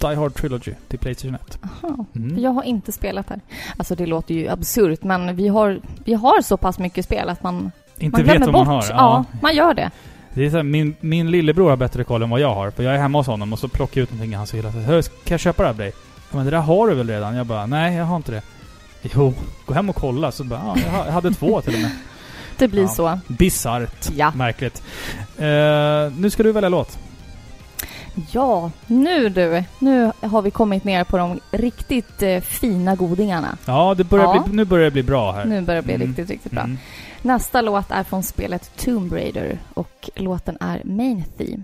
Die 0.00 0.14
Hard 0.14 0.34
Trilogy 0.34 0.72
till 0.88 0.98
Playstation 0.98 1.34
1. 1.34 1.58
Aha. 1.62 2.04
Mm. 2.16 2.38
Jag 2.38 2.50
har 2.50 2.62
inte 2.62 2.92
spelat 2.92 3.28
här. 3.30 3.40
Alltså 3.76 3.94
det 3.94 4.06
låter 4.06 4.34
ju 4.34 4.48
absurt, 4.48 5.02
men 5.02 5.36
vi 5.36 5.48
har, 5.48 5.80
vi 6.04 6.14
har 6.14 6.42
så 6.42 6.56
pass 6.56 6.78
mycket 6.78 7.04
spel 7.04 7.28
att 7.28 7.42
man, 7.42 7.70
Inte 7.98 8.18
man 8.18 8.26
vet 8.26 8.40
vad 8.40 8.52
bort. 8.52 8.66
man 8.66 8.76
har. 8.76 8.84
Ja. 8.90 9.24
man 9.42 9.54
gör 9.54 9.74
det. 9.74 9.90
Det 10.38 10.46
är 10.46 10.50
så 10.50 10.56
här, 10.56 10.62
min, 10.64 10.94
min 11.00 11.30
lillebror 11.30 11.70
har 11.70 11.76
bättre 11.76 12.04
koll 12.04 12.22
än 12.22 12.30
vad 12.30 12.40
jag 12.40 12.54
har. 12.54 12.70
För 12.70 12.82
jag 12.82 12.94
är 12.94 12.98
hemma 12.98 13.18
hos 13.18 13.26
honom 13.26 13.52
och 13.52 13.58
så 13.58 13.68
plockar 13.68 14.00
jag 14.00 14.02
ut 14.02 14.10
någonting 14.10 14.32
i 14.32 14.34
hans 14.34 14.54
hylla. 14.54 14.72
Så, 14.72 14.78
Kan 15.10 15.10
jag 15.34 15.40
köpa 15.40 15.62
det 15.62 15.66
här 15.66 15.70
av 15.72 15.76
dig? 15.78 15.92
Ja, 16.30 16.36
Men 16.36 16.44
det 16.44 16.50
där 16.50 16.58
har 16.58 16.88
du 16.88 16.94
väl 16.94 17.08
redan? 17.08 17.34
Jag 17.36 17.46
bara, 17.46 17.66
nej 17.66 17.96
jag 17.96 18.04
har 18.04 18.16
inte 18.16 18.32
det. 18.32 18.42
Jo, 19.14 19.34
gå 19.66 19.74
hem 19.74 19.90
och 19.90 19.96
kolla. 19.96 20.32
Så 20.32 20.44
bara, 20.44 20.60
ja, 20.64 20.76
jag 20.84 20.90
ha- 20.92 21.04
jag 21.06 21.12
hade 21.12 21.30
två 21.34 21.60
till 21.60 21.74
och 21.74 21.80
med. 21.80 21.90
Det 22.58 22.68
blir 22.68 22.82
Ja. 22.82 22.88
så. 22.88 23.18
Bisarrt. 23.28 24.08
Ja. 24.16 24.32
Märkligt. 24.36 24.82
Eh, 25.38 26.12
nu 26.18 26.30
ska 26.30 26.42
du 26.42 26.52
välja 26.52 26.68
låt. 26.68 26.98
Ja, 28.30 28.70
nu 28.86 29.28
du. 29.28 29.64
Nu 29.78 30.12
har 30.20 30.42
vi 30.42 30.50
kommit 30.50 30.84
ner 30.84 31.04
på 31.04 31.16
de 31.18 31.40
riktigt 31.50 32.22
eh, 32.22 32.40
fina 32.40 32.94
godingarna. 32.94 33.56
Ja, 33.66 33.94
det 33.94 34.04
börjar 34.04 34.24
Ja. 34.24 34.42
Bli, 34.46 34.56
nu 34.56 34.64
börjar 34.64 34.84
det 34.84 34.90
bli 34.90 35.02
bra 35.02 35.32
här. 35.32 35.44
Nu 35.44 35.60
börjar 35.60 35.82
det 35.82 35.86
bli 35.86 35.94
Mm. 35.94 36.06
riktigt, 36.06 36.30
riktigt 36.30 36.52
bra. 36.52 36.62
Mm. 36.62 36.78
Nästa 37.22 37.60
låt 37.60 37.90
är 37.90 38.04
från 38.04 38.22
spelet 38.22 38.76
Tomb 38.76 39.12
Raider 39.12 39.58
och 39.74 40.10
låten 40.14 40.56
är 40.60 40.82
Main 40.84 41.24
Theme. 41.38 41.62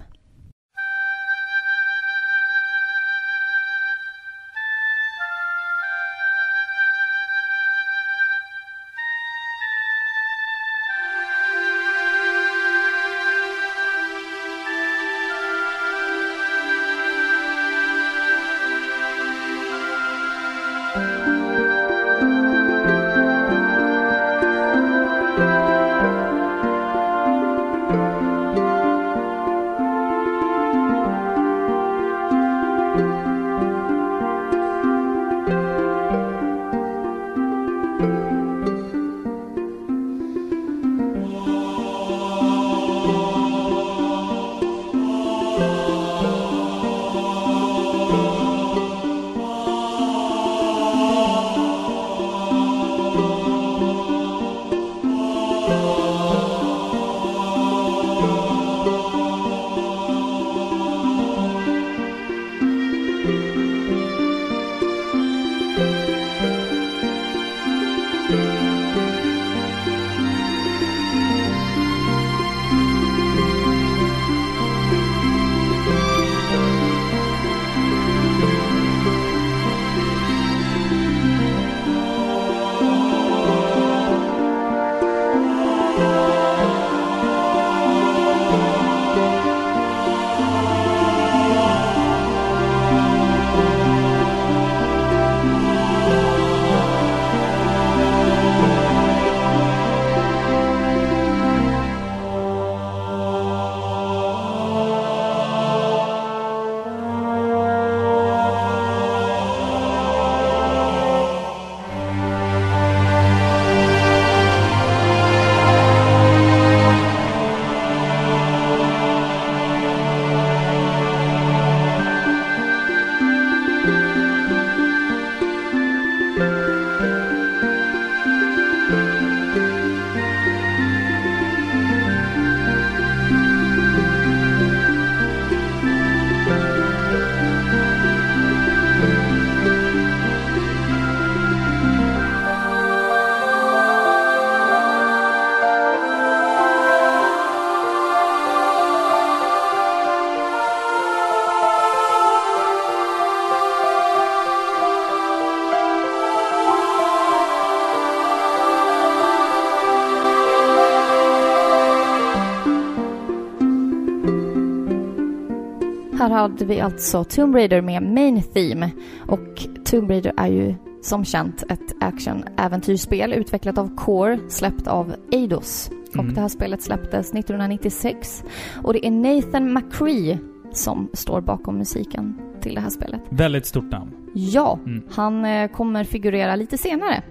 Hade 166.44 166.64
vi 166.64 166.80
alltså 166.80 167.24
Tomb 167.24 167.54
Raider 167.54 167.80
med 167.82 168.02
Main 168.02 168.42
Theme. 168.42 168.90
Och 169.28 169.66
Tomb 169.84 170.10
Raider 170.10 170.32
är 170.36 170.46
ju 170.46 170.74
som 171.02 171.24
känt 171.24 171.62
ett 171.62 171.94
action-äventyrsspel 172.00 173.32
utvecklat 173.32 173.78
av 173.78 173.96
Core, 173.96 174.38
släppt 174.48 174.86
av 174.86 175.14
Eidos. 175.32 175.90
Mm. 176.14 176.26
Och 176.26 176.32
det 176.34 176.40
här 176.40 176.48
spelet 176.48 176.82
släpptes 176.82 177.34
1996. 177.34 178.44
Och 178.82 178.92
det 178.92 179.06
är 179.06 179.10
Nathan 179.10 179.72
McCree 179.72 180.38
som 180.72 181.08
står 181.12 181.40
bakom 181.40 181.78
musiken 181.78 182.38
till 182.60 182.74
det 182.74 182.80
här 182.80 182.90
spelet. 182.90 183.20
Väldigt 183.28 183.66
stort 183.66 183.90
namn. 183.90 184.10
Ja, 184.34 184.78
Mm. 184.86 185.02
han 185.10 185.44
eh, 185.44 185.68
kommer 185.70 186.04
figurera 186.04 186.56
lite 186.56 186.78
senare 186.78 187.22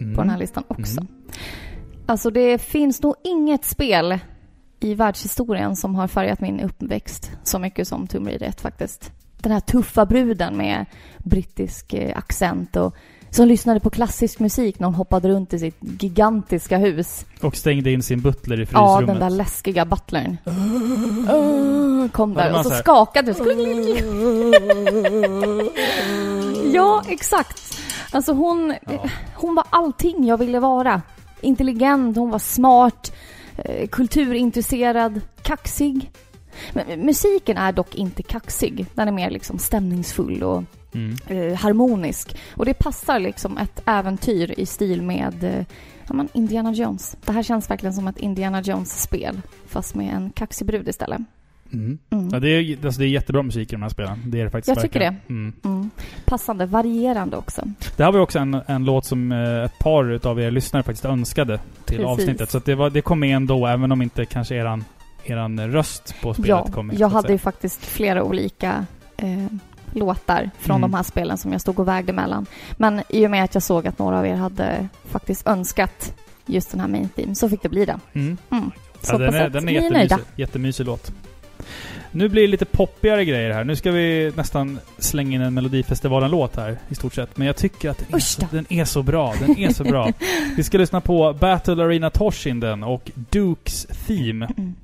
Mm. 0.00 0.14
på 0.14 0.20
den 0.20 0.30
här 0.30 0.38
listan 0.38 0.64
också. 0.68 1.00
Mm. 1.00 1.12
Alltså 2.06 2.30
det 2.30 2.58
finns 2.58 3.02
nog 3.02 3.14
inget 3.24 3.64
spel 3.64 4.18
i 4.80 4.94
världshistorien 4.94 5.76
som 5.76 5.94
har 5.94 6.08
färgat 6.08 6.40
min 6.40 6.60
uppväxt 6.60 7.30
så 7.42 7.58
mycket 7.58 7.88
som 7.88 8.06
Tomb 8.06 8.26
Raider 8.28 8.46
1 8.46 8.60
faktiskt. 8.60 9.12
Den 9.40 9.52
här 9.52 9.60
tuffa 9.60 10.06
bruden 10.06 10.56
med 10.56 10.86
brittisk 11.18 11.94
eh, 11.94 12.18
accent 12.18 12.76
och 12.76 12.94
som 13.30 13.48
lyssnade 13.48 13.80
på 13.80 13.90
klassisk 13.90 14.38
musik 14.38 14.78
när 14.78 14.86
hon 14.86 14.94
hoppade 14.94 15.28
runt 15.28 15.54
i 15.54 15.58
sitt 15.58 15.76
gigantiska 15.80 16.78
hus. 16.78 17.24
Och 17.42 17.56
stängde 17.56 17.90
in 17.90 18.02
sin 18.02 18.20
butler 18.20 18.56
i 18.60 18.60
Ja, 18.60 18.66
frysrummet. 18.66 19.06
den 19.06 19.18
där 19.30 19.36
läskiga 19.36 19.84
butlern. 19.84 20.36
Uh, 20.46 22.08
kom 22.12 22.34
där 22.34 22.58
och 22.58 22.64
så 22.66 22.70
skakade 22.70 23.32
Ja, 26.72 27.02
exakt. 27.08 27.78
Alltså 28.10 28.32
hon, 28.32 28.74
Ja. 28.86 29.08
hon 29.34 29.54
var 29.54 29.64
allting 29.70 30.26
jag 30.26 30.38
ville 30.38 30.60
vara. 30.60 31.02
Intelligent, 31.40 32.16
hon 32.16 32.30
var 32.30 32.38
smart, 32.38 33.12
kulturintresserad, 33.90 35.20
kaxig. 35.42 36.10
Men 36.72 37.00
musiken 37.06 37.56
är 37.56 37.72
dock 37.72 37.94
inte 37.94 38.22
kaxig. 38.22 38.86
Den 38.94 39.08
är 39.08 39.12
mer 39.12 39.30
liksom 39.30 39.58
stämningsfull 39.58 40.42
och 40.42 40.62
Mm. 40.94 41.16
eh, 41.26 41.54
harmonisk. 41.54 42.36
Och 42.56 42.64
det 42.64 42.74
passar 42.74 43.18
liksom 43.18 43.58
ett 43.58 43.82
äventyr 43.86 44.54
i 44.60 44.66
stil 44.66 45.02
med 45.02 45.44
eh, 45.44 45.64
ja, 46.08 46.26
Indiana 46.32 46.72
Jones. 46.72 47.16
Det 47.24 47.32
här 47.32 47.42
känns 47.42 47.70
verkligen 47.70 47.94
som 47.94 48.08
ett 48.08 48.18
Indiana 48.18 48.60
Jones-spel. 48.62 49.40
Fast 49.66 49.94
med 49.94 50.14
en 50.14 50.30
kaxig 50.30 50.66
brud 50.66 50.88
istället. 50.88 51.20
Mm. 51.72 51.98
Mm. 52.10 52.28
Ja, 52.32 52.40
det, 52.40 52.48
är, 52.48 52.84
alltså, 52.86 53.00
det 53.00 53.06
är 53.06 53.08
jättebra 53.08 53.42
musik 53.42 53.72
i 53.72 53.74
de 53.76 53.82
här 53.82 53.88
spelen. 53.88 54.22
Det 54.26 54.40
är 54.40 54.44
det 54.44 54.50
faktiskt 54.50 54.68
Jag 54.76 54.82
tycker 54.82 55.00
verkligen. 55.00 55.22
Mm. 55.28 55.52
Mm. 55.64 55.90
Passande, 56.24 56.66
varierande 56.66 57.36
också. 57.36 57.62
Det 57.96 58.04
här 58.04 58.12
var 58.12 58.18
ju 58.18 58.22
också 58.22 58.38
en, 58.38 58.54
en 58.66 58.84
låt 58.84 59.04
som 59.04 59.32
eh, 59.32 59.64
ett 59.64 59.78
par 59.78 60.10
utav 60.12 60.40
er 60.40 60.50
lyssnare 60.50 60.82
faktiskt 60.82 61.04
önskade 61.04 61.58
till 61.84 61.96
Precis. 61.96 62.06
avsnittet. 62.06 62.50
Så 62.50 62.58
att 62.58 62.64
det, 62.64 62.74
var, 62.74 62.90
det 62.90 63.00
kom 63.00 63.20
med 63.20 63.36
ändå, 63.36 63.66
även 63.66 63.92
om 63.92 64.02
inte 64.02 64.24
kanske 64.24 64.54
eran, 64.54 64.84
eran 65.24 65.72
röst 65.72 66.14
på 66.22 66.34
spelet 66.34 66.48
Ja, 66.48 66.66
kom 66.72 66.86
med. 66.86 66.98
jag 67.00 67.08
hade 67.08 67.22
säga. 67.22 67.32
ju 67.34 67.38
faktiskt 67.38 67.86
flera 67.86 68.22
olika 68.22 68.86
eh, 69.16 69.46
låtar 69.92 70.50
från 70.58 70.76
Mm. 70.76 70.90
de 70.90 70.96
här 70.96 71.02
spelen 71.02 71.38
som 71.38 71.52
jag 71.52 71.60
stod 71.60 71.78
och 71.80 71.88
vägde 71.88 72.12
mellan. 72.12 72.46
Men 72.76 73.02
i 73.08 73.26
och 73.26 73.30
med 73.30 73.44
att 73.44 73.54
jag 73.54 73.62
såg 73.62 73.86
att 73.86 73.98
några 73.98 74.18
av 74.18 74.26
er 74.26 74.34
hade 74.34 74.88
faktiskt 75.04 75.46
önskat 75.46 76.14
just 76.46 76.70
den 76.70 76.80
här 76.80 76.88
main 76.88 77.08
theme 77.08 77.34
så 77.34 77.48
fick 77.48 77.62
det 77.62 77.68
bli 77.68 77.84
det. 77.84 77.98
Mm. 78.12 78.36
Mm. 78.50 78.70
Så 79.02 79.14
Ja, 79.14 79.18
den, 79.18 79.34
är, 79.34 79.48
den 79.48 79.68
är 79.68 79.72
är 79.72 79.82
jättemysig, 79.82 80.16
jättemysig 80.36 80.86
låt. 80.86 81.12
Nu 82.10 82.28
blir 82.28 82.42
det 82.42 82.48
lite 82.48 82.64
poppigare 82.64 83.24
grejer 83.24 83.50
här. 83.50 83.64
Nu 83.64 83.76
ska 83.76 83.90
vi 83.90 84.32
nästan 84.36 84.78
slänga 84.98 85.34
in 85.34 85.42
en 85.42 85.54
Melodifestivalen-låt 85.54 86.56
här 86.56 86.78
i 86.88 86.94
stort 86.94 87.14
sett. 87.14 87.36
Men 87.36 87.46
jag 87.46 87.56
tycker 87.56 87.90
att 87.90 87.98
den 87.98 88.14
är, 88.14 88.18
så, 88.18 88.42
den 88.50 88.66
är 88.68 88.84
så 88.84 89.02
bra. 89.02 89.34
Den 89.40 89.58
är 89.58 89.72
så 89.72 89.84
bra. 89.84 90.12
vi 90.56 90.64
ska 90.64 90.78
lyssna 90.78 91.00
på 91.00 91.32
Battle 91.32 91.84
Arena 91.84 92.10
Toshinden 92.10 92.84
och 92.84 93.10
Dukes 93.14 93.86
Theme. 94.06 94.48
Mm. 94.56 94.74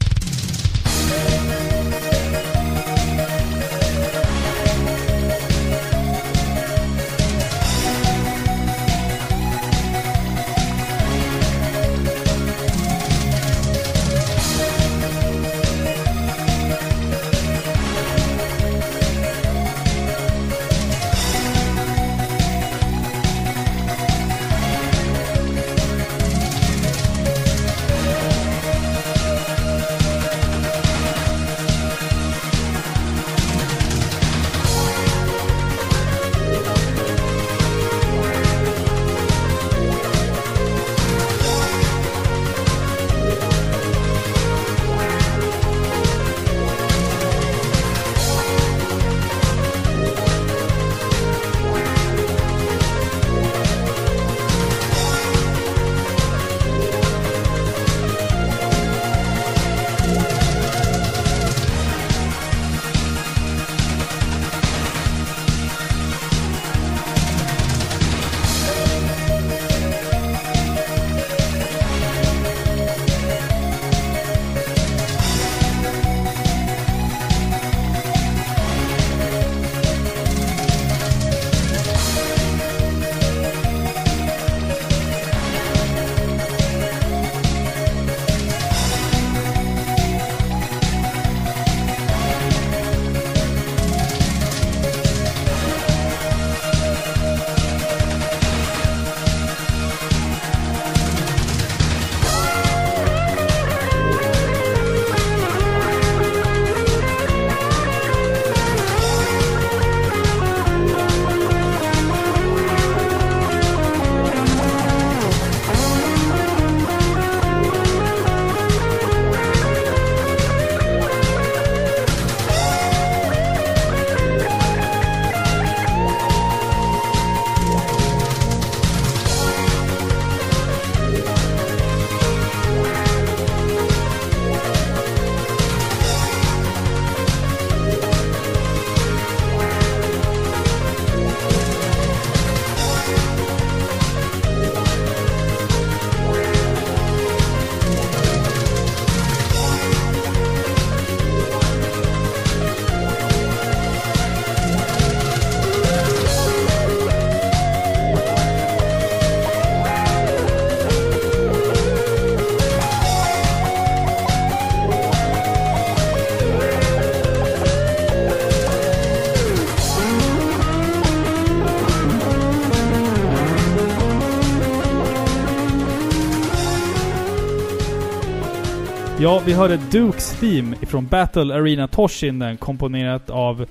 Ja, 179.24 179.42
vi 179.46 179.52
hörde 179.52 179.76
Dukes 179.76 180.40
Theme 180.40 180.76
ifrån 180.80 181.06
Battle 181.06 181.54
Arena 181.54 181.88
Toshinden 181.88 182.56
komponerat 182.56 183.30
av 183.30 183.66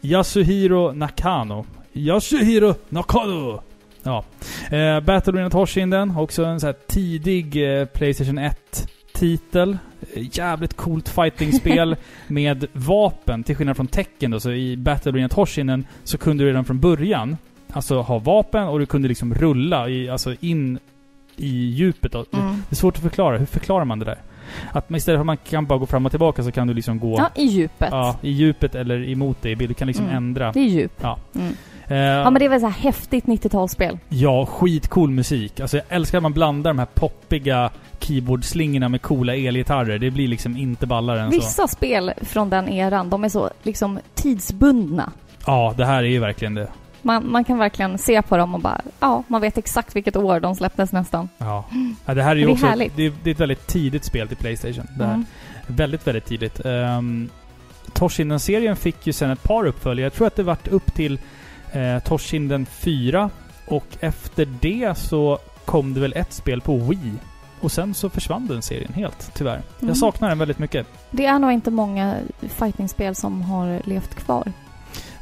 Yasuhiro 0.00 0.92
Nakano. 0.92 1.64
Yasuhiro 1.92 2.74
Nakano! 2.88 3.62
Ja. 4.02 4.24
Eh, 4.70 5.00
Battle 5.00 5.32
Arena 5.32 5.50
Toshinden, 5.50 6.16
också 6.16 6.44
en 6.44 6.60
så 6.60 6.66
här 6.66 6.76
tidig 6.86 7.78
eh, 7.80 7.84
Playstation 7.84 8.38
1-titel. 8.38 9.78
Eh, 10.14 10.38
jävligt 10.38 10.76
coolt 10.76 11.08
fightingspel 11.08 11.96
med 12.26 12.66
vapen, 12.72 13.42
till 13.42 13.56
skillnad 13.56 13.76
från 13.76 13.86
Tekken 13.86 14.30
då. 14.30 14.40
Så 14.40 14.50
i 14.50 14.76
Battle 14.76 15.12
Arena 15.12 15.28
Toshinden 15.28 15.86
så 16.04 16.18
kunde 16.18 16.44
du 16.44 16.48
redan 16.48 16.64
från 16.64 16.80
början 16.80 17.36
alltså 17.72 18.00
ha 18.00 18.18
vapen 18.18 18.64
och 18.64 18.78
du 18.78 18.86
kunde 18.86 19.08
liksom 19.08 19.34
rulla 19.34 19.88
i, 19.88 20.08
alltså 20.08 20.34
in 20.40 20.78
i 21.36 21.48
djupet. 21.48 22.14
Mm. 22.14 22.26
Det 22.32 22.74
är 22.74 22.76
svårt 22.76 22.96
att 22.96 23.02
förklara. 23.02 23.38
Hur 23.38 23.46
förklarar 23.46 23.84
man 23.84 23.98
det 23.98 24.04
där? 24.04 24.18
Att 24.72 24.90
istället 24.90 25.04
för 25.18 25.20
att 25.20 25.26
man 25.26 25.36
kan 25.36 25.66
bara 25.66 25.78
gå 25.78 25.86
fram 25.86 26.06
och 26.06 26.12
tillbaka 26.12 26.42
så 26.42 26.52
kan 26.52 26.66
du 26.66 26.74
liksom 26.74 26.98
gå 26.98 27.14
Ja, 27.18 27.30
i 27.34 27.44
djupet. 27.44 27.88
ja, 27.90 28.16
i 28.22 28.30
djupet 28.30 28.74
eller 28.74 29.08
emot 29.08 29.42
dig. 29.42 29.54
Du 29.54 29.74
kan 29.74 29.86
liksom 29.88 30.04
Mm. 30.04 30.16
ändra. 30.16 30.52
Det 30.52 30.60
är 30.60 30.64
djup. 30.64 30.92
Ja. 31.00 31.18
Mm. 31.34 31.52
Eh, 31.88 31.96
Ja 31.98 32.30
men 32.30 32.34
det 32.38 32.44
är 32.44 32.48
väl 32.48 32.60
så 32.60 32.66
här 32.66 32.80
häftigt 32.82 33.24
90-talsspel. 33.24 33.98
ja, 34.08 34.46
skitcool 34.46 35.10
musik. 35.10 35.60
Alltså 35.60 35.76
jag 35.76 35.86
älskar 35.88 36.18
att 36.18 36.22
man 36.22 36.32
blandar 36.32 36.70
de 36.70 36.78
här 36.78 36.86
poppiga 36.94 37.70
keyboardslingorna 38.00 38.88
med 38.88 39.02
coola 39.02 39.34
elgitarrer. 39.36 39.98
Det 39.98 40.10
blir 40.10 40.28
liksom 40.28 40.56
inte 40.56 40.86
ballare 40.86 41.20
än 41.20 41.30
så. 41.30 41.36
Vissa 41.38 41.68
spel 41.68 42.12
från 42.22 42.50
den 42.50 42.68
eran, 42.68 43.10
de 43.10 43.24
är 43.24 43.28
så 43.28 43.50
liksom 43.62 43.98
tidsbundna. 44.14 45.12
Ja, 45.46 45.74
det 45.76 45.84
här 45.86 45.98
är 46.02 46.08
ju 46.08 46.18
verkligen 46.18 46.54
det. 46.54 46.66
Man, 47.02 47.30
man 47.30 47.44
kan 47.44 47.58
verkligen 47.58 47.98
se 47.98 48.22
på 48.22 48.36
dem 48.36 48.54
och 48.54 48.60
bara, 48.60 48.80
ja, 49.00 49.22
man 49.28 49.40
vet 49.40 49.58
exakt 49.58 49.96
vilket 49.96 50.16
år 50.16 50.40
de 50.40 50.54
släpptes 50.54 50.92
nästan. 50.92 51.28
Ja. 51.38 51.64
ja 52.06 52.14
det 52.14 52.22
här 52.22 52.30
är 52.30 52.36
ju 52.36 52.44
Det 52.44 52.50
är 52.50 52.52
också... 52.52 52.66
härligt. 52.66 52.96
Det 52.96 53.06
är, 53.06 53.12
det 53.22 53.30
är 53.30 53.34
ett 53.34 53.40
väldigt 53.40 53.66
tidigt 53.66 54.04
spel 54.04 54.28
till 54.28 54.36
Playstation. 54.36 54.86
Det 54.98 55.04
här. 55.04 55.14
Mm. 55.14 55.26
Väldigt, 55.66 56.06
väldigt 56.06 56.26
tidigt. 56.26 56.60
Um, 56.64 57.30
Toshinden-serien 57.92 58.76
fick 58.76 59.06
ju 59.06 59.12
sen 59.12 59.30
ett 59.30 59.42
par 59.42 59.66
uppföljare. 59.66 60.06
Jag 60.06 60.12
tror 60.12 60.26
att 60.26 60.36
det 60.36 60.42
vart 60.42 60.68
upp 60.68 60.94
till 60.94 61.20
uh, 61.76 61.98
Toshinden 61.98 62.66
4. 62.66 63.30
Och 63.66 63.86
efter 64.00 64.48
det 64.60 64.98
så 64.98 65.38
kom 65.64 65.94
det 65.94 66.00
väl 66.00 66.12
ett 66.16 66.32
spel 66.32 66.60
på 66.60 66.76
Wii. 66.76 67.12
Och 67.60 67.72
sen 67.72 67.94
så 67.94 68.10
försvann 68.10 68.46
den 68.46 68.62
serien 68.62 68.92
helt, 68.92 69.30
tyvärr. 69.34 69.54
Mm. 69.54 69.88
Jag 69.88 69.96
saknar 69.96 70.28
den 70.28 70.38
väldigt 70.38 70.58
mycket. 70.58 70.86
Det 71.10 71.26
är 71.26 71.38
nog 71.38 71.52
inte 71.52 71.70
många 71.70 72.14
fightingspel 72.40 73.14
som 73.14 73.42
har 73.42 73.80
levt 73.84 74.14
kvar. 74.14 74.52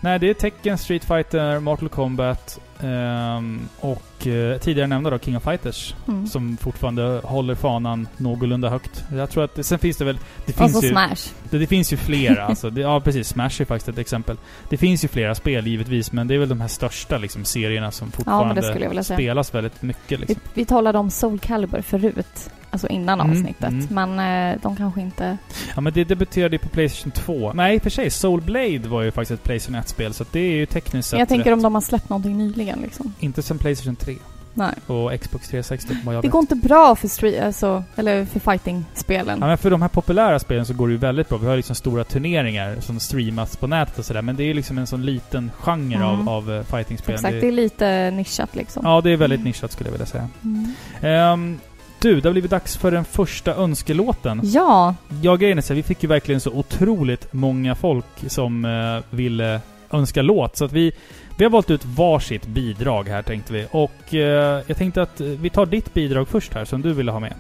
Nej, 0.03 0.19
det 0.19 0.31
är 0.31 0.35
Tekken, 0.35 0.79
Street 0.79 1.05
Fighter, 1.05 1.61
Mortal 1.61 1.89
Kombat 1.89 2.61
ehm, 2.83 3.61
och 3.81 4.27
eh, 4.27 4.59
tidigare 4.59 4.87
nämnda 4.87 5.11
då 5.11 5.19
King 5.19 5.37
of 5.37 5.43
Fighters. 5.45 5.95
Mm. 6.09 6.27
Som 6.27 6.57
fortfarande 6.57 7.21
håller 7.25 7.55
fanan 7.55 8.09
någorlunda 8.17 8.69
högt. 8.69 9.05
Jag 9.17 9.31
tror 9.31 9.45
att 9.45 9.67
sen 9.67 9.79
finns 9.79 9.97
det 9.97 10.05
väl... 10.05 10.19
Det 10.47 10.53
Och 10.53 10.59
finns 10.59 10.81
så 10.81 10.87
ju... 10.87 10.91
Smash. 10.91 11.33
Det, 11.51 11.59
det 11.59 11.67
finns 11.67 11.93
ju 11.93 11.97
flera 11.97 12.45
alltså. 12.45 12.71
Det, 12.71 12.81
ja 12.81 13.01
precis, 13.01 13.29
Smash 13.29 13.61
är 13.61 13.65
faktiskt 13.65 13.89
ett 13.89 13.99
exempel. 13.99 14.37
Det 14.69 14.77
finns 14.77 15.05
ju 15.05 15.09
flera 15.09 15.35
spel 15.35 15.67
givetvis, 15.67 16.13
men 16.13 16.29
det 16.29 16.35
är 16.35 16.39
väl 16.39 16.49
de 16.49 16.61
här 16.61 16.69
största 16.69 17.19
liksom, 17.19 17.45
serierna 17.45 17.91
som 17.91 18.09
Ja, 18.09 18.17
fortfarande 18.17 18.63
säga. 18.63 19.03
spelas 19.17 19.55
väldigt 19.55 19.83
mycket. 19.83 20.11
Vi, 20.11 20.17
Liksom. 20.17 20.41
vi 20.55 20.65
talade 20.65 20.99
om 20.99 21.11
Soul 21.11 21.39
Calibur 21.39 21.83
förut. 21.83 22.51
Alltså 22.73 22.89
innan 22.89 23.21
Mm, 23.21 23.33
avsnittet. 23.33 23.69
mm. 23.69 23.87
Men 24.17 24.51
eh, 24.53 24.61
de 24.63 24.77
kanske 24.77 25.01
inte... 25.01 25.37
Ja 25.75 25.81
men 25.81 25.93
det 25.93 26.05
debuterade 26.05 26.55
ju 26.55 26.59
på 26.59 26.69
Playstation 26.69 27.13
2. 27.13 27.53
Nej 27.53 27.75
i 27.75 27.79
och 27.79 27.83
för 27.83 27.91
sig, 27.91 28.11
Soul 28.11 28.41
Blade 28.41 28.79
var 28.89 29.03
ju 29.03 29.11
faktiskt 29.11 29.31
ett 29.41 29.45
Playstation 29.45 29.81
1-spel, 29.81 30.15
så 30.15 30.25
det 30.33 30.41
är 30.41 30.53
ju 30.53 30.67
tekniskt 30.67 31.09
sett 31.09 31.19
Jag 31.19 31.29
tänker 31.29 31.45
rätt. 31.51 31.55
om 31.57 31.63
de 31.63 31.75
har 31.75 31.81
släppt 31.81 32.09
någonting 32.09 32.39
nyligen 32.39 32.70
liksom. 32.83 33.15
Inte 33.21 33.43
sen 33.43 33.59
Playstation 33.59 33.97
3 33.97 34.17
Nej. 34.55 34.75
och 34.87 35.21
Xbox 35.21 35.49
360 35.49 35.95
vad 36.05 36.15
jag 36.15 36.23
Det 36.23 36.27
vet. 36.29 36.33
går 36.33 36.41
inte 36.41 36.55
bra 36.55 36.97
för 36.97 37.09
street, 37.09 37.43
alltså, 37.45 37.85
eller 37.97 38.25
för 38.25 38.41
fighting-spelen. 38.41 39.39
Ja, 39.41 39.47
men 39.47 39.59
för 39.59 39.71
de 39.71 39.83
här 39.83 39.89
populära 39.89 40.39
spelen 40.39 40.67
så 40.67 40.75
går 40.75 40.87
det 40.89 40.93
ju 40.93 40.99
väldigt 40.99 41.29
bra. 41.29 41.39
Vi 41.39 41.47
har 41.47 41.57
liksom 41.57 41.75
stora 41.77 42.05
turneringar 42.05 42.77
som 42.81 43.01
streamas 43.01 43.57
på 43.57 43.67
nätet 43.67 43.99
och 43.99 44.05
sådär. 44.05 44.23
Men 44.23 44.37
det 44.37 44.43
är 44.43 44.47
ju 44.47 44.55
liksom 44.55 44.79
en 44.79 44.87
sån 44.87 45.05
liten 45.05 45.51
genre 45.61 45.95
Mm. 45.97 46.03
av, 46.09 46.29
av 46.29 46.53
eh, 46.53 46.63
fightingspel. 46.63 47.15
Exakt, 47.15 47.33
Det- 47.35 47.41
det 47.41 47.49
är 47.49 47.53
lite 47.53 48.11
nischat 48.11 48.57
liksom. 48.57 48.83
Ja, 48.87 49.01
det 49.01 49.11
är 49.11 49.17
väldigt 49.17 49.45
nischat 49.45 49.73
skulle 49.73 49.89
jag 49.89 49.93
vilja 49.93 50.07
säga. 50.07 50.29
Mm. 50.45 50.73
Ehm, 51.01 51.59
du, 52.01 52.21
det 52.21 52.29
har 52.29 52.33
blivit 52.33 52.51
dags 52.51 52.77
för 52.77 52.91
den 52.91 53.05
första 53.05 53.55
önskelåten. 53.55 54.41
Ja, 54.45 54.95
Ja, 55.23 55.37
grejen 55.37 55.59
är 55.59 55.63
så 55.63 55.69
här, 55.69 55.77
vi 55.77 55.83
fick 55.83 56.03
ju 56.03 56.09
verkligen 56.09 56.41
så 56.41 56.51
otroligt 56.51 57.33
många 57.33 57.75
folk 57.75 58.05
som 58.27 58.65
eh, 58.65 59.17
ville 59.17 59.61
önska 59.91 60.23
låt. 60.23 60.57
Så 60.57 60.65
att 60.65 60.73
vi, 60.73 60.93
vi 61.41 61.45
har 61.45 61.51
valt 61.51 61.71
ut 61.71 61.85
varsitt 61.85 62.47
bidrag 62.47 63.09
här 63.09 63.23
tänkte 63.23 63.53
vi. 63.53 63.67
Och 63.71 64.15
eh, 64.15 64.63
jag 64.67 64.77
tänkte 64.77 65.03
att 65.03 65.21
eh, 65.21 65.27
vi 65.27 65.51
tar 65.51 65.67
ditt 65.67 65.95
bidrag 65.95 66.29
först 66.29 66.55
här 66.55 66.65
som 66.65 66.83
du 66.83 66.93
ville 66.93 67.13
ha 67.13 67.21
med. 67.21 67.35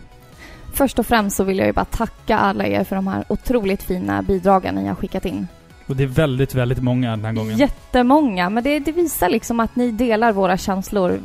först 0.72 0.98
och 0.98 1.07
främst 1.07 1.36
så 1.36 1.44
vill 1.44 1.59
jag 1.59 1.66
ju 1.66 1.72
bara 1.72 1.84
tacka 1.84 2.38
alla 2.38 2.66
er 2.66 2.84
för 2.84 2.96
de 2.96 3.07
här 3.07 3.24
otroligt 3.28 3.82
fina 3.82 4.22
bidragen 4.22 4.74
ni 4.74 4.86
har 4.86 4.94
skickat 4.94 5.24
in. 5.24 5.48
Och 5.86 5.96
det 5.96 6.03
är 6.03 6.07
väldigt, 6.07 6.55
väldigt 6.55 6.82
många 6.82 7.11
den 7.11 7.24
här 7.24 7.32
gången. 7.32 7.59
Jättemånga, 7.59 8.51
men 8.51 8.64
det, 8.64 8.78
det 8.78 8.92
visar 8.92 9.28
liksom 9.28 9.61
att 9.61 9.76
ni 9.76 9.90
delar 9.90 10.32
våra 10.32 10.57
känslor 10.57 11.20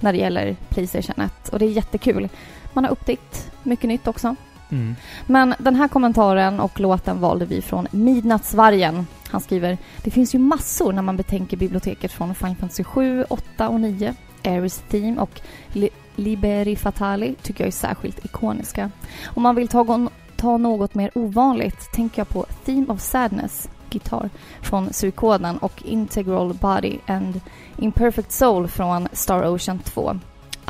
när 0.00 0.12
det 0.12 0.18
gäller 0.18 0.56
Playstation 0.68 1.24
1 1.24 1.48
och 1.48 1.58
det 1.58 1.64
är 1.64 1.70
jättekul. 1.70 2.28
Man 2.72 2.84
har 2.84 2.90
upptäckt 2.90 3.50
mycket 3.62 3.88
nytt 3.88 4.08
också. 4.08 4.36
Mm. 4.70 4.96
Men 5.26 5.54
den 5.58 5.74
här 5.74 5.88
kommentaren 5.88 6.60
och 6.60 6.80
låten 6.80 7.20
valde 7.20 7.44
vi 7.44 7.62
från 7.62 7.86
Midnattsvargen. 7.90 9.06
Han 9.28 9.40
skriver 9.40 9.78
Det 10.02 10.10
finns 10.10 10.34
ju 10.34 10.38
massor 10.38 10.92
när 10.92 11.02
man 11.02 11.16
betänker 11.16 11.56
biblioteket 11.56 12.12
från 12.12 12.34
Final 12.34 12.56
Fantasy 12.56 12.84
7, 12.84 13.24
8 13.28 13.68
och 13.68 13.80
9. 13.80 14.14
Ares 14.44 14.82
Theme 14.88 15.20
och 15.20 15.40
Li- 15.68 15.90
Liberi 16.16 16.76
Fatali 16.76 17.34
tycker 17.42 17.64
jag 17.64 17.68
är 17.68 17.72
särskilt 17.72 18.24
ikoniska. 18.24 18.90
Om 19.26 19.42
man 19.42 19.54
vill 19.54 19.68
ta, 19.68 20.08
ta 20.36 20.56
något 20.56 20.94
mer 20.94 21.10
ovanligt 21.14 21.92
tänker 21.92 22.20
jag 22.20 22.28
på 22.28 22.46
Theme 22.64 22.86
of 22.88 23.00
Sadness, 23.00 23.68
gitarr, 23.90 24.30
från 24.62 24.92
Suikoden 24.92 25.58
och 25.58 25.82
Integral 25.84 26.54
Body 26.54 26.98
and 27.06 27.40
Imperfect 27.76 28.32
Soul 28.32 28.68
från 28.68 29.08
Star 29.12 29.54
Ocean 29.54 29.78
2. 29.78 30.18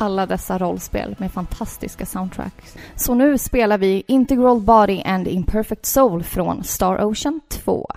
Alla 0.01 0.25
dessa 0.25 0.57
rollspel 0.57 1.15
med 1.17 1.31
fantastiska 1.31 2.05
soundtracks. 2.05 2.75
Så 2.95 3.13
nu 3.13 3.37
spelar 3.37 3.77
vi 3.77 4.03
Integral 4.07 4.61
Body 4.61 5.01
and 5.05 5.27
Imperfect 5.27 5.85
Soul 5.85 6.23
från 6.23 6.63
Star 6.63 7.05
Ocean 7.05 7.41
2. 7.49 7.87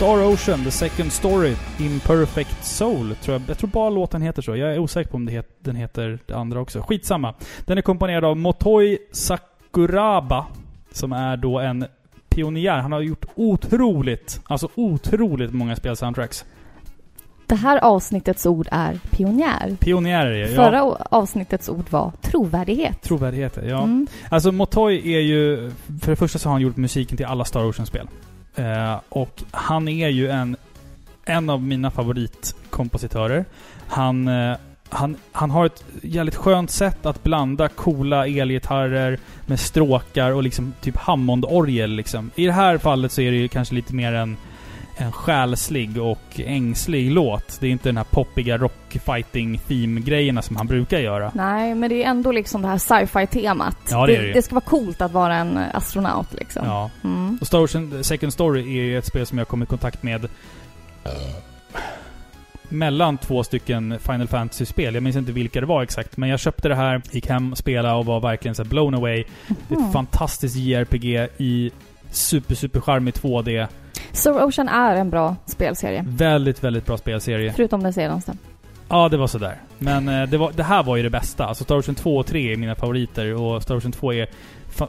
Star 0.00 0.24
Ocean, 0.32 0.64
The 0.64 0.70
Second 0.70 1.12
Story, 1.12 1.54
Imperfect 1.78 2.64
Soul. 2.64 3.14
Tror 3.22 3.34
jag, 3.34 3.42
jag 3.48 3.58
tror 3.58 3.70
bara 3.70 3.90
låten 3.90 4.22
heter 4.22 4.42
så. 4.42 4.56
Jag 4.56 4.74
är 4.74 4.78
osäker 4.78 5.10
på 5.10 5.16
om 5.16 5.26
det 5.26 5.32
het, 5.32 5.48
den 5.60 5.76
heter 5.76 6.18
det 6.26 6.34
andra 6.34 6.60
också. 6.60 6.80
Skitsamma. 6.82 7.34
Den 7.64 7.78
är 7.78 7.82
komponerad 7.82 8.24
av 8.24 8.36
Motoi 8.36 8.98
Sakuraba, 9.12 10.46
som 10.92 11.12
är 11.12 11.36
då 11.36 11.58
en 11.58 11.86
pionjär. 12.28 12.78
Han 12.78 12.92
har 12.92 13.00
gjort 13.00 13.24
otroligt, 13.34 14.40
alltså 14.44 14.68
otroligt 14.74 15.52
många 15.52 15.76
spelsoundtracks. 15.76 16.44
Det 17.46 17.54
här 17.54 17.78
avsnittets 17.84 18.46
ord 18.46 18.68
är 18.70 18.98
pionjär. 19.10 19.76
Pionjärer 19.80 20.32
är 20.32 20.46
Förra 20.56 20.76
ja. 20.76 20.82
o- 20.84 20.96
avsnittets 21.10 21.68
ord 21.68 21.90
var 21.90 22.12
trovärdighet. 22.20 23.02
Trovärdigheter, 23.02 23.62
ja. 23.68 23.82
Mm. 23.82 24.06
Alltså 24.28 24.52
Motoi 24.52 25.14
är 25.14 25.20
ju... 25.20 25.70
För 26.02 26.10
det 26.10 26.16
första 26.16 26.38
så 26.38 26.48
har 26.48 26.52
han 26.54 26.62
gjort 26.62 26.76
musiken 26.76 27.16
till 27.16 27.26
alla 27.26 27.44
Star 27.44 27.64
Ocean-spel. 27.64 28.08
Eh, 28.60 29.00
och 29.08 29.42
han 29.50 29.88
är 29.88 30.08
ju 30.08 30.30
en, 30.30 30.56
en 31.24 31.50
av 31.50 31.62
mina 31.62 31.90
favoritkompositörer. 31.90 33.44
Han, 33.88 34.28
eh, 34.28 34.56
han, 34.88 35.16
han 35.32 35.50
har 35.50 35.66
ett 35.66 35.84
jävligt 36.02 36.36
skönt 36.36 36.70
sätt 36.70 37.06
att 37.06 37.22
blanda 37.22 37.68
coola 37.68 38.26
elgitarrer 38.26 39.18
med 39.46 39.60
stråkar 39.60 40.30
och 40.30 40.42
liksom 40.42 40.72
typ 40.80 40.96
Hammondorgel 40.96 41.90
liksom. 41.90 42.30
I 42.34 42.46
det 42.46 42.52
här 42.52 42.78
fallet 42.78 43.12
så 43.12 43.20
är 43.20 43.30
det 43.30 43.36
ju 43.36 43.48
kanske 43.48 43.74
lite 43.74 43.94
mer 43.94 44.12
en, 44.12 44.36
en 45.00 45.12
själslig 45.12 45.98
och 46.02 46.18
ängslig 46.36 47.10
låt. 47.10 47.60
Det 47.60 47.66
är 47.66 47.70
inte 47.70 47.88
den 47.88 47.96
här 47.96 48.04
poppiga 48.10 48.58
rock-fighting 48.58 49.58
theme-grejerna 49.68 50.42
som 50.42 50.56
han 50.56 50.66
brukar 50.66 50.98
göra. 50.98 51.32
Nej, 51.34 51.74
men 51.74 51.90
det 51.90 52.04
är 52.04 52.10
ändå 52.10 52.32
liksom 52.32 52.62
det 52.62 52.68
här 52.68 52.78
sci-fi-temat. 52.78 53.76
Ja, 53.90 54.06
det 54.06 54.16
det 54.16 54.26
ju. 54.26 54.32
det 54.32 54.42
ska 54.42 54.54
vara 54.54 54.64
coolt 54.64 55.00
att 55.00 55.12
vara 55.12 55.36
en 55.36 55.58
astronaut 55.58 56.26
liksom. 56.32 56.62
Ja. 56.66 56.90
Mm. 57.04 57.38
Och 57.40 57.46
Star 57.46 57.58
Ocean 57.58 58.04
Second 58.04 58.32
Story 58.32 58.60
är 58.78 58.82
ju 58.82 58.98
ett 58.98 59.06
spel 59.06 59.26
som 59.26 59.38
jag 59.38 59.48
kom 59.48 59.62
i 59.62 59.66
kontakt 59.66 60.02
med 60.02 60.28
mellan 62.72 63.18
två 63.18 63.42
stycken 63.44 63.98
Final 64.00 64.28
Fantasy-spel. 64.28 64.94
Jag 64.94 65.02
minns 65.02 65.16
inte 65.16 65.32
vilka 65.32 65.60
det 65.60 65.66
var 65.66 65.82
exakt, 65.82 66.16
men 66.16 66.28
jag 66.28 66.40
köpte 66.40 66.68
det 66.68 66.74
här, 66.74 67.02
gick 67.10 67.28
hem, 67.28 67.56
spelade 67.56 67.94
och 67.94 68.06
var 68.06 68.20
verkligen 68.20 68.54
så 68.54 68.64
blown 68.64 68.94
away. 68.94 69.24
Det 69.48 69.74
är 69.74 69.78
ett 69.78 69.82
Mhm. 69.84 69.92
fantastiskt 69.92 70.56
JRPG 70.56 71.28
i 71.38 71.70
super, 72.10 72.54
super 72.54 72.80
charmig 72.80 73.14
2D. 73.14 73.66
Star 74.12 74.44
Ocean 74.44 74.68
är 74.68 74.96
en 74.96 75.10
bra 75.10 75.36
spelserie. 75.46 76.04
Väldigt, 76.08 76.64
väldigt 76.64 76.86
bra 76.86 76.98
spelserie. 76.98 77.52
Förutom 77.52 77.82
den 77.82 77.92
senaste. 77.92 78.32
Ja, 78.88 79.08
det 79.08 79.16
var 79.16 79.26
sådär. 79.26 79.54
Men 79.78 80.08
eh, 80.08 80.28
det, 80.28 80.38
var, 80.38 80.52
det 80.52 80.62
här 80.62 80.82
var 80.82 80.96
ju 80.96 81.02
det 81.02 81.10
bästa. 81.10 81.44
Alltså 81.44 81.64
Star 81.64 81.78
Ocean 81.78 81.94
2 81.94 82.16
och 82.16 82.26
3 82.26 82.52
är 82.52 82.56
mina 82.56 82.74
favoriter 82.74 83.34
och 83.34 83.62
Star 83.62 83.76
Ocean 83.76 83.92
2 83.92 84.12
är 84.12 84.28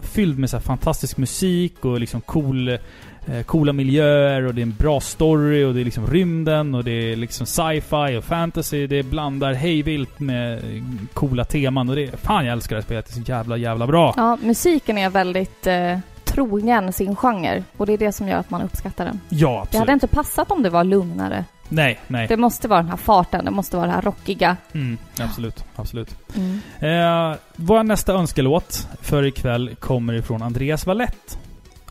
fylld 0.01 0.39
med 0.39 0.49
så 0.49 0.57
här 0.57 0.61
fantastisk 0.61 1.17
musik 1.17 1.85
och 1.85 1.99
liksom 1.99 2.21
cool, 2.21 2.69
eh, 2.69 3.41
coola 3.45 3.73
miljöer 3.73 4.45
och 4.45 4.55
det 4.55 4.61
är 4.61 4.63
en 4.63 4.75
bra 4.75 4.99
story 4.99 5.63
och 5.63 5.73
det 5.73 5.81
är 5.81 5.85
liksom 5.85 6.07
rymden 6.07 6.75
och 6.75 6.83
det 6.83 6.91
är 6.91 7.15
liksom 7.15 7.45
sci-fi 7.45 8.17
och 8.17 8.23
fantasy. 8.23 8.87
Det 8.87 9.03
blandar 9.03 9.53
hejvilt 9.53 10.19
med 10.19 10.53
eh, 10.53 10.83
coola 11.13 11.45
teman 11.45 11.89
och 11.89 11.95
det. 11.95 12.19
Fan 12.19 12.45
jag 12.45 12.53
älskar 12.53 12.75
det 12.75 12.81
här 12.81 12.85
spelet. 12.85 13.05
Det 13.05 13.11
är 13.19 13.23
så 13.23 13.31
jävla, 13.31 13.57
jävla 13.57 13.87
bra. 13.87 14.13
Ja, 14.17 14.37
musiken 14.41 14.97
är 14.97 15.09
väldigt 15.09 15.67
eh, 15.67 15.97
trogen 16.33 16.93
sin 16.93 17.15
genre. 17.15 17.63
Och 17.77 17.85
det 17.85 17.93
är 17.93 17.97
det 17.97 18.11
som 18.11 18.27
gör 18.27 18.37
att 18.37 18.49
man 18.49 18.61
uppskattar 18.61 19.05
den. 19.05 19.19
Ja, 19.29 19.49
Det 19.49 19.59
absolut. 19.61 19.79
hade 19.79 19.93
inte 19.93 20.07
passat 20.07 20.51
om 20.51 20.63
det 20.63 20.69
var 20.69 20.83
lugnare. 20.83 21.45
Nej, 21.69 21.99
nej. 22.07 22.27
Det 22.27 22.37
måste 22.37 22.67
vara 22.67 22.81
den 22.81 22.89
här 22.89 22.97
farten, 22.97 23.45
det 23.45 23.51
måste 23.51 23.77
vara 23.77 23.87
det 23.87 23.93
här 23.93 24.01
rockiga. 24.01 24.57
Mm, 24.73 24.97
absolut, 25.19 25.63
absolut. 25.75 26.15
Mm. 26.35 26.59
Eh, 26.79 27.37
vår 27.55 27.83
nästa 27.83 28.13
önskelåt 28.13 28.87
för 29.01 29.23
ikväll 29.25 29.75
kommer 29.79 30.13
ifrån 30.13 30.41
Andreas 30.41 30.85
Wallett. 30.85 31.37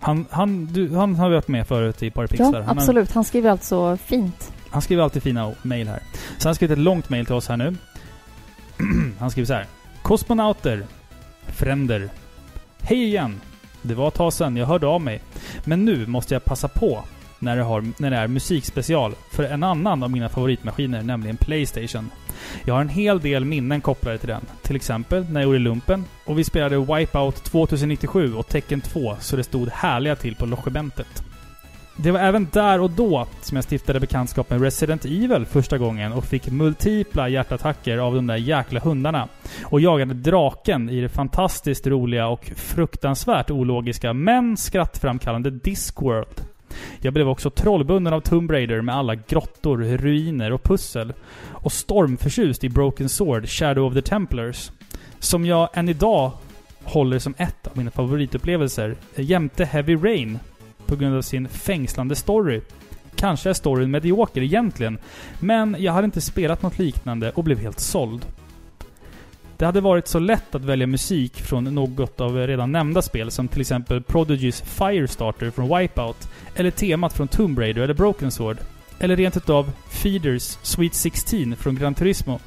Han, 0.01 0.27
han, 0.31 0.67
du, 0.67 0.97
han 0.97 1.15
har 1.17 1.31
varit 1.31 1.49
med 1.49 1.67
förut 1.67 2.03
i 2.03 2.11
Parapixlar. 2.11 2.47
Ja, 2.53 2.57
han, 2.59 2.65
har- 2.67 2.75
absolut. 2.83 3.13
Han 3.13 3.25
skriver 3.25 3.51
alltså 3.51 3.97
fint. 3.97 4.53
han 4.71 4.83
skriver 4.83 5.03
alltid 5.03 5.23
fina 5.23 5.53
mejl 5.63 5.89
här. 5.89 6.03
Så 6.39 6.49
han 6.49 6.51
har 6.51 6.55
skrivit 6.55 6.73
ett 6.79 6.85
långt 6.85 7.09
mejl 7.11 7.27
till 7.27 7.35
oss 7.35 7.49
här 7.49 7.57
nu. 7.57 7.77
han 9.19 9.31
skriver 9.31 9.47
så 9.47 9.55
här. 9.55 9.67
Kosmonauter. 10.03 10.85
Fränder. 11.47 12.09
Hej 12.83 13.05
igen! 13.05 13.41
Det 13.83 13.95
var 13.95 14.09
ett 14.09 14.15
tag 14.15 14.33
sedan 14.33 14.57
jag 14.57 14.67
hörde 14.67 14.87
av 14.87 15.01
mig. 15.01 15.23
Men 15.65 15.85
nu 15.85 16.07
måste 16.07 16.35
jag 16.35 16.45
passa 16.45 16.69
på 16.69 17.05
när 17.39 17.57
det, 17.57 17.63
har, 17.63 17.87
när 17.99 18.11
det 18.11 18.17
är 18.17 18.29
musikspecial 18.29 19.15
för 19.31 19.43
en 19.45 19.63
annan 19.63 20.03
av 20.03 20.11
mina 20.11 20.29
favoritmaskiner, 20.29 21.03
nämligen 21.03 21.37
Playstation. 21.37 22.11
Jag 22.65 22.75
har 22.75 22.81
en 22.81 22.89
hel 22.89 23.21
del 23.21 23.45
minnen 23.45 23.81
kopplade 23.81 24.19
till 24.19 24.29
den. 24.29 24.43
Till 24.63 24.77
exempel 24.77 25.25
när 25.31 25.41
jag 25.41 25.47
gjorde 25.47 25.59
lumpen 25.59 26.05
och 26.25 26.39
vi 26.39 26.45
spelade 26.45 26.79
Wipeout 26.79 27.45
2097 27.45 28.35
och 28.35 28.49
Tecken 28.49 28.81
2 28.81 29.17
så 29.21 29.37
det 29.37 29.45
stod 29.45 29.69
härliga 29.69 30.17
till 30.17 30.37
på 30.37 30.47
logementet. 30.47 31.30
Det 32.03 32.11
var 32.11 32.21
även 32.21 32.49
där 32.53 32.81
och 32.81 32.91
då 32.91 33.27
som 33.41 33.57
jag 33.57 33.65
stiftade 33.65 34.01
bekantskap 34.01 34.51
med 34.51 34.61
Resident 34.63 35.05
Evil 35.05 35.47
första 35.47 35.79
gången 35.79 36.13
och 36.13 36.25
fick 36.25 36.51
multipla 36.51 37.29
hjärtattacker 37.29 37.99
av 37.99 38.15
de 38.15 38.27
där 38.27 38.37
jäkla 38.37 38.81
hundarna. 38.81 39.29
Och 39.65 39.81
jagade 39.81 40.15
draken 40.15 40.91
i 40.91 41.01
det 41.01 41.09
fantastiskt 41.09 41.87
roliga 41.87 42.27
och 42.29 42.53
fruktansvärt 42.57 43.51
ologiska 43.51 44.13
men 44.13 44.57
skrattframkallande 44.57 45.51
Discworld. 45.51 46.45
Jag 47.01 47.13
blev 47.13 47.29
också 47.29 47.51
trollbunden 47.51 48.13
av 48.13 48.21
Tomb 48.21 48.51
Raider 48.51 48.81
med 48.81 48.95
alla 48.95 49.15
grottor, 49.15 49.79
ruiner 49.79 50.53
och 50.53 50.63
pussel. 50.63 51.13
Och 51.51 51.73
stormförtjust 51.73 52.65
i 52.65 52.69
Broken 52.69 53.09
Sword, 53.09 53.49
Shadow 53.49 53.87
of 53.87 53.95
the 53.95 54.03
Templars. 54.03 54.71
Som 55.19 55.47
jag 55.47 55.69
än 55.75 55.89
idag 55.89 56.33
håller 56.85 57.19
som 57.19 57.35
ett 57.39 57.67
av 57.67 57.77
mina 57.77 57.91
favoritupplevelser, 57.91 58.97
jämte 59.17 59.65
Heavy 59.65 59.97
Rain, 59.97 60.39
på 60.91 60.97
grund 60.97 61.17
av 61.17 61.23
sin 61.23 61.49
fängslande 61.49 62.15
story. 62.15 62.61
Kanske 63.17 63.51
är 63.51 63.55
storyn 63.55 63.91
medioker 63.91 64.43
egentligen, 64.43 64.99
men 65.41 65.77
jag 65.79 65.93
hade 65.93 66.05
inte 66.05 66.21
spelat 66.21 66.63
något 66.63 66.79
liknande 66.79 67.31
och 67.31 67.45
blev 67.45 67.59
helt 67.59 67.81
såld. 67.81 68.27
Det 69.57 69.67
hade 69.67 69.81
varit 69.81 70.09
så 70.09 70.19
lätt 70.19 70.55
att 70.55 70.65
välja 70.65 70.87
musik 70.87 71.37
från 71.43 71.65
något 71.65 72.21
av 72.21 72.37
redan 72.37 72.73
nämnda 72.73 73.03
spel 73.03 73.31
som 73.31 73.49
till 73.49 73.61
exempel 73.61 74.03
Prodigys 74.03 74.61
Firestarter 74.61 75.51
från 75.51 75.79
Wipeout, 75.79 76.29
eller 76.55 76.71
temat 76.71 77.13
från 77.13 77.29
Tomb 77.29 77.59
Raider 77.59 77.83
eller 77.83 77.95
Broken 77.95 78.31
Sword, 78.31 78.59
eller 78.99 79.17
rent 79.17 79.37
utav 79.37 79.73
Feeders 79.91 80.59
Sweet 80.63 80.95
16 80.95 81.57
från 81.57 81.75
Gran 81.77 81.95
Turismo. 81.95 82.41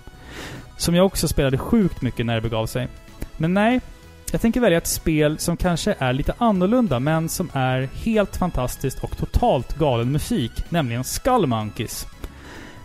Som 0.78 0.96
jag 0.96 1.06
också 1.06 1.28
spelade 1.28 1.58
sjukt 1.58 2.02
mycket 2.02 2.26
när 2.26 2.36
det 2.36 2.42
begav 2.42 2.66
sig. 2.66 2.88
Men 3.38 3.54
nej, 3.54 3.82
jag 4.34 4.42
tänker 4.42 4.60
välja 4.60 4.78
ett 4.78 4.88
spel 4.88 5.40
som 5.40 5.58
kanske 5.58 5.96
är 6.00 6.14
lite 6.14 6.34
annorlunda 6.38 7.00
men 7.00 7.30
som 7.30 7.50
är 7.54 7.90
helt 7.94 8.38
fantastiskt 8.38 9.04
och 9.04 9.18
totalt 9.18 9.78
galen 9.78 10.12
musik, 10.12 10.52
nämligen 10.70 11.04
Skull 11.04 11.46
Monkeys. 11.46 12.06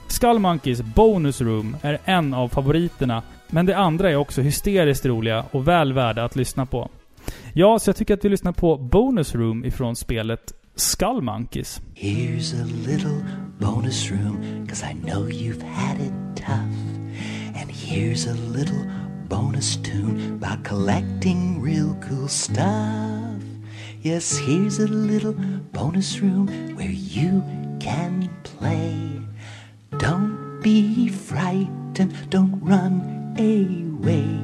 Skull 0.09 0.39
Monkeys 0.39 0.83
Bonus 0.83 1.41
Room 1.41 1.77
är 1.83 1.99
en 2.05 2.35
av 2.35 2.49
favoriterna, 2.49 3.23
men 3.47 3.67
det 3.67 3.77
andra 3.77 4.11
är 4.11 4.17
också 4.17 4.41
hysteriskt 4.41 5.07
roliga 5.07 5.45
och 5.51 5.69
väl 5.69 5.93
värda 5.93 6.25
att 6.25 6.37
lyssna 6.37 6.67
på. 6.67 6.91
Ja, 7.53 7.79
så 7.79 7.89
jag 7.89 7.97
tycker 7.97 8.15
att 8.15 8.25
vi 8.25 8.29
lyssnar 8.29 8.53
på 8.53 8.77
Bonus 8.77 9.35
Room 9.35 9.65
ifrån 9.65 9.97
spelet 9.97 10.53
Skull 10.75 11.23
Monkeys. 11.23 11.81
Here's 11.95 12.63
a 12.63 12.67
little 12.87 13.25
bonus 13.59 14.11
room, 14.11 14.67
cause 14.69 14.87
I 14.91 14.95
know 14.95 15.29
you've 15.29 15.63
had 15.63 16.01
it 16.01 16.37
tough. 16.37 16.99
And 17.61 17.71
here's 17.71 18.31
a 18.31 18.37
little 18.55 19.08
bonus 19.29 19.77
tune 19.77 20.39
by 20.39 20.57
collecting 20.63 21.61
real 21.61 21.95
cool 22.01 22.29
stuff. 22.29 23.43
Yes, 24.01 24.39
here's 24.39 24.79
a 24.79 24.89
little 24.89 25.35
bonus 25.73 26.21
room 26.21 26.47
where 26.77 26.91
you 26.91 27.43
can 27.79 28.31
play. 28.43 29.21
Don't 29.99 30.61
be 30.63 31.09
frightened, 31.09 32.31
don't 32.31 32.59
run 32.63 33.35
away. 33.39 34.41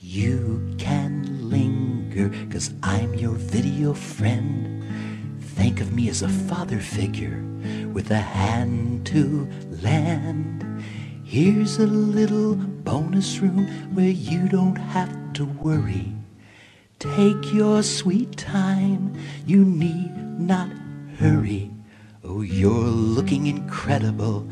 You 0.00 0.74
can 0.78 1.50
linger, 1.50 2.30
cause 2.50 2.72
I'm 2.82 3.14
your 3.14 3.34
video 3.34 3.92
friend. 3.92 4.84
Think 5.40 5.80
of 5.80 5.92
me 5.92 6.08
as 6.08 6.22
a 6.22 6.28
father 6.28 6.78
figure 6.78 7.44
with 7.92 8.10
a 8.10 8.16
hand 8.16 9.06
to 9.08 9.48
lend. 9.82 10.67
Here's 11.30 11.76
a 11.76 11.86
little 11.86 12.54
bonus 12.54 13.38
room 13.40 13.66
where 13.92 14.08
you 14.08 14.48
don't 14.48 14.76
have 14.76 15.34
to 15.34 15.44
worry. 15.44 16.14
Take 17.00 17.52
your 17.52 17.82
sweet 17.82 18.38
time, 18.38 19.14
you 19.44 19.62
need 19.62 20.16
not 20.40 20.70
hurry. 21.18 21.70
Oh, 22.24 22.40
you're 22.40 22.72
looking 22.72 23.46
incredible, 23.46 24.48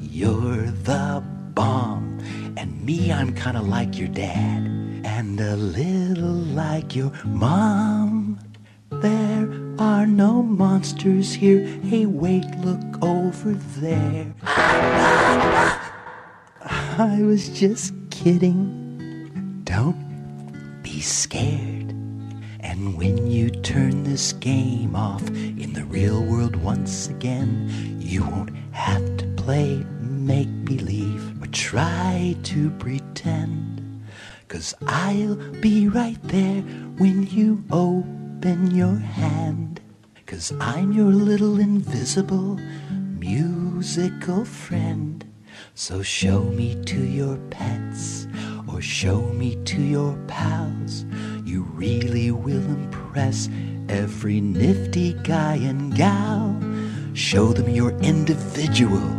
you're 0.00 0.70
the 0.70 1.20
bomb. 1.54 2.20
And 2.56 2.80
me, 2.86 3.10
I'm 3.12 3.34
kinda 3.34 3.62
like 3.62 3.98
your 3.98 4.06
dad, 4.06 4.62
and 5.04 5.40
a 5.40 5.56
little 5.56 6.44
like 6.54 6.94
your 6.94 7.10
mom. 7.24 8.38
There 8.88 9.48
are 9.80 10.06
no 10.06 10.44
monsters 10.44 11.32
here. 11.32 11.66
Hey, 11.82 12.06
wait, 12.06 12.46
look 12.60 13.02
over 13.02 13.54
there. 13.80 14.32
I 17.00 17.22
was 17.22 17.48
just 17.48 17.94
kidding. 18.10 19.62
Don't 19.64 20.82
be 20.82 21.00
scared. 21.00 21.94
And 22.60 22.94
when 22.98 23.26
you 23.26 23.48
turn 23.48 24.04
this 24.04 24.34
game 24.34 24.94
off 24.94 25.26
in 25.30 25.72
the 25.72 25.86
real 25.86 26.22
world 26.22 26.56
once 26.56 27.08
again, 27.08 27.70
you 27.98 28.22
won't 28.22 28.54
have 28.72 29.16
to 29.16 29.26
play 29.28 29.82
make 30.02 30.66
believe 30.66 31.42
or 31.42 31.46
try 31.46 32.36
to 32.42 32.68
pretend. 32.72 34.04
Cause 34.48 34.74
I'll 34.86 35.36
be 35.62 35.88
right 35.88 36.22
there 36.24 36.60
when 37.00 37.26
you 37.28 37.64
open 37.70 38.74
your 38.74 38.96
hand. 38.96 39.80
Cause 40.26 40.52
I'm 40.60 40.92
your 40.92 41.12
little 41.12 41.60
invisible 41.60 42.58
musical 42.90 44.44
friend. 44.44 45.19
So 45.80 46.02
show 46.02 46.42
me 46.42 46.74
to 46.84 47.02
your 47.02 47.38
pets 47.48 48.28
or 48.68 48.82
show 48.82 49.22
me 49.32 49.56
to 49.64 49.80
your 49.80 50.14
pals. 50.28 51.06
You 51.42 51.62
really 51.72 52.30
will 52.30 52.60
impress 52.60 53.48
every 53.88 54.42
nifty 54.42 55.14
guy 55.24 55.54
and 55.54 55.96
gal. 55.96 56.54
Show 57.14 57.54
them 57.54 57.70
you're 57.70 57.98
individual. 58.00 59.10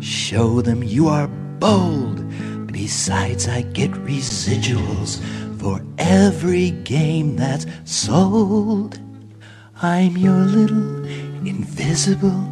Show 0.00 0.62
them 0.62 0.82
you 0.82 1.08
are 1.08 1.28
bold. 1.58 2.24
Besides, 2.72 3.46
I 3.46 3.60
get 3.60 3.90
residuals 3.90 5.20
for 5.60 5.84
every 5.98 6.70
game 6.70 7.36
that's 7.36 7.66
sold. 7.84 8.98
I'm 9.82 10.16
your 10.16 10.40
little 10.40 11.04
invisible 11.46 12.48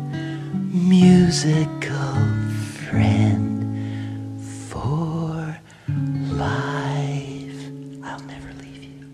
musical 0.77 2.06
friend 2.97 4.41
for 4.69 5.55
life. 6.39 7.71
I'll 8.03 8.27
never 8.27 8.53
leave 8.63 8.85
you. 8.85 9.05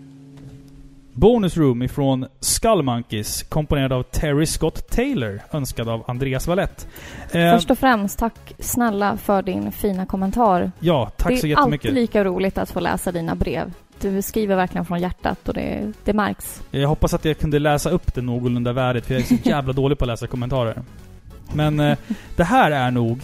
Bonus 1.13 1.57
Room 1.57 1.81
ifrån 1.83 2.25
Skull 2.39 2.81
Monkeys, 2.83 3.43
komponerad 3.43 3.93
av 3.93 4.03
Terry 4.03 4.45
Scott 4.45 4.87
Taylor, 4.89 5.39
önskad 5.51 5.89
av 5.89 6.03
Andreas 6.07 6.47
Wallett. 6.47 6.87
Eh, 7.31 7.51
Först 7.55 7.71
och 7.71 7.77
främst, 7.79 8.19
tack 8.19 8.53
snälla 8.59 9.17
för 9.17 9.41
din 9.41 9.71
fina 9.71 10.05
kommentar. 10.05 10.71
ja, 10.79 11.11
tack 11.17 11.31
det 11.31 11.37
så 11.37 11.47
är 11.47 11.49
jättemycket. 11.49 11.85
alltid 11.89 12.01
lika 12.01 12.23
roligt 12.23 12.57
att 12.57 12.71
få 12.71 12.79
läsa 12.79 13.11
dina 13.11 13.35
brev. 13.35 13.71
Du 14.01 14.21
skriver 14.21 14.55
verkligen 14.55 14.85
från 14.85 14.99
hjärtat 14.99 15.47
och 15.47 15.53
det, 15.53 15.91
det 16.03 16.13
märks. 16.13 16.61
Jag 16.71 16.87
hoppas 16.89 17.13
att 17.13 17.25
jag 17.25 17.37
kunde 17.37 17.59
läsa 17.59 17.89
upp 17.89 18.13
det 18.13 18.21
någorlunda 18.21 18.73
värdigt, 18.73 19.05
för 19.05 19.13
jag 19.13 19.21
är 19.21 19.25
så 19.25 19.35
jävla 19.49 19.73
dålig 19.73 19.97
på 19.97 20.03
att 20.05 20.09
läsa 20.09 20.27
kommentarer. 20.27 20.81
Men 21.53 21.79
eh, 21.79 21.97
det 22.35 22.43
här 22.43 22.71
är 22.71 22.91
nog 22.91 23.19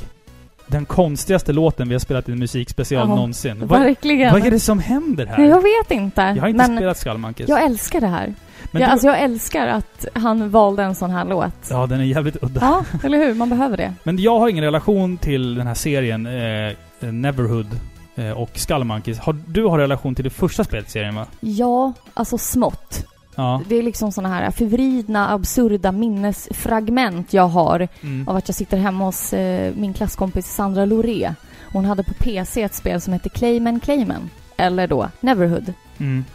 den 0.70 0.86
konstigaste 0.86 1.54
låten 1.54 1.88
vi 1.88 1.94
har 1.96 2.00
spelat 2.00 2.30
i 2.30 2.32
en 2.32 2.40
musikspecial 2.40 3.10
Ja, 3.10 3.16
någonsin. 3.16 3.68
Vad, 3.68 3.80
Verkligen. 3.82 4.34
vad 4.34 4.46
är 4.46 4.52
det 4.52 4.60
som 4.60 4.80
händer 4.80 5.26
här? 5.26 5.44
Jag 5.44 5.62
vet 5.64 5.92
inte. 5.92 6.22
Jag 6.22 6.42
har 6.42 6.48
inte 6.50 6.66
spelat 6.66 6.98
Skull 6.98 7.18
Monkeys. 7.18 7.50
jag 7.50 7.64
älskar 7.64 8.02
det 8.02 8.08
här. 8.08 8.34
men 8.72 8.82
jag, 8.82 8.90
du, 8.90 8.92
alltså 8.92 9.08
jag 9.08 9.20
älskar 9.22 9.68
att 9.68 10.06
han 10.14 10.50
valde 10.50 10.84
en 10.84 10.96
sån 10.96 11.12
här 11.12 11.26
låt. 11.26 11.54
Ja, 11.70 11.86
den 11.88 12.00
är 12.00 12.04
jävligt 12.04 12.44
udda. 12.44 12.62
Ja, 12.62 12.86
eller 13.04 13.18
hur? 13.18 13.34
Man 13.34 13.50
behöver 13.50 13.78
det. 13.78 13.94
Men 14.04 14.18
jag 14.18 14.40
har 14.40 14.50
ingen 14.50 14.64
relation 14.64 15.18
till 15.18 15.56
den 15.56 15.68
här 15.68 15.74
serien, 15.74 16.26
eh, 16.26 16.74
Neverhood 17.12 17.68
eh, 18.16 18.32
och 18.32 18.50
Skull 18.54 18.84
Monkeys. 18.84 19.20
Har, 19.20 19.36
du 19.46 19.66
har 19.66 19.78
relation 19.78 20.16
till 20.16 20.24
det 20.24 20.30
första 20.30 20.64
spelet 20.64 20.88
i 20.88 20.92
serien 20.92 21.16
va? 21.16 21.26
Ja, 21.40 21.94
alltså 22.14 22.38
smått. 22.38 23.06
Ja. 23.40 23.62
Det 23.68 23.76
är 23.76 23.84
liksom 23.84 24.12
såna 24.12 24.30
här 24.30 24.52
förvridna, 24.52 25.30
absurda 25.30 25.92
minnesfragment 25.92 27.34
jag 27.34 27.48
har 27.48 27.88
Mm. 28.02 28.28
av 28.28 28.36
att 28.36 28.48
jag 28.50 28.56
sitter 28.56 28.78
hemma 28.78 29.06
hos 29.06 29.34
eh, 29.34 29.74
min 29.76 29.94
klasskompis 29.94 30.48
Sandra 30.56 30.86
Loré. 30.86 31.34
Hon 31.72 31.86
hade 31.86 32.04
på 32.04 32.14
PC 32.14 32.62
ett 32.62 32.74
spel 32.76 33.02
som 33.02 33.14
hette 33.14 33.30
Clayman 33.30 33.80
Clayman. 33.80 34.30
Eller 34.58 34.88
då 34.88 35.10
Neverhood. 35.20 35.74
Mm. 35.98 36.26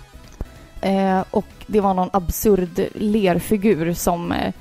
Eh, 0.81 1.25
och 1.31 1.47
det 1.67 1.81
var 1.81 1.95
någon 1.95 2.11
absurd 2.13 2.81
lerfigur 2.95 3.93
som 3.95 4.33
eh, 4.33 4.53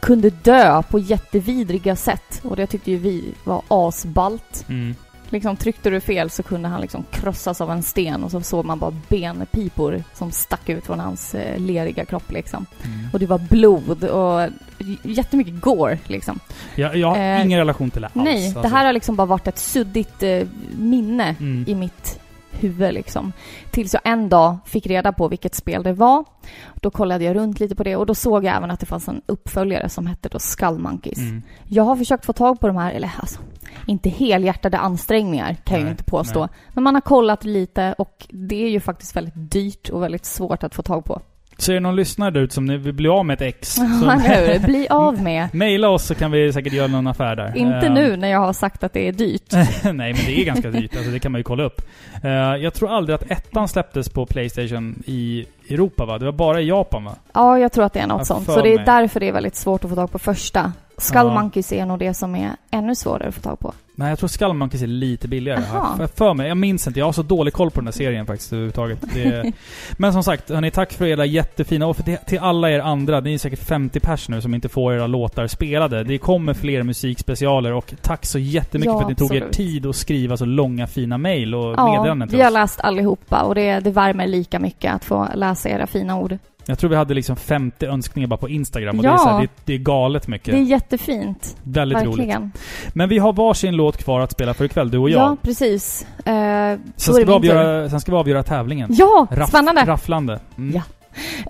kunde 0.00 0.30
dö 0.30 0.82
på 0.82 0.98
jättevidriga 0.98 1.96
sätt. 1.96 2.40
Och 2.44 2.56
det 2.56 2.66
tyckte 2.66 2.90
ju 2.90 2.96
vi 2.98 3.34
var 3.44 3.62
asballt. 3.68 4.64
Mm. 4.68 4.94
Liksom 5.34 5.56
tryckte 5.56 5.90
du 5.90 6.00
fel 6.00 6.30
så 6.30 6.42
kunde 6.42 6.68
han 6.68 6.80
liksom 6.80 7.04
krossas 7.10 7.60
av 7.60 7.70
en 7.70 7.82
sten 7.82 8.24
och 8.24 8.30
så 8.30 8.40
såg 8.40 8.64
man 8.64 8.78
bara 8.78 8.92
benpipor 9.08 10.02
som 10.14 10.30
stack 10.32 10.68
ut 10.68 10.86
från 10.86 11.00
hans 11.00 11.34
eh, 11.34 11.58
leriga 11.60 12.04
kropp 12.04 12.32
liksom. 12.32 12.66
Mm. 12.84 13.08
Och 13.12 13.18
det 13.20 13.26
var 13.26 13.38
blod 13.38 14.04
och 14.04 14.48
jättemycket 15.02 15.60
gore 15.60 15.98
liksom. 16.06 16.40
Jag, 16.74 16.96
jag 16.96 17.08
har 17.08 17.16
Eh, 17.18 17.44
ingen 17.44 17.58
relation 17.58 17.90
till 17.90 18.02
det 18.02 18.06
alls. 18.06 18.14
Nej, 18.24 18.44
alltså. 18.46 18.62
det 18.62 18.68
här 18.68 18.84
har 18.84 18.92
liksom 18.92 19.16
bara 19.16 19.26
varit 19.26 19.46
ett 19.48 19.58
suddigt 19.58 20.22
eh, 20.22 20.42
minne 20.78 21.34
Mm. 21.40 21.64
i 21.68 21.74
mitt 21.74 22.20
huvud 22.60 22.94
liksom. 22.94 23.32
Tills 23.70 23.94
jag 23.94 24.02
en 24.04 24.28
dag 24.28 24.58
fick 24.64 24.86
reda 24.86 25.12
på 25.12 25.28
vilket 25.28 25.54
spel 25.54 25.82
det 25.82 25.92
var. 25.92 26.24
Då 26.74 26.90
kollade 26.90 27.24
jag 27.24 27.36
runt 27.36 27.60
lite 27.60 27.74
på 27.74 27.82
det 27.82 27.96
och 27.96 28.06
då 28.06 28.14
såg 28.14 28.44
jag 28.44 28.56
även 28.56 28.70
att 28.70 28.80
det 28.80 28.86
fanns 28.86 29.08
en 29.08 29.22
uppföljare 29.26 29.88
som 29.88 30.06
hette 30.06 30.28
då 30.28 30.38
Skull 30.38 30.78
Monkeys. 30.78 31.18
Mm. 31.18 31.42
Jag 31.64 31.84
har 31.84 31.96
försökt 31.96 32.24
få 32.24 32.32
tag 32.32 32.60
på 32.60 32.66
de 32.66 32.76
här, 32.76 32.92
eller 32.92 33.10
alltså, 33.20 33.40
inte 33.86 34.08
helhjärtade 34.08 34.78
ansträngningar 34.78 35.54
kan 35.64 35.74
jag 35.74 35.78
ju 35.78 35.84
Nej, 35.84 35.90
inte 35.90 36.04
påstå. 36.04 36.40
nej. 36.40 36.48
Men 36.74 36.84
man 36.84 36.94
har 36.94 37.00
kollat 37.00 37.44
lite 37.44 37.94
och 37.98 38.26
det 38.30 38.64
är 38.64 38.70
ju 38.70 38.80
faktiskt 38.80 39.16
väldigt 39.16 39.34
dyrt 39.36 39.88
och 39.88 40.02
väldigt 40.02 40.24
svårt 40.24 40.62
att 40.64 40.74
få 40.74 40.82
tag 40.82 41.04
på. 41.04 41.20
Så 41.58 41.70
är 41.72 41.74
det 41.74 41.80
någon 41.80 41.96
lyssnare 41.96 42.30
där 42.30 42.40
ute 42.40 42.54
som 42.54 42.66
vill 42.82 42.92
bli 42.92 43.08
av 43.08 43.26
med 43.26 43.34
ett 43.34 43.42
ex? 43.42 43.76
Ja, 44.02 44.10
hur? 44.10 44.58
Bli 44.66 44.86
av 44.90 45.22
med. 45.22 45.48
Maila 45.54 45.88
oss 45.88 46.04
så 46.06 46.14
kan 46.14 46.30
vi 46.30 46.52
säkert 46.52 46.72
göra 46.72 46.86
någon 46.86 47.06
affär 47.06 47.36
där. 47.36 47.56
Inte 47.56 47.86
Eh, 47.86 47.92
nu 47.92 48.16
när 48.16 48.28
jag 48.28 48.38
har 48.40 48.52
sagt 48.52 48.84
att 48.84 48.92
det 48.92 49.08
är 49.08 49.12
dyrt. 49.12 49.52
Nej, 49.82 50.12
men 50.12 50.24
det 50.26 50.40
är 50.40 50.44
ganska 50.44 50.70
dyrt. 50.70 50.96
Alltså, 50.96 51.10
det 51.10 51.18
kan 51.18 51.32
man 51.32 51.38
ju 51.38 51.42
kolla 51.42 51.62
upp. 51.64 51.80
Eh, 52.22 52.30
jag 52.30 52.74
tror 52.74 52.90
aldrig 52.90 53.14
att 53.14 53.30
ettan 53.30 53.68
släpptes 53.68 54.08
på 54.08 54.26
Playstation 54.26 55.02
i 55.06 55.46
Europa 55.70 56.04
va? 56.04 56.18
Det 56.18 56.24
var 56.24 56.32
bara 56.32 56.60
i 56.60 56.68
Japan 56.68 57.04
va? 57.04 57.14
Ja, 57.32 57.58
jag 57.58 57.72
tror 57.72 57.84
att 57.84 57.92
det 57.92 58.00
är 58.00 58.06
något 58.06 58.18
Jag 58.18 58.26
sånt. 58.26 58.46
Så 58.46 58.62
det 58.62 58.72
är 58.72 58.76
mig. 58.76 58.84
därför 58.84 59.20
det 59.20 59.28
är 59.28 59.32
väldigt 59.32 59.56
svårt 59.56 59.84
att 59.84 59.90
få 59.90 59.96
tag 59.96 60.12
på 60.12 60.18
första. 60.18 60.72
Skull 60.98 61.26
Ja. 61.26 61.34
Monkeys 61.34 61.72
är 61.72 61.86
nog 61.86 61.98
det 61.98 62.14
som 62.14 62.34
är 62.34 62.50
ännu 62.70 62.94
svårare 62.94 63.28
att 63.28 63.34
få 63.34 63.40
tag 63.40 63.58
på. 63.60 63.72
Nej, 63.96 64.08
jag 64.08 64.18
tror 64.18 64.28
Skull 64.28 64.52
Monkeys 64.52 64.82
är 64.82 64.86
lite 64.86 65.28
billigare. 65.28 65.60
Har 65.60 65.96
jag 66.00 66.10
för 66.10 66.34
mig. 66.34 66.48
Jag 66.48 66.56
minns 66.56 66.86
inte. 66.86 66.98
Jag 66.98 67.06
har 67.06 67.12
så 67.12 67.22
dålig 67.22 67.54
koll 67.54 67.70
på 67.70 67.80
den 67.80 67.86
här 67.86 67.92
serien 67.92 68.26
faktiskt 68.26 68.52
överhuvudtaget. 68.52 68.98
Det... 69.14 69.52
Men 69.98 70.12
som 70.12 70.22
sagt, 70.24 70.50
hörni, 70.50 70.70
tack 70.70 70.92
för 70.92 71.06
era 71.06 71.24
jättefina... 71.24 71.86
Och 71.86 71.96
för 71.96 72.02
det, 72.04 72.16
till 72.16 72.38
alla 72.38 72.70
er 72.70 72.80
andra, 72.80 73.20
det 73.20 73.30
är 73.30 73.38
säkert 73.38 73.58
50 73.58 74.00
pers 74.00 74.28
nu 74.28 74.40
som 74.40 74.54
inte 74.54 74.68
får 74.68 74.94
era 74.94 75.06
låtar 75.06 75.46
spelade. 75.46 76.04
Det 76.04 76.18
kommer 76.18 76.54
fler 76.54 76.82
musikspecialer 76.82 77.72
och 77.72 77.94
tack 78.02 78.26
så 78.26 78.38
jättemycket 78.38 78.92
Ja, 78.92 78.98
för 78.98 79.02
att 79.02 79.08
ni 79.08 79.14
tog 79.14 79.30
er 79.34 79.36
absolut. 79.36 79.52
tid 79.56 79.86
att 79.86 79.96
skriva 79.96 80.36
så 80.36 80.44
långa 80.44 80.86
fina 80.86 81.18
mejl 81.18 81.54
och 81.54 81.74
Ja, 81.76 81.92
meddelanden 81.92 82.28
till 82.28 82.36
vi 82.36 82.42
har 82.42 82.50
oss. 82.50 82.54
läst 82.54 82.80
allihopa 82.80 83.42
och 83.42 83.54
det, 83.54 83.80
det 83.80 83.90
värmer 83.90 84.26
lika 84.26 84.58
mycket 84.58 84.94
att 84.94 85.04
få 85.04 85.28
läsa 85.34 85.68
era 85.68 85.86
fina 85.86 86.18
ord. 86.18 86.38
Jag 86.66 86.78
tror 86.78 86.90
vi 86.90 86.96
hade 86.96 87.14
liksom 87.14 87.36
50 87.36 87.86
önskningar 87.86 88.26
bara 88.28 88.36
på 88.36 88.48
Instagram 88.48 88.98
och 88.98 89.04
Ja. 89.04 89.08
det, 89.10 89.14
är 89.14 89.18
så 89.18 89.28
här, 89.28 89.40
det, 89.42 89.48
det 89.64 89.74
är 89.74 89.78
galet 89.78 90.28
mycket. 90.28 90.54
Det 90.54 90.60
är 90.60 90.62
jättefint. 90.62 91.56
Väldigt 91.62 91.98
roligt. 91.98 92.18
Verkligen. 92.18 92.52
Men 92.94 93.08
vi 93.08 93.18
har 93.18 93.32
varsin 93.32 93.76
låt 93.76 93.96
kvar 94.04 94.20
att 94.20 94.30
spela 94.32 94.54
för 94.54 94.64
ikväll, 94.64 94.90
du 94.90 94.98
och 94.98 95.10
jag. 95.10 95.20
Ja, 95.20 95.36
precis. 95.42 96.06
Eh, 96.24 96.34
sen, 96.96 97.14
ska 97.14 97.24
vi 97.24 97.32
avgöra, 97.32 97.88
sen 97.88 98.00
ska 98.00 98.12
vi 98.12 98.18
avgöra 98.18 98.42
tävlingen. 98.42 98.88
Ja, 98.92 99.26
Raff- 99.30 99.46
spännande! 99.48 99.84
Rafflande. 99.84 100.40
Mm. 100.58 100.74
Ja. 100.76 100.82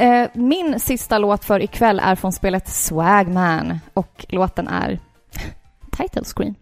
Eh, 0.05 0.29
min 0.35 0.81
sista 0.81 1.19
låt 1.19 1.45
för 1.45 1.63
ikväll 1.63 2.01
är 2.05 2.15
från 2.15 2.33
spelet 2.33 2.69
Swagman 2.69 3.79
och 3.95 4.27
låten 4.29 4.69
är 4.69 4.99
Title 5.97 6.23
Screen. 6.25 6.55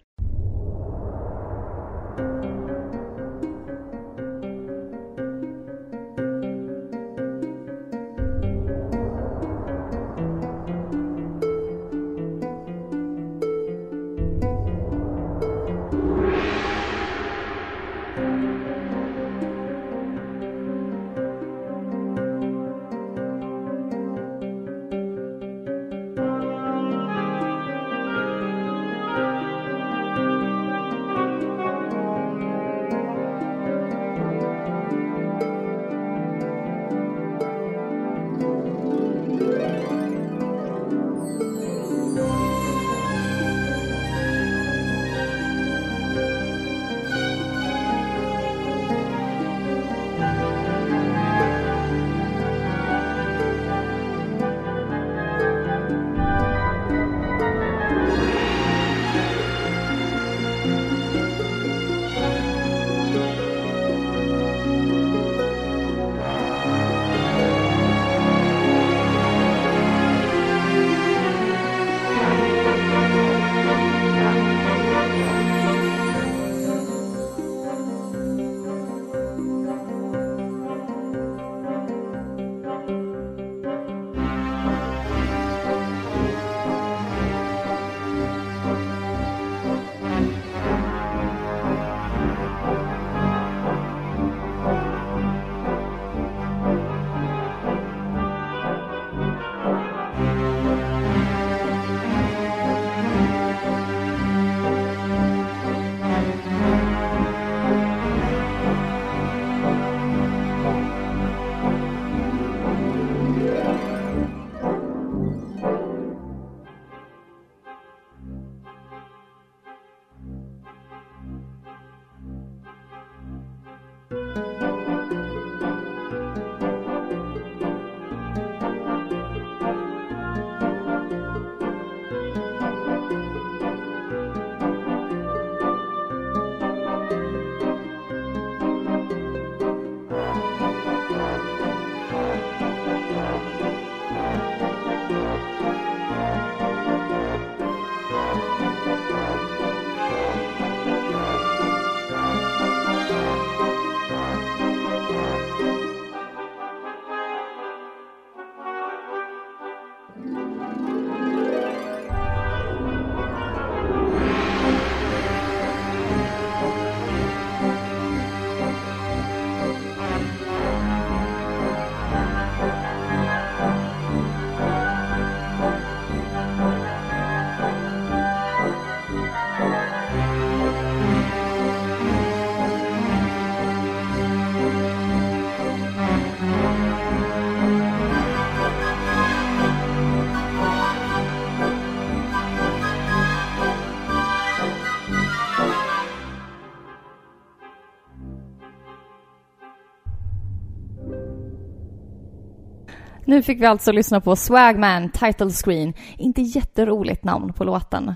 Nu 203.32 203.42
fick 203.42 203.60
vi 203.60 203.66
alltså 203.66 203.92
lyssna 203.92 204.20
på 204.20 204.36
Swagman 204.36 205.08
Title 205.08 205.50
Screen. 205.50 205.92
Inte 206.18 206.42
jätteroligt 206.42 207.24
namn 207.24 207.52
på 207.52 207.64
låten. 207.64 208.14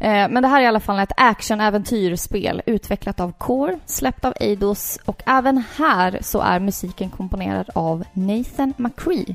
Eh, 0.00 0.28
men 0.28 0.42
det 0.42 0.48
här 0.48 0.60
är 0.60 0.64
i 0.64 0.66
alla 0.66 0.80
fall 0.80 0.98
ett 0.98 1.12
action-äventyrspel 1.16 2.62
utvecklat 2.66 3.20
av 3.20 3.32
Core, 3.32 3.78
släppt 3.86 4.24
av 4.24 4.32
Eidos 4.40 4.98
och 5.04 5.22
även 5.26 5.62
här 5.76 6.18
så 6.22 6.40
är 6.40 6.60
musiken 6.60 7.10
komponerad 7.10 7.70
av 7.74 8.04
Nathan 8.12 8.74
McCree 8.76 9.34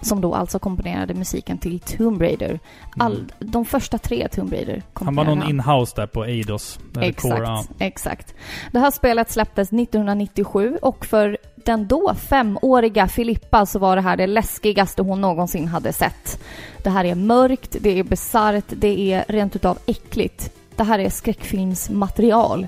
som 0.00 0.20
då 0.20 0.34
alltså 0.34 0.58
komponerade 0.58 1.14
musiken 1.14 1.58
till 1.58 1.80
Tomb 1.80 2.22
Raider. 2.22 2.60
All, 2.98 3.32
De 3.38 3.64
första 3.64 3.98
tre 3.98 4.28
Tomb 4.28 4.52
Raider 4.52 4.82
Han 4.92 5.14
var 5.14 5.24
någon 5.24 5.50
inhouse 5.50 5.92
där 5.96 6.06
på 6.06 6.24
Eidos. 6.24 6.78
eller 6.96 7.06
Exakt, 7.06 7.34
Core, 7.34 7.44
ja. 7.44 7.64
exakt. 7.78 8.34
Det 8.72 8.78
här 8.78 8.90
spelet 8.90 9.30
släpptes 9.30 9.72
1997 9.72 10.78
och 10.82 11.06
för 11.06 11.38
den 11.64 11.88
då 11.88 12.14
femåriga 12.14 13.08
Filippa 13.08 13.66
så 13.66 13.78
var 13.78 13.96
det 13.96 14.02
här 14.02 14.16
det 14.16 14.26
läskigaste 14.26 15.02
hon 15.02 15.20
någonsin 15.20 15.68
hade 15.68 15.92
sett. 15.92 16.40
Det 16.82 16.90
här 16.90 17.04
är 17.04 17.14
mörkt, 17.14 17.76
det 17.80 17.98
är 17.98 18.04
bisarrt, 18.04 18.64
det 18.68 19.12
är 19.12 19.24
rent 19.28 19.56
utav 19.56 19.78
äckligt. 19.86 20.52
Det 20.76 20.84
här 20.84 20.98
är 20.98 21.10
skräckfilmsmaterial. 21.10 22.66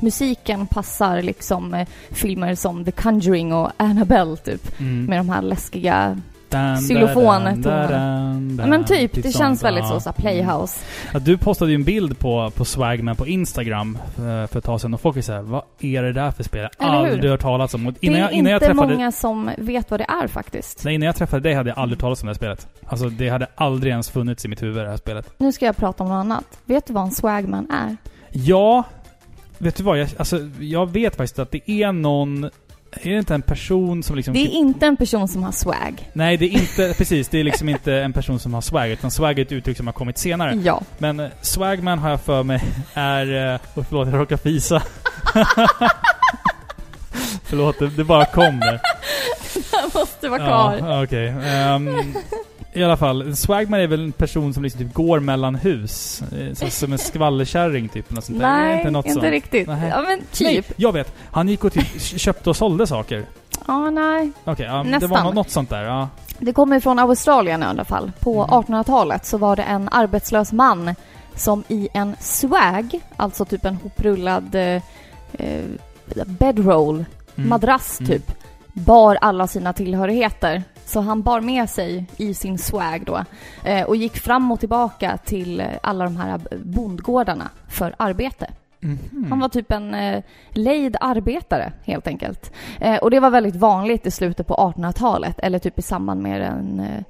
Musiken 0.00 0.66
passar 0.66 1.22
liksom 1.22 1.74
eh, 1.74 1.88
filmer 2.10 2.54
som 2.54 2.84
The 2.84 2.90
Conjuring 2.90 3.52
och 3.52 3.70
Annabelle 3.76 4.36
typ. 4.36 4.80
Mm. 4.80 5.04
Med 5.04 5.18
de 5.18 5.28
här 5.28 5.42
läskiga... 5.42 6.20
Dan, 6.54 6.76
Xylofon, 6.76 7.44
dan, 7.44 7.62
toner. 7.62 7.88
dan, 7.88 8.58
Ja, 8.58 8.66
men 8.66 8.84
typ, 8.84 9.14
det 9.14 9.22
sånt, 9.22 9.36
känns 9.36 9.64
väldigt 9.64 9.84
ja. 9.84 9.90
så, 9.90 10.00
så 10.00 10.12
Playhouse. 10.12 10.84
Ja, 11.12 11.18
du 11.18 11.38
postade 11.38 11.70
ju 11.70 11.74
en 11.74 11.84
bild 11.84 12.18
på, 12.18 12.50
på 12.50 12.64
Swagman 12.64 13.16
på 13.16 13.26
Instagram 13.26 13.98
eh, 14.16 14.22
för 14.22 14.58
ett 14.58 14.64
tag 14.64 14.80
sedan 14.80 14.94
och 14.94 15.00
folk 15.00 15.16
är 15.16 15.22
såhär, 15.22 15.42
vad 15.42 15.62
är 15.80 16.02
det 16.02 16.12
där 16.12 16.30
för 16.30 16.44
spel? 16.44 16.68
Jag 16.78 16.86
har 16.86 17.06
aldrig 17.06 17.30
hört 17.30 17.40
talas 17.40 17.74
om. 17.74 17.86
Och 17.86 17.92
Det 17.92 18.06
innan, 18.06 18.16
är 18.16 18.22
jag, 18.22 18.32
innan, 18.32 18.52
jag 18.52 18.56
inte 18.56 18.66
träffade, 18.66 18.94
många 18.94 19.12
som 19.12 19.50
vet 19.58 19.90
vad 19.90 20.00
det 20.00 20.06
är 20.22 20.26
faktiskt. 20.26 20.84
nej, 20.84 20.94
innan 20.94 21.06
jag 21.06 21.16
träffade 21.16 21.42
dig 21.42 21.54
hade 21.54 21.70
jag 21.70 21.78
aldrig 21.78 21.98
talat 21.98 22.22
om 22.22 22.26
det 22.26 22.30
här 22.30 22.34
spelet. 22.34 22.68
Alltså 22.86 23.08
det 23.08 23.28
hade 23.28 23.46
aldrig 23.54 23.90
ens 23.90 24.10
funnits 24.10 24.44
i 24.44 24.48
mitt 24.48 24.62
huvud 24.62 24.84
det 24.84 24.90
här 24.90 24.96
spelet. 24.96 25.34
Nu 25.38 25.52
ska 25.52 25.66
jag 25.66 25.76
prata 25.76 26.02
om 26.02 26.08
något 26.08 26.16
annat. 26.16 26.58
Vet 26.64 26.86
du 26.86 26.92
vad 26.92 27.04
en 27.04 27.10
swagman 27.10 27.70
är? 27.70 27.96
Ja, 28.30 28.84
vet 29.58 29.76
du 29.76 29.82
vad? 29.82 29.98
Jag, 29.98 30.08
alltså, 30.16 30.38
jag 30.60 30.92
vet 30.92 31.16
faktiskt 31.16 31.38
att 31.38 31.50
det 31.50 31.70
är 31.70 31.92
någon... 31.92 32.50
Är 33.02 33.10
det 33.10 33.18
inte 33.18 33.34
en 33.34 33.42
person 33.42 34.02
som 34.02 34.16
liksom... 34.16 34.34
Det 34.34 34.40
är 34.40 34.48
inte 34.50 34.86
en 34.86 34.96
person 34.96 35.28
som 35.28 35.42
har 35.42 35.52
swag. 35.52 36.10
Nej, 36.12 36.36
det 36.36 36.44
är 36.44 36.50
inte... 36.60 36.94
precis, 36.98 37.28
det 37.28 37.40
är 37.40 37.44
liksom 37.44 37.68
inte 37.68 37.94
en 37.94 38.12
person 38.12 38.38
som 38.38 38.54
har 38.54 38.60
swag, 38.60 38.90
utan 38.90 39.10
swag 39.10 39.38
är 39.38 39.42
ett 39.42 39.52
uttryck 39.52 39.76
som 39.76 39.86
har 39.86 39.92
kommit 39.94 40.18
senare. 40.18 40.54
Ja. 40.64 40.82
Men 40.98 41.20
eh, 41.20 41.28
swagman 41.40 41.98
har 41.98 42.10
jag 42.10 42.20
för 42.20 42.42
mig 42.42 42.60
är... 42.94 43.52
eh, 43.54 43.60
Oh, 43.74 43.84
förlåt, 43.88 44.08
jag 44.08 44.20
råkade 44.20 44.42
fisa. 44.42 44.82
förlåt, 47.44 47.78
det, 47.78 47.86
det 47.88 48.04
bara 48.04 48.24
kom 48.24 48.60
där. 48.60 48.80
Jag 49.72 49.94
måste 49.94 50.28
vara 50.28 50.38
kvar. 50.38 50.76
Ja, 50.80 51.04
okej. 51.04 51.28
Ehm, 51.28 52.14
I 52.74 52.84
alla 52.84 52.96
fall, 52.96 53.36
swagman 53.36 53.80
är 53.80 53.86
väl 53.86 54.04
en 54.04 54.12
person 54.12 54.54
som 54.54 54.62
liksom 54.62 54.80
typ 54.80 54.94
går 54.94 55.20
mellan 55.20 55.54
hus. 55.54 56.22
eh, 56.22 56.54
Så, 56.54 56.70
som 56.70 56.92
en 56.92 56.98
skvallerkärring 56.98 57.88
typ. 57.88 58.10
Något 58.10 58.24
sånt 58.24 58.38
där. 58.38 58.46
Det 58.46 58.52
Nej, 58.64 58.78
inte, 58.78 58.90
något 58.90 59.06
inte 59.06 59.14
sånt? 59.20 59.30
riktigt. 59.30 59.68
Nej. 59.68 59.88
Ja, 59.88 59.96
men 60.02 60.18
Nej, 60.40 60.62
typ. 60.62 60.72
jag 60.76 60.92
vet. 60.92 61.14
Han 61.30 61.48
gick 61.48 61.64
och 61.64 61.72
typ 61.72 62.00
köpte 62.02 62.50
och 62.50 62.56
sålde 62.56 62.86
saker. 62.86 63.24
Ja, 63.66 63.90
nej. 63.90 64.30
Okej, 64.44 64.66
ja, 64.66 64.72
det 64.82 64.90
Nästan. 64.90 65.10
var 65.10 65.22
nå- 65.24 65.32
något 65.32 65.50
sånt 65.50 65.70
där. 65.70 65.82
Ja. 65.82 66.08
Det 66.38 66.52
kommer 66.52 66.80
från 66.80 66.98
Australien 66.98 67.62
i 67.62 67.66
alla 67.66 67.84
fall. 67.84 68.12
På 68.20 68.34
Mm. 68.44 68.50
1800-talet 68.50 69.26
så 69.26 69.38
var 69.38 69.56
det 69.56 69.62
en 69.62 69.88
arbetslös 69.92 70.52
man 70.52 70.94
som 71.34 71.64
i 71.68 71.88
en 71.94 72.16
swag, 72.20 73.00
alltså 73.16 73.44
typ 73.44 73.64
en 73.64 73.76
hoprullad 73.76 74.54
eh, 74.54 74.82
eh, 75.32 75.64
bedroll, 76.26 77.04
Mm. 77.36 77.48
madrass 77.48 78.00
Mm. 78.00 78.22
Bar 78.74 79.18
alla 79.20 79.46
sina 79.46 79.72
tillhörigheter. 79.72 80.62
Så 80.86 81.00
han 81.00 81.22
bar 81.22 81.40
med 81.40 81.70
sig 81.70 82.06
i 82.16 82.34
sin 82.34 82.58
swag 82.58 83.02
då 83.06 83.24
eh, 83.64 83.82
och 83.82 83.96
gick 83.96 84.16
fram 84.16 84.52
och 84.52 84.60
tillbaka 84.60 85.16
till 85.24 85.62
alla 85.82 86.04
de 86.04 86.16
här 86.16 86.40
bondgårdarna 86.64 87.50
för 87.68 87.94
arbete. 87.98 88.50
Mhm. 88.80 89.26
Han 89.30 89.40
var 89.40 89.48
typ 89.48 89.72
en 89.72 89.94
eh, 89.94 90.22
lejd 90.50 90.96
arbetare 91.00 91.72
helt 91.84 92.06
enkelt. 92.06 92.52
Eh, 92.80 92.96
och 92.96 93.10
det 93.10 93.20
var 93.20 93.30
väldigt 93.30 93.56
vanligt 93.56 94.06
i 94.06 94.10
slutet 94.10 94.46
på 94.46 94.54
1800-talet 94.54 95.38
eller 95.38 95.58
typ 95.58 95.78
i 95.78 95.82
samband 95.82 96.22
med 96.22 96.42
en, 96.42 96.80
eh, 96.80 97.02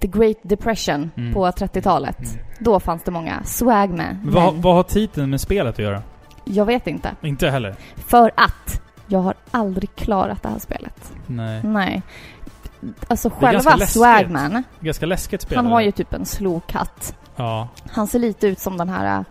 The 0.00 0.06
Great 0.08 0.36
Depression 0.42 1.10
Mm. 1.16 1.34
på 1.34 1.46
30-talet. 1.46 2.18
Mm. 2.18 2.30
Då 2.58 2.80
fanns 2.80 3.02
det 3.02 3.10
många 3.10 3.44
swagmen. 3.44 4.20
Men 4.24 4.34
Vad, 4.34 4.54
vad 4.54 4.74
har 4.74 4.82
titeln 4.82 5.30
med 5.30 5.40
spelet 5.40 5.74
att 5.74 5.78
göra? 5.78 6.02
Jag 6.44 6.64
vet 6.66 6.86
inte. 6.86 7.10
Inte 7.22 7.50
heller. 7.50 7.74
För 7.96 8.30
att 8.36 8.65
jag 9.06 9.18
har 9.20 9.34
aldrig 9.50 9.94
klarat 9.96 10.42
det 10.42 10.48
här 10.48 10.58
spelet. 10.58 11.12
Nej. 11.26 11.62
Nej. 11.64 12.02
Alltså 13.08 13.30
själva 13.30 13.74
läskigt. 13.76 13.88
swagman, 14.02 14.64
Ganska 14.80 15.06
läskigt 15.06 15.42
spel. 15.42 15.56
han 15.56 15.66
har 15.66 15.80
ju 15.80 15.92
typ 15.92 16.12
en 16.14 16.26
slowcut. 16.26 17.14
Ja. 17.36 17.68
Han 17.90 18.06
ser 18.06 18.18
lite 18.18 18.46
ut 18.46 18.58
som 18.60 18.76
den 18.76 18.88
här 18.88 19.18
eh, 19.18 19.24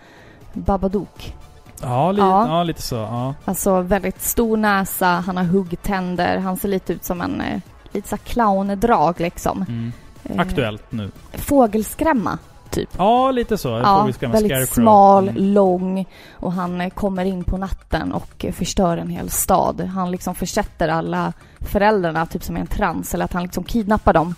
Babadook. 0.54 1.36
Ja, 1.82 2.12
li- 2.12 2.20
Ja. 2.22 2.48
ja. 2.48 2.64
lite 2.64 2.82
så. 2.82 2.96
Ja. 2.96 3.34
Alltså 3.46 3.82
väldigt 3.82 4.22
stor 4.22 4.58
näsa, 4.58 5.08
han 5.08 5.38
har 5.38 5.44
huggtänder, 5.44 6.38
han 6.38 6.58
ser 6.58 6.68
lite 6.70 6.94
ut 6.94 7.04
som 7.04 7.22
en 7.22 7.42
eh, 7.42 7.60
lite 7.92 8.08
så 8.10 8.18
clowndrag 8.18 9.20
liksom. 9.20 9.62
Mm. 9.62 9.92
Eh, 10.24 10.40
Aktuellt 10.42 10.92
nu. 10.92 11.12
Fågelskrämma, 11.34 12.38
typ. 12.72 12.90
Ja, 12.98 13.32
lite 13.32 13.58
så. 13.58 13.68
Ja, 13.70 14.04
väldigt 14.20 14.52
Scarecrow. 14.52 14.66
smal, 14.66 15.30
Mm. 15.30 15.54
lång 15.54 16.06
och 16.34 16.52
han 16.54 16.82
eh, 16.82 16.90
kommer 16.90 17.26
in 17.26 17.44
på 17.44 17.58
natten 17.58 18.12
och 18.14 18.46
förstör 18.54 18.98
en 18.98 19.10
hel 19.10 19.30
stad. 19.30 19.82
Han 19.82 20.12
liksom 20.12 20.36
försätter 20.36 20.88
alla 20.90 21.34
föräldrarna 21.60 22.26
typ 22.26 22.44
som 22.44 22.58
i 22.58 22.60
en 22.60 22.68
trans 22.68 23.14
eller 23.14 23.26
att 23.26 23.34
han 23.34 23.44
liksom 23.44 23.64
kidnappar 23.64 24.14
dem. 24.14 24.36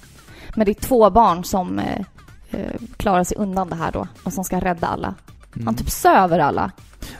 Men 0.55 0.65
det 0.65 0.71
är 0.71 0.81
två 0.81 1.09
barn 1.09 1.43
som 1.43 1.79
eh, 1.79 1.99
eh, 2.51 2.71
klarar 2.97 3.23
sig 3.23 3.37
undan 3.37 3.69
det 3.69 3.75
här 3.75 3.91
då 3.91 4.07
och 4.23 4.33
som 4.33 4.43
ska 4.43 4.59
rädda 4.59 4.87
alla. 4.87 5.13
Mm. 5.55 5.65
Han 5.67 5.75
typ 5.75 5.89
söver 5.89 6.39
alla. 6.39 6.71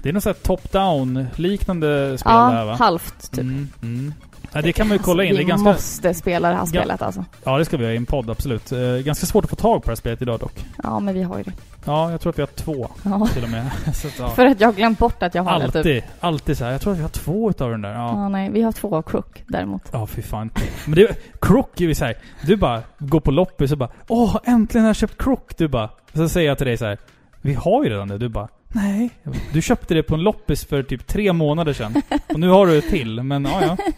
Det 0.02 0.10
är 0.10 0.14
något 0.14 0.24
sånt 0.24 0.44
top-down 0.44 1.26
liknande 1.36 2.18
spel 2.18 2.32
Ja, 2.34 2.66
va? 2.66 2.76
halvt 2.80 3.32
typ. 3.32 3.40
Mm, 3.42 3.68
mm. 3.82 4.14
Ja, 4.58 4.62
det 4.62 4.74
kan 4.74 4.88
man 4.88 4.98
ju 4.98 5.04
kolla 5.04 5.24
in. 5.24 5.30
Det 5.30 5.36
är 5.36 5.38
vi 5.38 5.44
ganska... 5.44 5.70
måste 5.72 6.14
spela 6.14 6.50
det 6.50 6.56
här 6.56 6.66
spelet 6.66 7.02
alltså. 7.02 7.26
Ja, 7.44 7.58
det 7.58 7.66
ska 7.66 7.78
vi 7.78 7.84
göra 7.84 7.94
i 7.94 7.98
en 7.98 8.06
podd, 8.06 8.30
absolut. 8.30 8.72
Eh, 8.72 8.80
ganska 8.80 9.26
svårt 9.26 9.44
att 9.44 9.50
få 9.50 9.56
tag 9.56 9.82
på 9.84 9.86
det 9.86 9.92
här 9.92 9.96
spelet 9.96 10.22
idag 10.22 10.40
dock. 10.40 10.66
Ja, 10.84 11.00
men 11.00 11.14
vi 11.14 11.24
har 11.24 11.38
ju 11.38 11.44
det. 11.44 11.52
Ja, 11.86 12.12
jag 12.12 12.22
tror 12.22 12.30
att 12.30 12.38
vi 12.38 12.42
har 12.42 12.48
två 12.48 12.90
Ja. 13.04 13.28
till 13.34 13.44
och 13.44 13.50
med. 13.50 13.72
så 13.96 14.08
ja. 14.20 14.30
För 14.30 14.46
att 14.46 14.62
jag 14.62 14.68
har 14.68 14.74
glömt 14.74 15.00
bort 15.00 15.24
att 15.24 15.36
jag 15.36 15.44
har 15.44 15.60
det 15.60 15.66
Alltid, 15.66 15.84
typ. 15.84 16.04
alltid 16.20 16.58
så 16.58 16.66
här. 16.66 16.72
Jag 16.72 16.82
tror 16.82 16.94
att 16.94 17.00
vi 17.00 17.02
har 17.02 17.10
två 17.10 17.50
utav 17.50 17.72
den 17.72 17.82
där. 17.82 17.94
Ja. 17.94 18.08
Ja, 18.08 18.30
nej. 18.30 18.50
Vi 18.50 18.62
har 18.62 18.72
två 18.72 18.96
av 18.96 19.02
Crook 19.02 19.44
däremot. 19.48 19.82
Ja, 19.92 20.08
fy 20.08 20.22
fan. 20.22 20.50
Men 20.86 20.96
det, 20.96 21.16
Crook 21.42 21.82
är 21.82 21.86
ju 21.86 21.96
såhär, 21.96 22.18
du 22.46 22.56
bara 22.56 22.82
går 23.00 23.20
på 23.20 23.32
loppis 23.32 23.72
och 23.72 23.78
bara 23.78 23.90
Åh, 24.08 24.38
äntligen 24.46 24.84
har 24.84 24.90
jag 24.90 24.96
köpt 24.96 25.18
Crook! 25.24 25.58
Du 25.58 25.68
bara, 25.68 25.90
så 26.14 26.30
säger 26.30 26.48
jag 26.48 26.58
till 26.58 26.68
dig 26.68 26.78
så 26.78 26.86
här. 26.86 26.98
Vi 27.42 27.54
har 27.54 27.84
ju 27.84 27.90
redan 27.90 28.08
det. 28.08 28.18
Du 28.18 28.30
bara, 28.30 28.48
nej. 28.82 29.10
Du 29.54 29.62
köpte 29.62 29.94
det 29.94 30.04
på 30.04 30.16
en 30.16 30.22
loppis 30.22 30.66
för 30.66 30.84
typ 30.84 31.08
tre 31.08 31.34
månader 31.34 31.74
sedan. 31.74 32.02
Och 32.34 32.40
nu 32.40 32.50
har 32.50 32.68
du 32.68 32.78
ett 32.78 32.90
till, 32.90 33.24
men 33.24 33.46
ja, 33.46 33.62
ja. 33.62 33.78
Ja, 33.84 33.92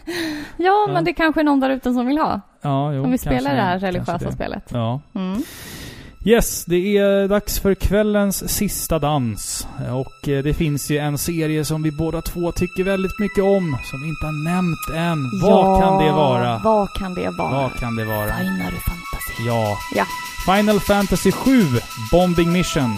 Ja. 0.56 0.88
men 0.92 1.04
det 1.04 1.10
är 1.10 1.14
kanske 1.14 1.40
är 1.40 1.44
någon 1.44 1.60
där 1.60 1.70
ute 1.70 1.92
som 1.92 2.06
vill 2.06 2.18
ha. 2.18 2.40
ja 2.62 2.92
jo, 2.92 3.04
Om 3.04 3.10
vi 3.10 3.18
spelar 3.18 3.54
det 3.54 3.60
här 3.60 3.78
religiösa 3.78 4.18
det. 4.18 4.32
spelet. 4.32 4.64
Ja. 4.72 5.00
Mm. 5.14 5.42
Yes, 6.26 6.64
det 6.64 6.96
är 6.98 7.28
dags 7.28 7.58
för 7.60 7.74
kvällens 7.74 8.48
sista 8.56 8.98
dans. 8.98 9.68
Och 9.90 10.28
eh, 10.28 10.42
det 10.42 10.54
finns 10.54 10.90
ju 10.90 10.98
en 10.98 11.18
serie 11.18 11.64
som 11.64 11.82
vi 11.82 11.90
båda 11.92 12.22
två 12.22 12.52
tycker 12.52 12.84
väldigt 12.84 13.18
mycket 13.20 13.44
om, 13.44 13.76
som 13.90 14.02
vi 14.02 14.08
inte 14.08 14.26
har 14.26 14.44
nämnt 14.44 14.88
än. 14.96 15.18
Vad 15.42 15.82
kan 15.82 16.04
det 16.04 16.12
vara? 16.12 16.60
Vad 16.64 16.88
kan 16.94 17.14
det 17.14 17.30
vara? 17.38 17.50
Vad 17.50 17.72
kan 17.80 17.96
det 17.96 18.04
vara? 18.04 18.32
Final 18.36 18.72
Fantasy. 18.72 19.46
Ja. 19.46 19.76
Ja. 19.94 20.04
Final 20.56 20.80
Fantasy 20.80 21.32
7 21.32 21.50
Bombing 22.12 22.52
Mission. 22.52 22.90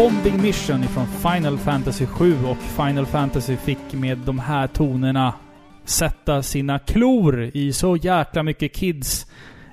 Bombing 0.00 0.42
Mission 0.42 0.84
ifrån 0.84 1.06
Final 1.06 1.58
Fantasy 1.58 2.06
7 2.06 2.44
och 2.44 2.56
Final 2.56 3.06
Fantasy 3.06 3.56
fick 3.56 3.92
med 3.92 4.18
de 4.18 4.38
här 4.38 4.66
tonerna 4.66 5.34
sätta 5.84 6.42
sina 6.42 6.78
klor 6.78 7.50
i 7.54 7.72
så 7.72 7.96
jäkla 7.96 8.42
mycket 8.42 8.74
kids 8.74 9.26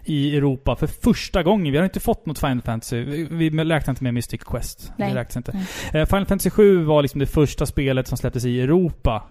i 0.06 0.38
Europa 0.38 0.76
för 0.76 0.88
första 0.88 1.44
gången. 1.44 1.72
Vi 1.72 1.78
har 1.78 1.86
inte 1.86 1.99
fått 1.99 2.26
något 2.26 2.40
Final 2.40 2.62
Fantasy. 2.62 3.04
Vi, 3.04 3.49
vi 3.49 3.49
räknar 3.49 3.91
inte 3.91 4.04
med 4.04 4.14
Mystic 4.14 4.41
Quest. 4.44 4.91
Nej. 4.98 5.14
Det 5.14 5.20
räknas 5.20 5.38
inte. 5.38 5.52
Nej. 5.54 6.02
Eh, 6.02 6.08
Final 6.08 6.26
Fantasy 6.26 6.49
7 6.49 6.84
var 6.84 7.02
liksom 7.02 7.20
det 7.20 7.26
första 7.26 7.66
spelet 7.66 8.08
som 8.08 8.18
släpptes 8.18 8.45
i 8.45 8.62
Europa. 8.62 9.24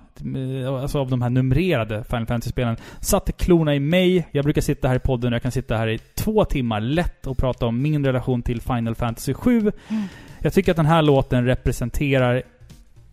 Eh, 0.64 0.74
Alltså 0.74 0.98
av 0.98 1.10
de 1.10 1.23
här 1.23 1.31
numrerade 1.31 2.05
Final 2.05 2.27
Fantasy-spelen. 2.27 2.77
Satte 3.01 3.32
klorna 3.32 3.74
i 3.74 3.81
mig. 3.81 4.28
Jag 4.32 4.44
brukar 4.44 4.60
sitta 4.60 4.89
här 4.89 4.97
i 4.97 4.98
podden 4.98 5.32
och 5.32 5.35
jag 5.35 5.43
kan 5.43 5.52
sitta 5.52 5.77
här 5.77 5.89
i 5.89 5.98
två 6.14 6.44
timmar 6.44 6.81
lätt 6.81 7.27
och 7.27 7.39
prata 7.39 7.66
om 7.66 7.82
min 7.82 8.06
relation 8.06 8.43
till 8.43 8.60
Final 8.60 8.94
Fantasy 8.94 9.35
7. 9.35 9.60
Mm. 9.60 10.02
Jag 10.40 10.52
tycker 10.52 10.70
att 10.72 10.76
den 10.76 10.86
här 10.86 11.02
låten 11.02 11.44
representerar 11.44 12.42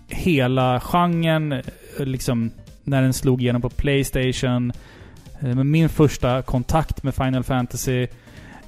hela 0.10 0.80
genren. 0.80 1.52
eh, 1.52 1.62
Liksom 2.06 2.52
när 2.84 3.02
den 3.02 3.14
slog 3.14 3.42
igenom 3.42 3.62
på 3.62 3.70
Playstation. 3.70 4.74
Eh, 5.40 5.48
min 5.56 5.90
första 5.90 6.42
kontakt 6.42 7.04
med 7.04 7.16
Final 7.16 7.44
Fantasy. 7.44 8.08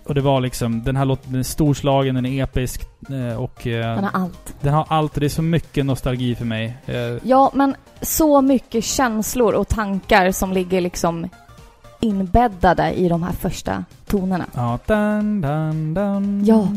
Och 0.04 0.16
det 0.16 0.22
var 0.22 0.42
liksom, 0.42 0.84
den 0.84 0.96
här 0.96 1.06
låten 1.06 1.32
den 1.32 1.40
är 1.40 1.44
storslagen, 1.44 2.16
den 2.16 2.26
är 2.26 2.44
episk 2.44 2.82
eh, 3.10 3.36
och 3.36 3.60
Den 3.64 4.04
har 4.04 4.12
allt. 4.14 4.56
den 4.62 4.74
har 4.74 4.86
allt 4.90 5.14
och 5.14 5.20
det 5.20 5.26
är 5.28 5.30
så 5.30 5.42
mycket 5.42 5.86
nostalgi 5.86 6.36
för 6.36 6.46
mig. 6.46 6.78
Ja, 7.24 7.52
men 7.54 7.76
så 8.02 8.42
mycket 8.42 8.84
känslor 8.84 9.54
och 9.54 9.68
tankar 9.68 10.32
som 10.32 10.54
ligger 10.54 10.82
liksom 10.82 11.30
inbäddade 12.06 12.94
i 12.94 13.10
de 13.10 13.24
här 13.24 13.32
första 13.34 13.84
tonerna. 14.08 14.46
Ja, 14.56 14.80
dun, 14.86 15.42
dun, 15.42 15.94
dun. 15.94 16.44
Ja. 16.46 16.68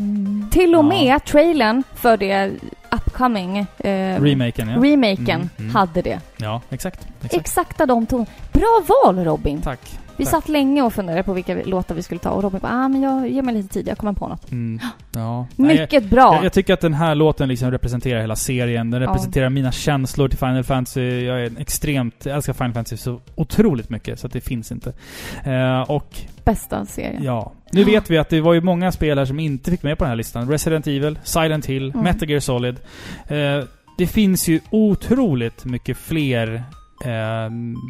Till 0.51 0.75
och 0.75 0.83
Ja. 0.83 0.89
med 0.89 1.25
trailern 1.25 1.83
för 1.95 2.17
det 2.17 2.51
upcoming 2.91 3.57
eh, 3.57 4.21
Remaken, 4.21 4.69
ja. 4.69 4.75
remaken 4.83 5.35
Mm, 5.35 5.49
mm. 5.57 5.75
hade 5.75 6.01
det. 6.01 6.19
ja, 6.37 6.61
exakt. 6.69 7.07
exakt. 7.21 7.33
Exakta 7.33 7.85
de 7.85 8.05
tonerna. 8.05 8.29
Bra 8.53 8.81
val 9.05 9.25
Robin! 9.25 9.61
Tack. 9.61 9.99
Vi 10.19 10.25
satt 10.25 10.49
länge 10.49 10.81
och 10.81 10.93
funderade 10.93 11.23
på 11.23 11.33
vilka 11.33 11.55
låtar 11.65 11.95
vi 11.95 12.03
skulle 12.03 12.19
ta 12.19 12.29
och 12.29 12.43
Robin 12.43 12.59
bara 12.63 12.71
ah, 12.73 12.87
men 12.87 13.01
jag 13.01 13.29
ger 13.29 13.41
mig 13.41 13.53
lite 13.55 13.69
tid, 13.73 13.87
jag 13.87 13.97
kommer 13.97 14.13
på 14.13 14.27
något. 14.27 14.51
Mm. 14.51 14.79
Ja. 15.15 15.47
Nej, 15.55 15.75
jag, 15.75 15.81
Mycket 15.81 16.09
bra! 16.09 16.35
jag, 16.35 16.45
jag 16.45 16.53
tycker 16.53 16.73
att 16.73 16.81
den 16.81 16.93
här 16.93 17.15
låten 17.15 17.49
liksom 17.49 17.71
representerar 17.71 18.21
hela 18.21 18.35
serien. 18.35 18.91
Den 18.91 19.01
Ja. 19.01 19.07
representerar 19.09 19.49
mina 19.49 19.71
känslor 19.71 20.27
till 20.29 20.37
Final 20.37 20.63
Fantasy. 20.63 21.21
Jag 21.25 21.41
är 21.45 21.51
extremt... 21.61 22.25
Jag 22.25 22.35
älskar 22.35 22.53
Final 22.53 22.73
Fantasy 22.73 22.97
så 22.97 23.21
otroligt 23.35 23.89
mycket 23.89 24.19
så 24.19 24.27
att 24.27 24.33
det 24.33 24.41
finns 24.41 24.71
inte. 24.71 24.93
Eh, 25.43 25.81
och 25.81 26.19
Bästa 26.43 26.85
serien. 26.85 27.23
Ja. 27.23 27.51
Nu 27.71 27.83
vet 27.83 28.09
vi 28.09 28.17
att 28.17 28.29
det 28.29 28.41
var 28.41 28.53
ju 28.53 28.61
många 28.61 28.91
spel 28.91 29.17
här 29.17 29.25
som 29.25 29.39
inte 29.39 29.71
fick 29.71 29.83
med 29.83 29.97
på 29.97 30.03
den 30.03 30.09
här 30.09 30.17
listan. 30.17 30.49
Resident 30.51 30.87
Evil, 30.87 31.19
Silent 31.23 31.65
Hill, 31.65 31.89
Mm. 31.91 32.03
Metal 32.03 32.29
Gear 32.29 32.39
Solid. 32.39 32.75
Eh, 33.27 33.63
det 33.97 34.07
finns 34.07 34.47
ju 34.47 34.59
otroligt 34.69 35.65
mycket 35.65 35.97
fler 35.97 36.63
eh, 37.05 37.49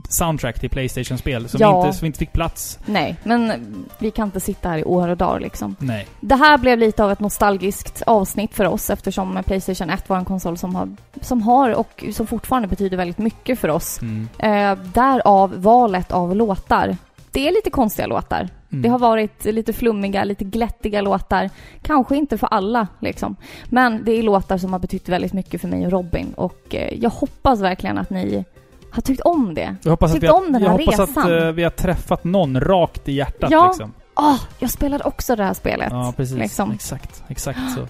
soundtrack 0.10 0.60
till 0.60 0.70
Playstation-spel 0.70 1.50
som, 1.50 1.62
Ja. 1.62 1.86
inte, 1.86 1.98
som 1.98 2.06
inte 2.06 2.20
fick 2.20 2.34
plats. 2.34 2.80
Nej, 2.86 3.16
men 3.24 3.54
vi 4.00 4.12
kan 4.12 4.28
inte 4.28 4.40
sitta 4.40 4.70
här 4.70 4.78
i 4.78 4.84
år 4.84 5.08
och 5.08 5.18
dagar 5.18 5.40
liksom. 5.40 5.76
Nej. 5.80 6.08
Det 6.22 6.36
här 6.36 6.58
blev 6.58 6.78
lite 6.80 7.04
av 7.04 7.12
ett 7.12 7.20
nostalgiskt 7.20 8.02
avsnitt 8.02 8.56
för 8.56 8.66
oss 8.66 8.90
eftersom 8.90 9.44
Playstation 9.46 9.90
1 9.90 10.10
var 10.10 10.18
en 10.18 10.26
konsol 10.26 10.58
som 10.58 10.76
har, 10.76 10.90
som 11.22 11.42
har 11.42 11.70
och 11.76 12.04
som 12.14 12.28
fortfarande 12.28 12.68
betyder 12.68 12.98
väldigt 12.98 13.18
mycket 13.18 13.60
för 13.60 13.70
oss. 13.70 14.00
Mm. 14.02 14.28
Eh, 14.40 14.84
därav 14.86 15.62
valet 15.62 16.12
av 16.12 16.36
låtar. 16.36 16.98
Det 17.32 17.48
är 17.48 17.52
lite 17.52 17.70
konstiga 17.70 18.08
låtar. 18.08 18.50
Mm. 18.72 18.82
Det 18.82 18.90
har 18.90 19.00
varit 19.00 19.46
lite 19.46 19.74
flummiga, 19.74 20.24
lite 20.24 20.44
glättiga 20.44 21.02
låtar. 21.02 21.50
Kanske 21.82 22.16
inte 22.16 22.38
för 22.38 22.48
alla 22.48 22.88
liksom. 23.00 23.36
Men 23.66 24.04
det 24.06 24.12
är 24.12 24.24
låtar 24.24 24.58
som 24.58 24.74
har 24.74 24.80
betytt 24.80 25.10
väldigt 25.10 25.34
mycket 25.34 25.62
för 25.62 25.68
mig 25.68 25.86
och 25.86 25.92
Robin. 25.92 26.34
Och 26.36 26.76
eh, 26.76 26.94
jag 27.00 27.10
hoppas 27.10 27.60
verkligen 27.62 27.98
att 27.98 28.10
ni 28.10 28.46
har 28.92 29.02
tyckt 29.02 29.22
om 29.22 29.54
det. 29.54 29.76
Jag 29.84 29.92
hoppas, 29.92 30.12
att 30.12 30.16
Tyckte 30.16 30.28
vi, 30.28 30.32
har, 30.32 30.38
om 30.46 30.52
den 30.54 30.62
jag 30.64 30.70
här 30.70 30.78
hoppas 30.78 31.00
att 31.00 31.10
resan. 31.10 31.38
eh, 31.38 31.52
vi 31.52 31.64
har 31.64 31.70
träffat 31.70 32.24
någon 32.24 32.60
rakt 32.62 33.10
i 33.10 33.12
hjärtat 33.14 33.52
Ja. 33.52 33.68
liksom. 33.68 33.94
Åh, 34.16 34.36
jag 34.60 34.70
spelade 34.70 35.04
också 35.04 35.36
det 35.36 35.44
här 35.44 35.54
spelet. 35.54 35.88
Ja, 35.92 36.14
precis. 36.18 36.38
liksom. 36.38 36.72
Exakt. 36.72 37.24
Exakt 37.28 37.60
så. 37.76 37.88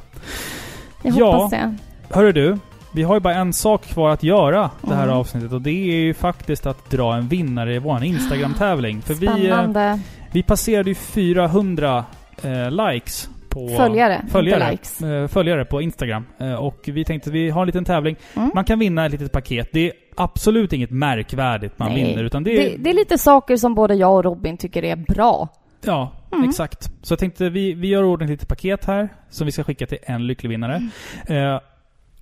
Jag 1.04 1.16
Ja. 1.18 1.32
hoppas 1.32 1.52
det. 1.52 1.76
Hörru 2.10 2.32
du. 2.32 2.58
Vi 2.94 3.04
har 3.04 3.14
ju 3.16 3.20
bara 3.20 3.34
en 3.36 3.54
sak 3.54 3.84
kvar 3.86 4.10
att 4.10 4.24
göra 4.24 4.70
det 4.82 4.96
här 4.96 5.04
Mm. 5.04 5.16
avsnittet 5.18 5.52
och 5.52 5.62
det 5.62 5.70
är 5.72 5.96
ju 6.00 6.14
faktiskt 6.14 6.66
att 6.66 6.90
dra 6.90 7.16
en 7.16 7.28
vinnare 7.28 7.76
i 7.76 7.80
vår 7.80 8.04
Instagram-tävling. 8.04 9.02
För 9.02 9.14
vi, 9.14 9.26
eh, 9.28 9.34
Spännande. 9.36 10.00
vi 10.32 10.44
passerade 10.44 10.90
ju 10.90 10.96
400 10.96 12.06
eh, 12.44 12.72
likes 12.72 13.30
på... 13.50 13.70
följare, 13.78 14.26
följare. 14.32 14.72
likes. 14.72 15.02
eh, 15.02 15.28
följare 15.28 15.66
på 15.66 15.82
Instagram. 15.82 16.26
Och 16.60 16.80
vi 16.86 17.06
tänkte 17.06 17.30
att 17.30 17.34
vi 17.34 17.50
har 17.50 17.62
en 17.62 17.66
liten 17.66 17.86
tävling. 17.86 18.16
Mm. 18.36 18.52
Man 18.56 18.64
kan 18.66 18.80
vinna 18.80 19.06
ett 19.06 19.12
litet 19.12 19.32
paket. 19.32 19.70
Det 19.74 19.92
absolut 20.20 20.74
inget 20.74 20.92
märkvärdigt 20.92 21.80
man 21.80 21.92
Nej. 21.94 22.04
vinner 22.04 22.24
utan 22.24 22.44
det 22.44 22.52
är... 22.52 22.70
Det, 22.70 22.78
det 22.78 22.90
är 22.90 22.94
lite 22.94 23.18
saker 23.18 23.58
som 23.58 23.76
både 23.76 23.96
jag 23.96 24.16
och 24.16 24.24
Robin 24.24 24.58
tycker 24.58 24.84
är 24.84 24.96
bra. 24.96 25.48
Ja, 25.82 26.12
Mm. 26.32 26.50
exakt. 26.50 26.92
Så 27.02 27.12
jag 27.12 27.20
tänkte 27.20 27.50
vi, 27.50 27.74
vi 27.74 27.88
gör 27.88 28.04
ordning 28.04 28.26
ett 28.26 28.32
litet 28.32 28.48
paket 28.48 28.86
här 28.86 29.10
som 29.30 29.46
vi 29.46 29.52
ska 29.52 29.64
skicka 29.64 29.88
till 29.88 29.98
en 30.04 30.28
lycklig 30.28 30.50
vinnare. 30.50 30.90
Mm. 31.28 31.54
Eh, 31.54 31.60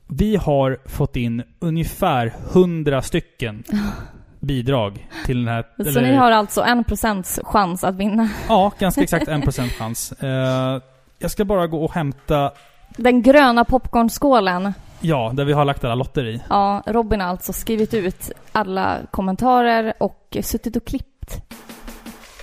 vi 0.08 0.36
har 0.36 0.78
fått 0.86 1.16
in 1.16 1.44
ungefär 1.60 2.34
100 2.54 3.02
stycken 3.02 3.64
bidrag 4.40 5.08
till 5.26 5.46
den 5.46 5.54
här... 5.54 5.92
Så 5.94 6.02
ni 6.02 6.16
har 6.16 6.32
alltså 6.32 6.62
en 6.62 6.84
procents 6.84 7.40
chans 7.44 7.84
att 7.84 7.96
vinna 7.96 8.30
Ja, 8.48 8.72
ganska 8.80 9.02
exakt 9.02 9.28
en 9.28 9.42
procent 9.42 9.72
chans. 9.72 10.14
Eh, 10.22 10.82
jag 11.20 11.32
ska 11.32 11.46
bara 11.46 11.68
gå 11.68 11.86
och 11.86 11.94
hämta, 11.94 12.52
den 12.98 13.22
gröna 13.22 13.66
popcornskålen. 13.66 14.74
ja, 15.00 15.32
där 15.34 15.46
vi 15.46 15.54
har 15.54 15.66
lagt 15.66 15.84
alla 15.84 15.96
lotter 15.96 16.26
i. 16.26 16.42
Ja, 16.50 16.84
Robin 16.86 17.22
har 17.22 17.28
alltså 17.28 17.54
skrivit 17.54 17.94
ut 17.94 18.32
alla 18.52 18.98
kommentarer 19.12 19.94
och 20.00 20.38
suttit 20.42 20.76
och 20.76 20.86
klippt 20.86 21.38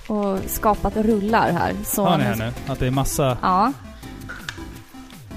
och 0.07 0.39
skapat 0.47 0.97
rullar 0.97 1.51
här. 1.51 1.73
Så 1.83 2.05
Hör 2.05 2.17
ni 2.17 2.23
här 2.23 2.35
nu? 2.35 2.51
Att 2.67 2.79
det 2.79 2.87
är 2.87 2.91
massa... 2.91 3.37
Ja. 3.41 3.73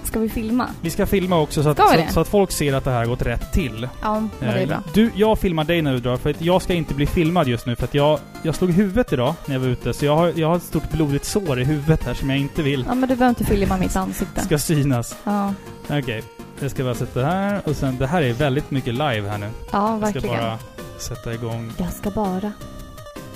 Ska 0.08 0.18
vi 0.18 0.28
filma? 0.28 0.66
Vi 0.82 0.90
ska 0.90 1.06
filma 1.06 1.38
också 1.40 1.62
så 1.62 1.68
att, 1.68 1.78
så, 1.78 2.12
så 2.12 2.20
att 2.20 2.28
folk 2.28 2.52
ser 2.52 2.72
att 2.74 2.84
det 2.84 2.90
här 2.90 2.98
har 2.98 3.06
gått 3.06 3.22
rätt 3.22 3.52
till. 3.52 3.88
Ja, 4.02 4.20
men 4.20 4.30
det 4.40 4.46
är 4.46 4.58
Eh, 4.62 4.68
bra. 4.68 4.82
Du, 4.94 5.10
jag 5.14 5.38
filmar 5.38 5.64
dig 5.64 5.82
när 5.82 5.92
du 5.92 5.98
drar, 5.98 6.16
för 6.16 6.30
att 6.30 6.40
jag 6.42 6.62
ska 6.62 6.74
inte 6.74 6.94
bli 6.94 7.06
filmad 7.06 7.48
just 7.48 7.66
nu 7.66 7.76
för 7.76 7.84
att 7.84 7.94
jag, 7.94 8.18
jag 8.42 8.54
slog 8.54 8.70
huvudet 8.70 9.12
idag 9.12 9.34
när 9.46 9.54
jag 9.54 9.60
var 9.60 9.68
ute, 9.68 9.92
så 9.92 10.04
jag 10.04 10.16
har, 10.16 10.32
jag 10.36 10.48
har 10.48 10.56
ett 10.56 10.62
stort 10.62 10.90
blodigt 10.90 11.24
sår 11.24 11.60
i 11.60 11.64
huvudet 11.64 12.04
här 12.04 12.14
som 12.14 12.30
jag 12.30 12.38
inte 12.38 12.62
vill 12.62 12.84
Ja, 12.88 12.94
men 12.94 13.08
du 13.08 13.16
behöver 13.16 13.28
inte 13.28 13.44
filma 13.44 13.76
mitt 13.76 13.96
ansikte. 13.96 14.40
ska 14.40 14.58
synas. 14.58 15.16
Ja, 15.24 15.54
Okej, 15.90 16.22
jag 16.60 16.70
ska 16.70 16.84
bara 16.84 16.94
sätta 16.94 17.24
här 17.24 17.60
och 17.64 17.76
sen, 17.76 17.98
det 17.98 18.06
här 18.06 18.22
är 18.22 18.32
väldigt 18.32 18.70
mycket 18.70 18.92
live 18.94 19.28
här 19.28 19.38
nu. 19.38 19.50
ja 19.72 19.90
Jag 19.90 20.08
ska 20.10 20.20
verkligen. 20.20 20.36
bara 20.36 20.58
sätta 20.98 21.34
igång. 21.34 21.72
Jag 21.76 21.92
ska 21.92 22.10
bara... 22.10 22.52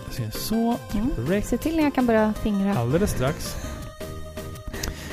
Jag 0.05 0.31
ska 0.33 0.39
så, 0.39 0.77
Mm. 0.95 1.43
Se 1.43 1.59
till 1.59 1.77
när 1.77 1.83
jag 1.83 1.95
kan 1.95 2.07
börja 2.07 2.35
fingra. 2.43 2.79
alldeles 2.79 3.11
strax. 3.11 3.57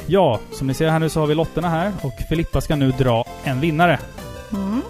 Ja, 0.10 0.40
som 0.52 0.68
ni 0.68 0.74
ser 0.74 0.90
här 0.90 1.00
nu 1.00 1.10
så 1.10 1.20
har 1.20 1.28
vi 1.28 1.36
lotterna 1.36 1.70
här 1.70 1.92
och 2.02 2.14
Filippa 2.30 2.62
ska 2.62 2.76
nu 2.76 2.92
dra 2.92 3.26
en 3.44 3.60
vinnare. 3.60 4.00
Mm. 4.54 4.82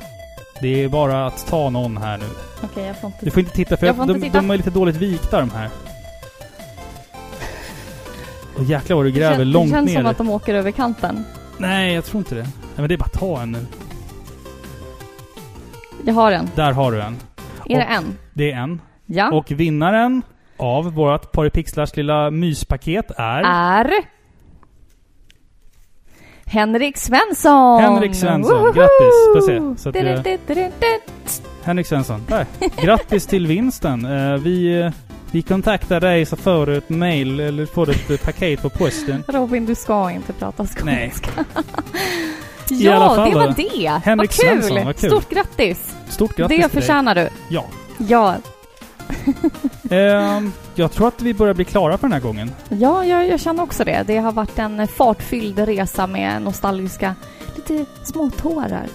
Det 0.61 0.83
är 0.83 0.89
bara 0.89 1.25
att 1.27 1.47
ta 1.47 1.69
någon 1.69 1.97
här 1.97 2.17
nu. 2.17 2.25
Okej, 2.63 2.85
jag 2.85 2.97
får 3.01 3.07
inte... 3.07 3.25
Du 3.25 3.31
får 3.31 3.39
inte 3.39 3.51
titta 3.55 3.77
för 3.77 3.85
Jag 3.87 3.95
de, 3.95 4.01
inte 4.09 4.21
titta. 4.21 4.37
de 4.41 4.51
är 4.51 4.57
lite 4.57 4.69
dåligt 4.69 4.95
vikta 4.95 5.39
de 5.39 5.49
här. 5.51 5.69
Och 8.57 8.63
jäklar 8.63 8.95
vad 8.95 9.05
du 9.05 9.11
det 9.11 9.19
gräver 9.19 9.35
kän- 9.45 9.51
långt 9.51 9.69
Det 9.69 9.75
känns 9.75 9.89
ner. 9.91 9.95
som 9.97 10.05
att 10.05 10.17
de 10.17 10.29
åker 10.29 10.55
över 10.55 10.71
kanten. 10.71 11.23
Nej, 11.57 11.93
jag 11.93 12.05
tror 12.05 12.19
inte 12.19 12.35
det. 12.35 12.41
Nej, 12.43 12.51
men 12.75 12.87
det 12.87 12.93
är 12.95 12.97
bara 12.97 13.05
att 13.05 13.13
ta 13.19 13.41
en 13.41 13.51
nu. 13.51 13.65
Jag 16.05 16.13
har 16.13 16.31
en. 16.31 16.49
Där 16.55 16.71
har 16.71 16.91
du 16.91 17.01
en. 17.01 17.17
Är 17.65 17.77
det 17.79 17.85
Och- 17.85 17.91
en? 17.91 18.17
Det 18.33 18.51
är 18.51 18.57
en. 18.57 18.81
Ja. 19.05 19.31
Och 19.31 19.51
vinnaren 19.51 20.21
av 20.57 20.93
vårt 20.93 21.31
Porripixlars 21.31 21.95
lilla 21.95 22.31
myspaket 22.31 23.11
är... 23.17 23.41
är... 23.45 23.91
Henrik 26.49 26.97
Svensson! 26.97 27.81
Henrik 27.81 28.15
Svensson. 28.15 28.57
Woho! 28.59 28.71
Grattis. 28.73 29.13
Får 29.33 29.41
se. 29.75 29.81
Så 29.83 29.89
att 29.89 29.95
vi- 29.95 29.99
Du-du-du-du-du. 30.01 30.99
Henrik 31.63 31.87
Svensson. 31.87 32.25
Där. 32.27 32.45
Grattis 32.81 33.25
till 33.27 33.47
vinsten. 33.47 34.05
Eh, 34.05 34.33
vi, 34.37 34.79
eh, 34.81 34.91
vi 35.31 35.41
kontaktar 35.41 35.99
dig 35.99 36.25
så 36.25 36.35
får 36.35 36.65
du 36.65 36.77
ett 36.77 36.89
mail 36.89 37.39
eller 37.39 37.65
får 37.65 37.85
du 37.85 37.91
ett 37.91 38.09
eh, 38.09 38.17
paket 38.17 38.61
på 38.61 38.69
posten. 38.69 39.23
Robin, 39.27 39.65
du 39.65 39.75
ska 39.75 40.11
inte 40.11 40.33
prata 40.33 40.65
Nej. 40.83 41.11
skånska. 41.23 41.45
I 42.71 42.85
ja, 42.85 43.15
fall 43.15 43.29
det 43.29 43.35
var 43.35 43.53
det! 43.57 44.01
Henrik 44.05 44.17
vad 44.17 44.29
kul. 44.29 44.61
Svensson, 44.61 44.85
vad 44.85 44.97
kul. 44.97 45.09
Stort 45.09 45.29
grattis! 45.29 45.95
Stort 46.09 46.35
grattis 46.35 46.57
det 46.57 46.61
dig. 46.63 46.69
förtjänar 46.69 47.15
du. 47.15 47.29
Ja. 47.49 47.65
Ja, 47.97 48.35
Ehm, 49.89 50.51
jag 50.75 50.91
tror 50.91 51.07
att 51.07 51.21
vi 51.21 51.33
börjar 51.33 51.53
bli 51.53 51.65
klara 51.65 51.97
för 51.97 52.07
den 52.07 52.13
här 52.13 52.19
gången. 52.19 52.51
ja 52.69 53.05
jag, 53.05 53.27
jag 53.27 53.39
känner 53.39 53.63
också 53.63 53.83
det. 53.83 54.03
Det 54.07 54.17
har 54.17 54.31
varit 54.31 54.59
en 54.59 54.87
fartfylld 54.87 55.59
resa 55.59 56.07
med 56.07 56.41
nostalgiska, 56.41 57.15
lite 57.55 57.85
små 58.03 58.29
tårar 58.29 58.87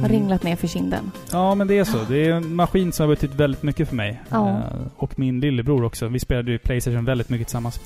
har 0.00 0.08
ringlat 0.08 0.42
ner 0.42 0.56
för 0.56 0.66
kinden. 0.66 1.10
Ja, 1.30 1.54
men 1.54 1.66
det 1.66 1.78
är 1.78 1.84
så. 1.84 1.98
Det 2.08 2.26
är 2.26 2.30
en 2.30 2.54
maskin 2.54 2.92
som 2.92 3.08
har 3.08 3.14
betytt 3.14 3.34
väldigt 3.34 3.62
mycket 3.62 3.88
för 3.88 3.96
mig. 3.96 4.20
Ja. 4.28 4.48
Eh, 4.48 4.56
och 4.96 5.18
min 5.18 5.40
lillebror 5.40 5.84
också. 5.84 6.08
Vi 6.08 6.20
spelade 6.20 6.50
ju 6.50 6.58
Playstation 6.58 7.04
väldigt 7.04 7.28
mycket 7.28 7.46
tillsammans. 7.46 7.80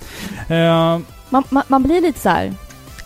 Ehm, 0.48 1.04
Man, 1.30 1.42
man, 1.48 1.62
man 1.68 1.82
blir 1.82 2.00
lite 2.00 2.20
så 2.20 2.28
här. 2.28 2.54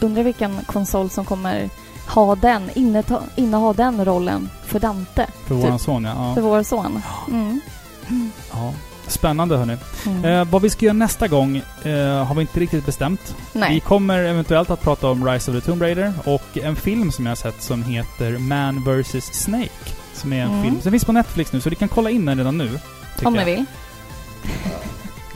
undrar 0.01 0.23
vilken 0.23 0.59
konsol 0.67 1.11
som 1.11 1.25
kommer 1.25 1.69
ha 2.09 2.35
den, 2.35 2.71
inneta, 2.75 3.23
inneha 3.37 3.73
den 3.73 4.05
rollen 4.05 4.49
för 4.65 4.81
Dante. 4.81 5.27
För 5.47 5.55
våran 5.55 5.79
son 5.79 6.05
ja. 6.05 6.35
För 6.35 6.41
vår 6.43 6.63
son. 6.63 7.03
Mm. 7.29 7.61
Ja. 8.53 8.73
Spännande 9.07 9.57
hörni. 9.57 9.77
Mm. 10.07 10.25
Eh, 10.25 10.45
vad 10.45 10.63
vi 10.63 10.71
ska 10.71 10.85
göra 10.85 10.93
nästa 10.93 11.29
gång 11.29 11.57
eh, 11.83 12.25
har 12.25 12.35
vi 12.35 12.41
inte 12.41 12.61
riktigt 12.61 12.87
bestämt. 12.87 13.35
Vi 13.53 13.61
Nej. 13.61 13.81
kommer 13.81 14.19
eventuellt 14.25 14.71
att 14.71 14.83
prata 14.83 15.09
om 15.11 15.29
Rise 15.29 15.51
of 15.51 15.57
the 15.57 15.71
Tomb 15.71 15.83
Raider 15.83 16.13
och 16.25 16.43
en 16.59 16.77
film 16.77 17.13
som 17.13 17.27
jag 17.27 17.31
har 17.31 17.37
sett 17.37 17.63
som 17.63 17.83
heter 17.83 18.39
Man 18.39 18.85
vs 18.85 19.25
Snake. 19.43 19.71
Som 20.15 20.33
är 20.33 20.43
en 20.43 20.49
Mm. 20.51 20.63
film. 20.63 20.79
Den 20.83 20.93
finns 20.93 21.05
på 21.05 21.13
Netflix 21.13 21.53
nu, 21.53 21.61
så 21.61 21.71
ni 21.71 21.77
kan 21.77 21.89
kolla 21.89 22.11
in 22.11 22.25
den 22.27 22.39
redan 22.39 22.59
nu. 22.59 22.79
Om 23.25 23.33
ni 23.35 23.45
vill. 23.45 23.65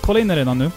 Kolla 0.00 0.20
in 0.20 0.28
den 0.28 0.36
redan 0.36 0.58
nu. 0.58 0.70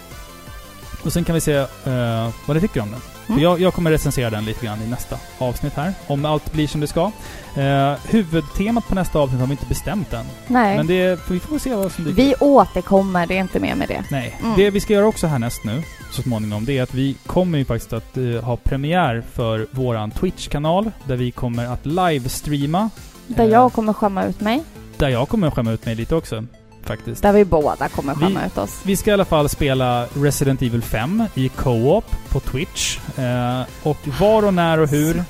Och 1.08 1.14
sen 1.14 1.24
kan 1.24 1.36
vi 1.36 1.42
se 1.42 1.56
eh, 1.56 2.30
vad 2.46 2.56
ni 2.58 2.62
tycker 2.62 2.82
om 2.82 2.92
den. 2.92 3.02
Mm. 3.30 3.42
jag, 3.42 3.62
jag 3.62 3.74
kommer 3.74 3.92
recensera 3.92 4.30
den 4.30 4.46
lite 4.46 4.66
grann 4.66 4.82
i 4.82 4.88
nästa 4.88 5.18
avsnitt 5.38 5.74
här. 5.74 5.94
Om 6.08 6.26
allt 6.26 6.54
blir 6.54 6.68
som 6.68 6.82
det 6.82 6.88
ska. 6.88 7.12
Eh, 7.56 7.94
huvudtemat 8.10 8.88
på 8.88 8.96
nästa 8.96 9.20
avsnitt 9.20 9.40
har 9.40 9.48
vi 9.48 9.52
inte 9.52 9.66
bestämt 9.66 10.14
än. 10.14 10.26
Nej. 10.48 10.78
Men 10.78 10.88
det, 10.88 11.20
vi 11.30 11.40
får 11.40 11.60
se 11.60 11.76
vad 11.76 11.92
som 11.92 12.04
dyker 12.04 12.16
Vi 12.16 12.36
återkommer, 12.40 13.28
det 13.28 13.38
är 13.38 13.42
inte 13.42 13.60
mer 13.60 13.76
med 13.76 13.88
det. 13.88 14.04
Nej. 14.12 14.38
Mm. 14.42 14.56
Det 14.56 14.70
vi 14.70 14.80
ska 14.80 14.94
göra 14.94 15.06
också 15.06 15.28
härnäst 15.28 15.64
nu, 15.64 15.84
så 16.12 16.22
småningom, 16.22 16.66
det 16.66 16.78
är 16.78 16.84
att 16.84 16.94
vi 16.94 17.16
kommer 17.26 17.58
ju 17.58 17.66
faktiskt 17.66 17.94
att 17.94 18.18
eh, 18.18 18.24
ha 18.24 18.58
premiär 18.58 19.24
för 19.34 19.68
våran 19.72 20.12
Twitch-kanal. 20.12 20.92
Där 21.06 21.16
vi 21.16 21.32
kommer 21.32 21.66
att 21.66 21.86
livestreama. 21.86 22.90
Där 23.28 23.46
jag 23.46 23.74
kommer 23.74 23.94
skämma 23.94 24.24
ut 24.26 24.42
mig. 24.42 24.64
Där 24.98 25.10
jag 25.10 25.30
kommer 25.30 25.52
skämma 25.52 25.72
ut 25.72 25.86
mig 25.86 25.96
lite 25.96 26.16
också. 26.16 26.44
Faktiskt. 26.88 27.22
Där 27.22 27.34
vi 27.34 27.46
båda 27.46 27.88
kommer 27.88 28.14
skämma 28.16 28.46
ut 28.46 28.58
oss. 28.58 28.80
Vi 28.84 28.96
ska 28.96 29.10
i 29.10 29.14
alla 29.14 29.26
fall 29.26 29.50
spela 29.50 30.06
Resident 30.14 30.62
Evil 30.62 30.82
5 30.82 31.24
i 31.36 31.50
co-op 31.50 32.06
på 32.30 32.40
Twitch. 32.40 32.98
Eh, 33.18 33.62
och 33.84 33.98
var 34.20 34.44
och 34.46 34.54
när 34.54 34.80
och 34.80 34.88
hur, 34.90 35.24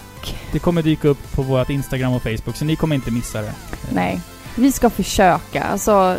det 0.51 0.59
kommer 0.59 0.81
dyka 0.81 1.07
upp 1.07 1.31
på 1.31 1.41
vårt 1.41 1.69
Instagram 1.69 2.13
och 2.13 2.21
Facebook, 2.23 2.55
så 2.55 2.65
ni 2.65 2.75
kommer 2.75 2.95
inte 2.95 3.11
missa 3.11 3.41
det. 3.41 3.53
Nej. 3.93 4.21
Vi 4.55 4.71
ska 4.71 4.89
försöka. 4.89 5.63
Alltså, 5.63 6.17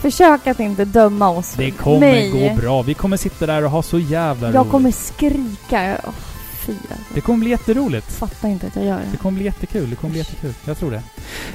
försök 0.00 0.46
att 0.46 0.60
inte 0.60 0.84
döma 0.84 1.28
oss. 1.28 1.54
Det 1.56 1.70
kommer 1.70 2.00
Nej. 2.00 2.30
gå 2.30 2.60
bra. 2.60 2.82
Vi 2.82 2.94
kommer 2.94 3.16
sitta 3.16 3.46
där 3.46 3.64
och 3.64 3.70
ha 3.70 3.82
så 3.82 3.98
jävla 3.98 4.46
Jag 4.48 4.56
roligt. 4.56 4.70
kommer 4.70 4.90
skrika. 4.90 5.98
Oh, 6.04 6.12
fy 6.66 6.72
alltså. 6.72 7.14
Det 7.14 7.20
kommer 7.20 7.38
bli 7.38 7.50
jätteroligt. 7.50 8.12
Fattar 8.12 8.48
inte 8.48 8.66
att 8.66 8.76
jag 8.76 8.84
gör 8.84 8.98
Det 8.98 9.04
det. 9.12 9.16
kommer 9.16 9.36
bli 9.36 9.44
jättekul. 9.44 9.90
Det 9.90 9.96
kommer 9.96 10.10
bli 10.10 10.18
jättekul. 10.18 10.54
Jag 10.64 10.78
tror 10.78 10.90
det. 10.90 11.02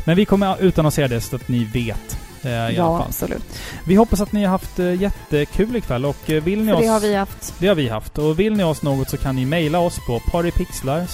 Men 0.06 0.16
vi 0.16 0.26
kommer 0.26 0.62
utannonsera 0.64 1.08
det 1.08 1.22
så 1.22 1.36
att 1.36 1.48
ni 1.48 1.64
vet. 1.64 2.18
Eh, 2.44 2.50
I 2.52 2.56
alla 2.58 2.72
Ja, 2.72 2.98
fall. 2.98 3.08
absolut. 3.08 3.44
Vi 3.86 3.96
hoppas 3.96 4.22
att 4.22 4.32
ni 4.32 4.44
har 4.44 4.50
haft 4.50 4.80
eh, 4.80 4.94
jättekul 5.02 5.76
ikväll 5.76 6.06
och 6.06 6.30
eh, 6.30 6.44
vill 6.44 6.62
ni 6.64 6.72
För 6.72 6.74
oss... 6.78 6.82
det 6.82 6.88
har 6.88 7.00
vi 7.00 7.16
haft. 7.16 7.54
Det 7.60 7.68
har 7.68 7.76
vi 7.76 7.90
haft. 7.90 8.18
Och 8.18 8.40
vill 8.40 8.54
ni 8.58 8.64
oss 8.64 8.82
något 8.82 9.10
så 9.10 9.18
kan 9.18 9.36
ni 9.36 9.46
mejla 9.46 9.80
oss 9.80 10.00
på 10.08 10.20
partypixlar. 10.20 11.08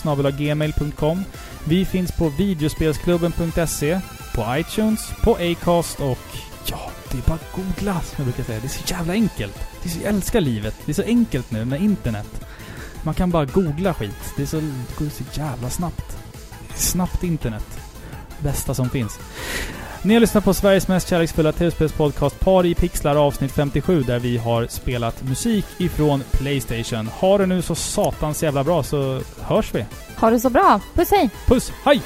Vi 1.63 1.85
finns 1.85 2.11
på 2.11 2.29
videospelsklubben.se, 2.29 3.99
på 4.35 4.45
iTunes, 4.57 4.99
på 5.23 5.35
Acast 5.35 5.99
och 5.99 6.17
ja, 6.65 6.79
det 7.11 7.17
är 7.17 7.21
bara 7.21 7.33
att 7.35 7.51
googla 7.55 7.93
som 8.01 8.15
jag 8.17 8.25
brukar 8.25 8.43
säga. 8.43 8.59
Det 8.59 8.67
är 8.67 8.69
så 8.69 8.93
jävla 8.93 9.13
enkelt. 9.13 9.59
Det 9.83 9.89
är 9.89 9.93
så, 9.93 9.99
jag 10.03 10.09
älskar 10.15 10.41
livet. 10.41 10.75
Det 10.85 10.91
är 10.91 10.93
så 10.93 11.03
enkelt 11.03 11.51
nu 11.51 11.65
med 11.65 11.81
internet. 11.81 12.41
Man 13.03 13.13
kan 13.13 13.31
bara 13.31 13.45
googla 13.45 13.93
skit. 13.93 14.33
Det, 14.35 14.41
är 14.41 14.45
så, 14.45 14.57
det 14.59 14.95
går 14.97 15.09
så 15.09 15.23
jävla 15.39 15.69
snabbt. 15.69 16.17
Snabbt 16.75 17.23
internet. 17.23 17.79
Bästa 18.39 18.73
som 18.73 18.89
finns. 18.89 19.19
Ni 20.01 20.13
har 20.13 20.21
lyssnat 20.21 20.43
på 20.43 20.53
Sveriges 20.53 20.87
mest 20.87 21.09
kärleksfulla 21.09 21.51
tv-spelspodcast 21.51 22.39
Par 22.39 22.65
i 22.65 22.75
pixlar 22.75 23.15
avsnitt 23.15 23.51
57 23.51 24.01
där 24.01 24.19
vi 24.19 24.37
har 24.37 24.67
spelat 24.67 25.23
musik 25.23 25.65
ifrån 25.77 26.23
Playstation. 26.31 27.07
Ha 27.07 27.37
det 27.37 27.45
nu 27.45 27.61
så 27.61 27.75
satans 27.75 28.43
jävla 28.43 28.63
bra 28.63 28.83
så 28.83 29.21
hörs 29.41 29.75
vi. 29.75 29.85
Ha 30.17 30.29
det 30.29 30.39
så 30.39 30.49
bra. 30.49 30.81
Puss 30.93 31.11
hej! 31.11 31.29
Puss, 31.47 31.71
hej! 31.85 32.01